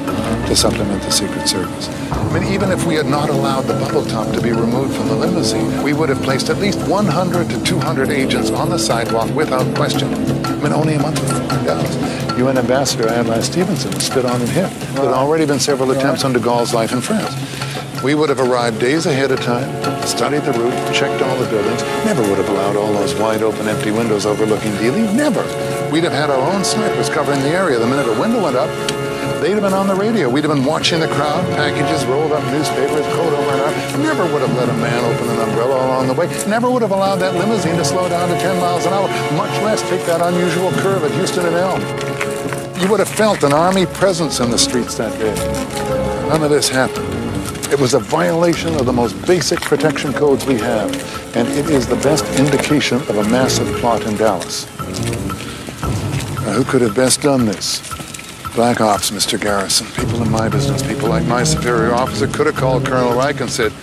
to 0.48 0.56
supplement 0.56 1.02
the 1.02 1.10
Secret 1.10 1.48
Service. 1.48 1.90
I 2.12 2.40
mean, 2.40 2.54
even 2.54 2.70
if 2.70 2.86
we 2.86 2.94
had 2.94 3.08
not 3.08 3.30
allowed 3.30 3.64
the 3.64 3.74
bubble 3.74 4.06
top 4.06 4.32
to 4.36 4.42
be 4.42 4.52
removed 4.52 4.96
from 4.96 5.08
the 5.08 5.16
limousine, 5.16 5.82
we 5.82 5.94
would 5.94 6.08
have 6.10 6.22
placed 6.22 6.52
at 6.52 6.58
least 6.60 6.80
100 6.88 7.50
to 7.50 7.64
200 7.64 8.10
agents 8.12 8.52
on 8.52 8.70
the 8.70 8.78
sidewalk 8.78 9.34
without 9.36 9.76
question. 9.76 10.14
I 10.14 10.56
mean, 10.62 10.72
only 10.72 10.94
a 10.94 11.02
month 11.02 11.20
before 11.20 11.42
in 11.42 11.66
Dallas. 11.66 12.38
UN 12.38 12.60
Ambassador 12.60 13.10
Adlai 13.10 13.42
Stevenson 13.42 13.92
was 13.92 14.06
spit 14.06 14.26
on 14.26 14.40
and 14.40 14.50
hit. 14.50 14.70
There 14.94 15.06
had 15.06 15.14
already 15.14 15.48
been 15.48 15.60
several 15.60 15.90
attempts 15.92 16.24
on 16.24 16.34
de 16.34 16.40
Gaulle's 16.40 16.76
life 16.76 16.94
in 16.94 17.02
France. 17.02 17.34
We 18.08 18.16
would 18.16 18.30
have 18.30 18.40
arrived 18.40 18.80
days 18.80 19.06
ahead 19.06 19.32
of 19.32 19.42
time, 19.42 19.68
studied 20.08 20.44
the 20.44 20.54
route, 20.54 20.96
checked 20.96 21.22
all 21.22 21.36
the 21.36 21.50
buildings, 21.50 21.84
never 22.08 22.22
would 22.22 22.38
have 22.40 22.48
allowed 22.48 22.78
all 22.78 22.94
those 22.94 23.14
wide 23.16 23.44
open 23.44 23.68
empty 23.68 23.92
windows 23.92 24.26
overlooking 24.26 24.72
Dealey. 24.80 25.14
Never. 25.14 25.44
We'd 25.92 26.06
have 26.06 26.14
had 26.14 26.30
our 26.30 26.40
own 26.40 26.64
snipers 26.64 27.10
covering 27.10 27.42
the 27.42 27.50
area. 27.50 27.78
The 27.78 27.86
minute 27.86 28.08
a 28.08 28.18
window 28.18 28.42
went 28.42 28.56
up, 28.56 28.72
they'd 29.42 29.60
have 29.60 29.62
been 29.62 29.74
on 29.74 29.88
the 29.88 29.96
radio. 29.96 30.30
We'd 30.30 30.46
have 30.46 30.56
been 30.56 30.64
watching 30.64 31.02
the 31.02 31.10
crowd, 31.10 31.44
packages 31.60 32.06
rolled 32.06 32.32
up, 32.32 32.42
newspapers, 32.46 33.06
coat 33.12 33.34
over 33.34 33.52
and 33.52 33.60
arm. 33.60 34.02
Never 34.02 34.24
would 34.32 34.42
have 34.42 34.56
let 34.56 34.70
a 34.70 34.78
man 34.80 35.04
open 35.04 35.28
an 35.28 35.50
umbrella 35.50 35.76
along 35.76 36.08
the 36.08 36.14
way. 36.14 36.28
Never 36.48 36.72
would 36.72 36.84
have 36.84 36.92
allowed 36.92 37.18
that 37.18 37.36
limousine 37.36 37.76
to 37.76 37.84
slow 37.84 38.08
down 38.08 38.30
to 38.30 38.40
10 38.40 38.56
miles 38.62 38.86
an 38.86 38.94
hour, 38.94 39.10
much 39.36 39.52
less 39.68 39.82
take 39.90 40.06
that 40.06 40.22
unusual 40.22 40.72
curve 40.80 41.04
at 41.04 41.12
Houston 41.12 41.46
and 41.46 41.58
Elm. 41.58 41.82
You 42.82 42.88
would 42.90 43.02
have 43.02 43.10
felt 43.10 43.44
an 43.44 43.52
army 43.52 43.86
presence 43.86 44.40
in 44.40 44.50
the 44.50 44.58
streets 44.58 44.96
that 44.96 45.12
day. 45.20 45.36
None 46.30 46.42
of 46.42 46.50
this 46.50 46.70
happened. 46.70 47.07
It 47.70 47.78
was 47.78 47.94
a 47.94 48.00
violation 48.00 48.76
of 48.76 48.86
the 48.86 48.94
most 48.94 49.14
basic 49.28 49.60
protection 49.60 50.14
codes 50.14 50.46
we 50.46 50.56
have, 50.56 50.90
and 51.36 51.48
it 51.50 51.70
is 51.70 51.86
the 51.86 51.98
best 51.98 52.24
indication 52.40 52.98
of 52.98 53.18
a 53.18 53.24
massive 53.26 53.68
plot 53.80 54.06
in 54.06 54.16
Dallas. 54.16 54.66
Now, 56.46 56.54
who 56.54 56.64
could 56.64 56.82
have 56.82 56.96
best 56.96 57.22
done 57.22 57.46
this? 57.46 57.82
Black 58.56 58.80
Ops, 58.80 59.12
Mr. 59.12 59.40
Garrison. 59.40 59.86
People 59.88 60.22
in 60.22 60.32
my 60.32 60.48
business, 60.48 60.82
people 60.82 61.10
like 61.10 61.26
my 61.26 61.44
superior 61.44 61.94
officer 61.94 62.26
could 62.26 62.46
have 62.46 62.56
called 62.56 62.86
Colonel 62.86 63.14
Reich 63.14 63.42
and 63.42 63.50
said, 63.50 63.74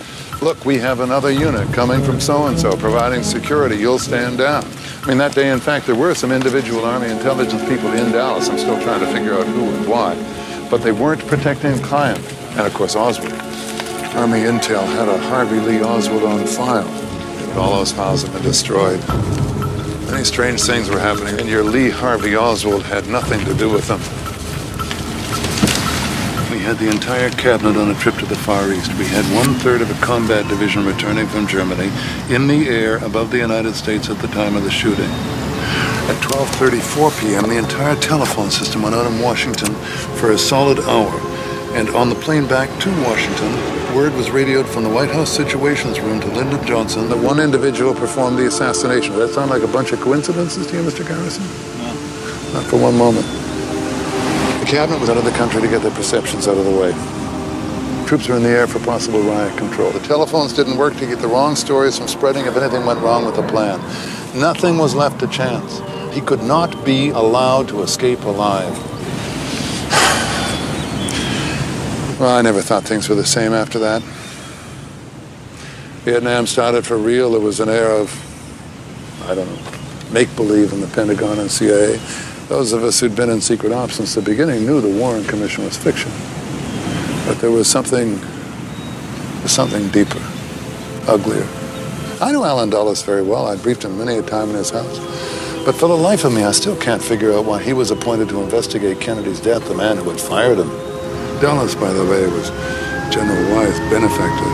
look, 0.41 0.65
we 0.65 0.79
have 0.79 0.99
another 0.99 1.31
unit 1.31 1.71
coming 1.71 2.01
from 2.01 2.19
so-and-so 2.19 2.75
providing 2.77 3.21
security. 3.21 3.77
You'll 3.77 3.99
stand 3.99 4.39
down. 4.39 4.65
I 5.03 5.07
mean, 5.09 5.19
that 5.19 5.35
day, 5.35 5.51
in 5.51 5.59
fact, 5.59 5.85
there 5.85 5.95
were 5.95 6.15
some 6.15 6.31
individual 6.31 6.85
Army 6.85 7.09
intelligence 7.09 7.61
people 7.69 7.93
in 7.93 8.11
Dallas. 8.11 8.49
I'm 8.49 8.57
still 8.57 8.81
trying 8.81 9.01
to 9.01 9.07
figure 9.13 9.35
out 9.35 9.45
who 9.45 9.69
and 9.69 9.87
why. 9.87 10.15
But 10.71 10.81
they 10.81 10.91
weren't 10.91 11.25
protecting 11.27 11.75
the 11.75 11.83
client. 11.83 12.19
And, 12.57 12.61
of 12.61 12.73
course, 12.73 12.95
Oswald. 12.95 13.44
Army 14.15 14.39
Intel 14.39 14.85
had 14.87 15.09
a 15.09 15.17
Harvey 15.17 15.59
Lee 15.59 15.83
Oswald 15.83 16.23
on 16.23 16.47
file. 16.47 16.87
But 17.47 17.57
all 17.57 17.77
those 17.77 17.91
files 17.91 18.23
have 18.23 18.31
been 18.31 18.43
destroyed. 18.43 19.05
Many 20.09 20.23
strange 20.23 20.63
things 20.63 20.89
were 20.89 20.99
happening, 20.99 21.37
and 21.37 21.49
your 21.49 21.63
Lee 21.63 21.89
Harvey 21.89 22.33
Oswald 22.33 22.83
had 22.83 23.09
nothing 23.09 23.43
to 23.43 23.53
do 23.53 23.69
with 23.69 23.89
them. 23.89 23.99
We 26.49 26.63
had 26.63 26.77
the 26.77 26.89
entire 26.89 27.29
cabinet 27.31 27.75
on 27.75 27.91
a 27.91 27.95
trip 27.95 28.15
to 28.15 28.25
the 28.25 28.37
Far 28.37 28.71
East. 28.71 28.93
We 28.93 29.05
had 29.05 29.25
one-third 29.35 29.81
of 29.81 29.91
a 29.91 30.05
combat 30.05 30.47
division 30.47 30.85
returning 30.85 31.27
from 31.27 31.45
Germany 31.45 31.91
in 32.33 32.47
the 32.47 32.69
air 32.69 33.03
above 33.03 33.31
the 33.31 33.37
United 33.37 33.75
States 33.75 34.09
at 34.09 34.19
the 34.19 34.27
time 34.29 34.55
of 34.55 34.63
the 34.63 34.71
shooting. 34.71 35.11
At 36.07 36.15
12.34 36.23 37.19
p.m., 37.19 37.49
the 37.49 37.57
entire 37.57 37.97
telephone 37.97 38.49
system 38.49 38.81
went 38.83 38.95
out 38.95 39.11
in 39.11 39.21
Washington 39.21 39.75
for 40.15 40.31
a 40.31 40.37
solid 40.37 40.79
hour. 40.79 41.34
And 41.75 41.89
on 41.89 42.07
the 42.07 42.15
plane 42.15 42.47
back 42.47 42.69
to 42.79 42.89
Washington, 43.03 43.51
word 43.93 44.13
was 44.13 44.31
radioed 44.31 44.65
from 44.65 44.83
the 44.83 44.89
White 44.89 45.11
House 45.11 45.29
Situations 45.29 45.99
Room 45.99 46.21
to 46.21 46.27
Lyndon 46.27 46.65
Johnson 46.65 47.09
that 47.09 47.17
one 47.17 47.37
individual 47.37 47.93
performed 47.93 48.39
the 48.39 48.47
assassination. 48.47 49.11
Does 49.11 49.27
that 49.27 49.35
sound 49.35 49.51
like 49.51 49.61
a 49.61 49.67
bunch 49.67 49.91
of 49.91 49.99
coincidences 49.99 50.67
to 50.67 50.77
you, 50.77 50.83
Mr. 50.83 51.05
Garrison? 51.05 51.43
No. 51.83 52.53
Not 52.53 52.65
for 52.69 52.77
one 52.77 52.97
moment. 52.97 53.25
The 54.61 54.67
cabinet 54.71 55.01
was 55.01 55.09
out 55.09 55.17
of 55.17 55.25
the 55.25 55.31
country 55.31 55.61
to 55.61 55.67
get 55.67 55.81
their 55.81 55.91
perceptions 55.91 56.47
out 56.47 56.57
of 56.57 56.63
the 56.63 56.71
way. 56.71 56.93
Troops 58.07 58.29
were 58.29 58.37
in 58.37 58.43
the 58.43 58.49
air 58.49 58.67
for 58.67 58.79
possible 58.79 59.19
riot 59.19 59.57
control. 59.57 59.91
The 59.91 59.99
telephones 59.99 60.53
didn't 60.53 60.77
work 60.77 60.95
to 60.95 61.05
get 61.05 61.19
the 61.19 61.27
wrong 61.27 61.57
stories 61.57 61.97
from 61.97 62.07
spreading 62.07 62.45
if 62.45 62.55
anything 62.55 62.85
went 62.85 63.01
wrong 63.01 63.25
with 63.25 63.35
the 63.35 63.45
plan. 63.49 63.81
Nothing 64.33 64.77
was 64.77 64.95
left 64.95 65.19
to 65.19 65.27
chance. 65.27 65.81
He 66.15 66.21
could 66.21 66.41
not 66.41 66.85
be 66.85 67.09
allowed 67.09 67.67
to 67.67 67.81
escape 67.81 68.23
alive. 68.23 68.94
Well, 72.19 72.33
I 72.33 72.41
never 72.41 72.61
thought 72.61 72.85
things 72.85 73.09
were 73.09 73.15
the 73.15 73.25
same 73.25 73.51
after 73.51 73.77
that. 73.79 74.01
Vietnam 76.05 76.47
started 76.47 76.85
for 76.85 76.97
real. 76.97 77.31
There 77.31 77.41
was 77.41 77.59
an 77.59 77.67
air 77.67 77.91
of, 77.91 78.09
I 79.27 79.35
don't 79.35 79.47
know, 79.47 80.11
make-believe 80.11 80.71
in 80.71 80.79
the 80.79 80.87
Pentagon 80.87 81.39
and 81.39 81.51
CIA. 81.51 81.97
Those 82.47 82.71
of 82.71 82.85
us 82.85 83.01
who'd 83.01 83.17
been 83.17 83.29
in 83.29 83.41
secret 83.41 83.73
ops 83.73 83.95
since 83.95 84.15
the 84.15 84.21
beginning 84.21 84.65
knew 84.65 84.79
the 84.79 84.97
Warren 84.97 85.25
Commission 85.25 85.65
was 85.65 85.75
fiction. 85.75 86.09
But 87.27 87.39
there 87.39 87.51
was 87.51 87.69
something, 87.69 88.17
something 89.45 89.89
deeper, 89.89 90.21
uglier. 91.09 91.45
I 92.21 92.31
knew 92.31 92.45
Allen 92.45 92.69
Dulles 92.69 93.03
very 93.03 93.23
well. 93.23 93.45
I 93.45 93.57
briefed 93.57 93.83
him 93.83 93.97
many 93.97 94.15
a 94.15 94.21
time 94.21 94.51
in 94.51 94.55
his 94.55 94.69
house. 94.69 94.99
But 95.65 95.75
for 95.75 95.89
the 95.89 95.97
life 95.97 96.23
of 96.23 96.31
me, 96.31 96.43
I 96.43 96.51
still 96.53 96.77
can't 96.77 97.03
figure 97.03 97.33
out 97.33 97.43
why 97.43 97.61
he 97.61 97.73
was 97.73 97.91
appointed 97.91 98.29
to 98.29 98.41
investigate 98.41 99.01
Kennedy's 99.01 99.41
death, 99.41 99.67
the 99.67 99.75
man 99.75 99.97
who 99.97 100.09
had 100.11 100.21
fired 100.21 100.59
him. 100.59 100.94
Dulles, 101.41 101.75
by 101.75 101.91
the 101.91 102.05
way, 102.05 102.25
was 102.27 102.49
General 103.13 103.43
Y's 103.55 103.79
benefactor. 103.91 104.49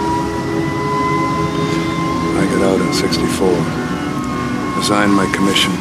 I 2.37 2.45
got 2.49 2.61
out 2.63 2.81
in 2.81 2.93
64. 2.93 3.47
Resigned 4.77 5.13
my 5.13 5.31
commission. 5.33 5.71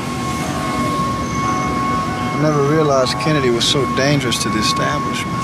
I 2.36 2.40
never 2.42 2.68
realized 2.68 3.18
Kennedy 3.18 3.50
was 3.50 3.64
so 3.64 3.84
dangerous 3.96 4.42
to 4.42 4.48
the 4.50 4.58
establishment. 4.58 5.36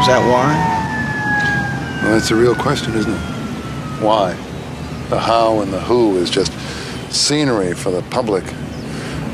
Is 0.00 0.06
that 0.06 0.22
why? 0.30 0.54
Well, 2.02 2.12
that's 2.12 2.30
a 2.30 2.36
real 2.36 2.54
question, 2.54 2.94
isn't 2.94 3.12
it? 3.12 3.20
Why? 4.00 4.34
The 5.10 5.18
how 5.18 5.60
and 5.60 5.72
the 5.72 5.80
who 5.80 6.16
is 6.18 6.30
just 6.30 6.52
scenery 7.10 7.74
for 7.74 7.90
the 7.90 8.02
public. 8.10 8.44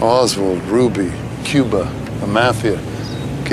Oswald, 0.00 0.62
Ruby, 0.64 1.12
Cuba, 1.44 1.84
the 2.20 2.26
mafia. 2.26 2.80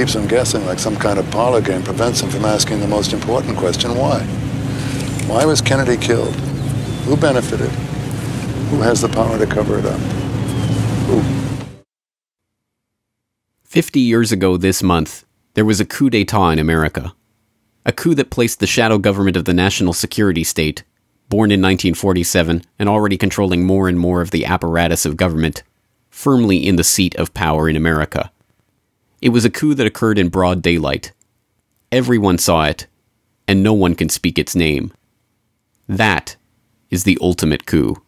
Keeps 0.02 0.14
them 0.14 0.26
guessing 0.26 0.66
like 0.66 0.80
some 0.80 0.96
kind 0.96 1.20
of 1.20 1.30
parlor 1.30 1.62
game, 1.62 1.84
prevents 1.84 2.22
them 2.22 2.32
from 2.32 2.44
asking 2.44 2.80
the 2.80 2.88
most 2.88 3.14
important 3.14 3.56
question, 3.56 3.96
why? 3.96 4.22
Why 5.28 5.46
was 5.46 5.62
Kennedy 5.62 5.96
killed? 5.96 6.34
Who 7.06 7.16
benefited? 7.16 7.70
Who 8.72 8.82
has 8.82 9.02
the 9.02 9.10
power 9.10 9.38
to 9.38 9.46
cover 9.46 9.78
it 9.78 9.86
up? 9.86 10.00
Who? 11.06 11.22
Fifty 13.64 14.00
years 14.00 14.32
ago 14.32 14.58
this 14.58 14.82
month, 14.82 15.24
there 15.54 15.66
was 15.66 15.80
a 15.80 15.86
coup 15.86 16.10
d'etat 16.10 16.50
in 16.50 16.58
America. 16.58 17.14
A 17.86 17.92
coup 17.92 18.16
that 18.16 18.32
placed 18.32 18.60
the 18.60 18.66
shadow 18.66 18.98
government 18.98 19.38
of 19.38 19.46
the 19.46 19.54
National 19.54 19.94
Security 19.94 20.44
State, 20.44 20.84
born 21.30 21.52
in 21.52 21.62
1947 21.62 22.64
and 22.80 22.90
already 22.90 23.18
controlling 23.18 23.68
more 23.68 23.88
and 23.88 24.00
more 24.00 24.22
of 24.22 24.32
the 24.32 24.46
apparatus 24.46 25.06
of 25.06 25.16
government, 25.16 25.62
firmly 26.10 26.58
in 26.58 26.76
the 26.76 26.84
seat 26.84 27.14
of 27.18 27.36
power 27.36 27.70
in 27.70 27.76
America. 27.76 28.32
It 29.22 29.30
was 29.30 29.46
a 29.46 29.52
coup 29.52 29.76
that 29.76 29.86
occurred 29.86 30.18
in 30.18 30.30
broad 30.30 30.64
daylight. 30.64 31.12
Everyone 31.92 32.40
saw 32.40 32.66
it, 32.66 32.88
and 33.48 33.62
no 33.62 33.74
one 33.74 33.94
can 33.94 34.10
speak 34.10 34.40
its 34.40 34.56
name. 34.56 34.92
That 35.88 36.36
is 36.90 37.04
the 37.04 37.20
ultimate 37.22 37.68
coup. 37.68 38.02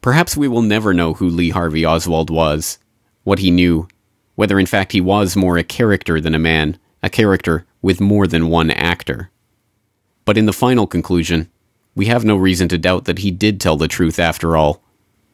Perhaps 0.00 0.36
we 0.36 0.48
will 0.48 0.62
never 0.62 0.92
know 0.92 1.14
who 1.14 1.28
Lee 1.28 1.50
Harvey 1.50 1.86
Oswald 1.86 2.30
was, 2.30 2.78
what 3.22 3.38
he 3.38 3.52
knew, 3.52 3.86
whether 4.34 4.58
in 4.58 4.66
fact 4.66 4.90
he 4.90 5.00
was 5.00 5.36
more 5.36 5.56
a 5.56 5.62
character 5.62 6.20
than 6.20 6.34
a 6.34 6.40
man, 6.40 6.78
a 7.02 7.08
character 7.08 7.64
with 7.80 8.00
more 8.00 8.26
than 8.26 8.48
one 8.48 8.72
actor. 8.72 9.30
But 10.24 10.36
in 10.36 10.46
the 10.46 10.52
final 10.52 10.88
conclusion, 10.88 11.48
we 11.94 12.06
have 12.06 12.24
no 12.24 12.36
reason 12.36 12.68
to 12.68 12.78
doubt 12.78 13.04
that 13.04 13.18
he 13.18 13.30
did 13.30 13.60
tell 13.60 13.76
the 13.76 13.86
truth 13.86 14.18
after 14.18 14.56
all, 14.56 14.82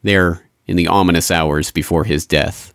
there 0.03 0.47
in 0.67 0.75
the 0.75 0.87
ominous 0.87 1.31
hours 1.31 1.71
before 1.71 2.03
his 2.03 2.27
death. 2.27 2.73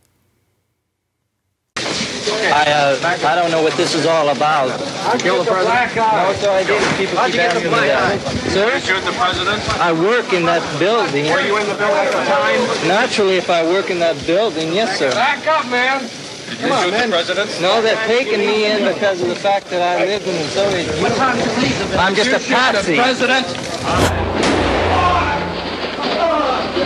I, 2.55 2.71
uh, 2.71 3.27
I 3.27 3.35
don't 3.35 3.51
know 3.51 3.63
what 3.67 3.75
this 3.75 3.97
is 3.97 4.07
all 4.07 4.29
about. 4.29 4.71
I 4.71 5.19
kill 5.19 5.43
the 5.43 5.51
president? 5.51 5.91
No, 5.99 6.31
sir, 6.39 6.55
I 6.55 6.63
didn't. 6.63 6.87
People 6.95 7.19
How'd 7.19 7.35
keep 7.35 7.43
get 7.43 7.51
asking 7.51 7.67
me 7.67 7.75
black 7.75 7.91
that. 7.91 8.23
Sir? 8.55 8.71
Did 8.71 8.79
you 8.79 8.95
shoot 8.95 9.03
the 9.03 9.17
president? 9.19 9.59
I 9.83 9.91
work 9.91 10.33
in 10.33 10.47
that 10.47 10.63
building. 10.79 11.27
Were 11.35 11.43
you 11.43 11.59
in 11.59 11.67
the 11.67 11.75
building 11.75 12.07
at 12.07 12.15
the 12.15 12.23
time? 12.31 12.63
Naturally, 12.87 13.39
if 13.43 13.51
I 13.51 13.67
work 13.67 13.91
in 13.91 13.99
that 13.99 14.15
building, 14.25 14.73
yes, 14.73 14.97
sir. 15.01 15.11
Back 15.11 15.45
up, 15.51 15.67
man. 15.67 16.07
Did 16.47 16.63
you 16.63 16.71
shoot 16.79 16.95
the 16.95 17.11
president? 17.11 17.51
No, 17.61 17.83
they're 17.83 17.99
taking 18.07 18.39
me 18.39 18.71
in 18.71 18.87
because 18.87 19.21
of 19.21 19.27
the 19.27 19.35
fact 19.35 19.67
that 19.75 19.83
I 19.83 20.07
lived 20.07 20.29
in 20.29 20.39
the 20.39 20.47
Soviet 20.55 20.87
Union. 20.95 21.99
I'm 21.99 22.15
just 22.15 22.31
a 22.31 22.39
patsy. 22.39 22.95
president? 22.95 23.51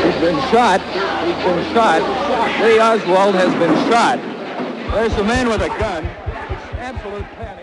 He's 0.01 0.17
been 0.17 0.41
shot. 0.49 0.81
He's 1.29 1.37
been 1.45 1.61
shot. 1.77 2.01
Lee 2.65 2.81
Oswald 2.81 3.35
has 3.37 3.53
been 3.61 3.77
shot. 3.93 4.38
There's 4.93 5.15
a 5.15 5.25
man 5.25 5.49
with 5.49 5.61
a 5.61 5.69
gun. 5.69 6.05
Absolute 6.79 7.25
panic. 7.37 7.58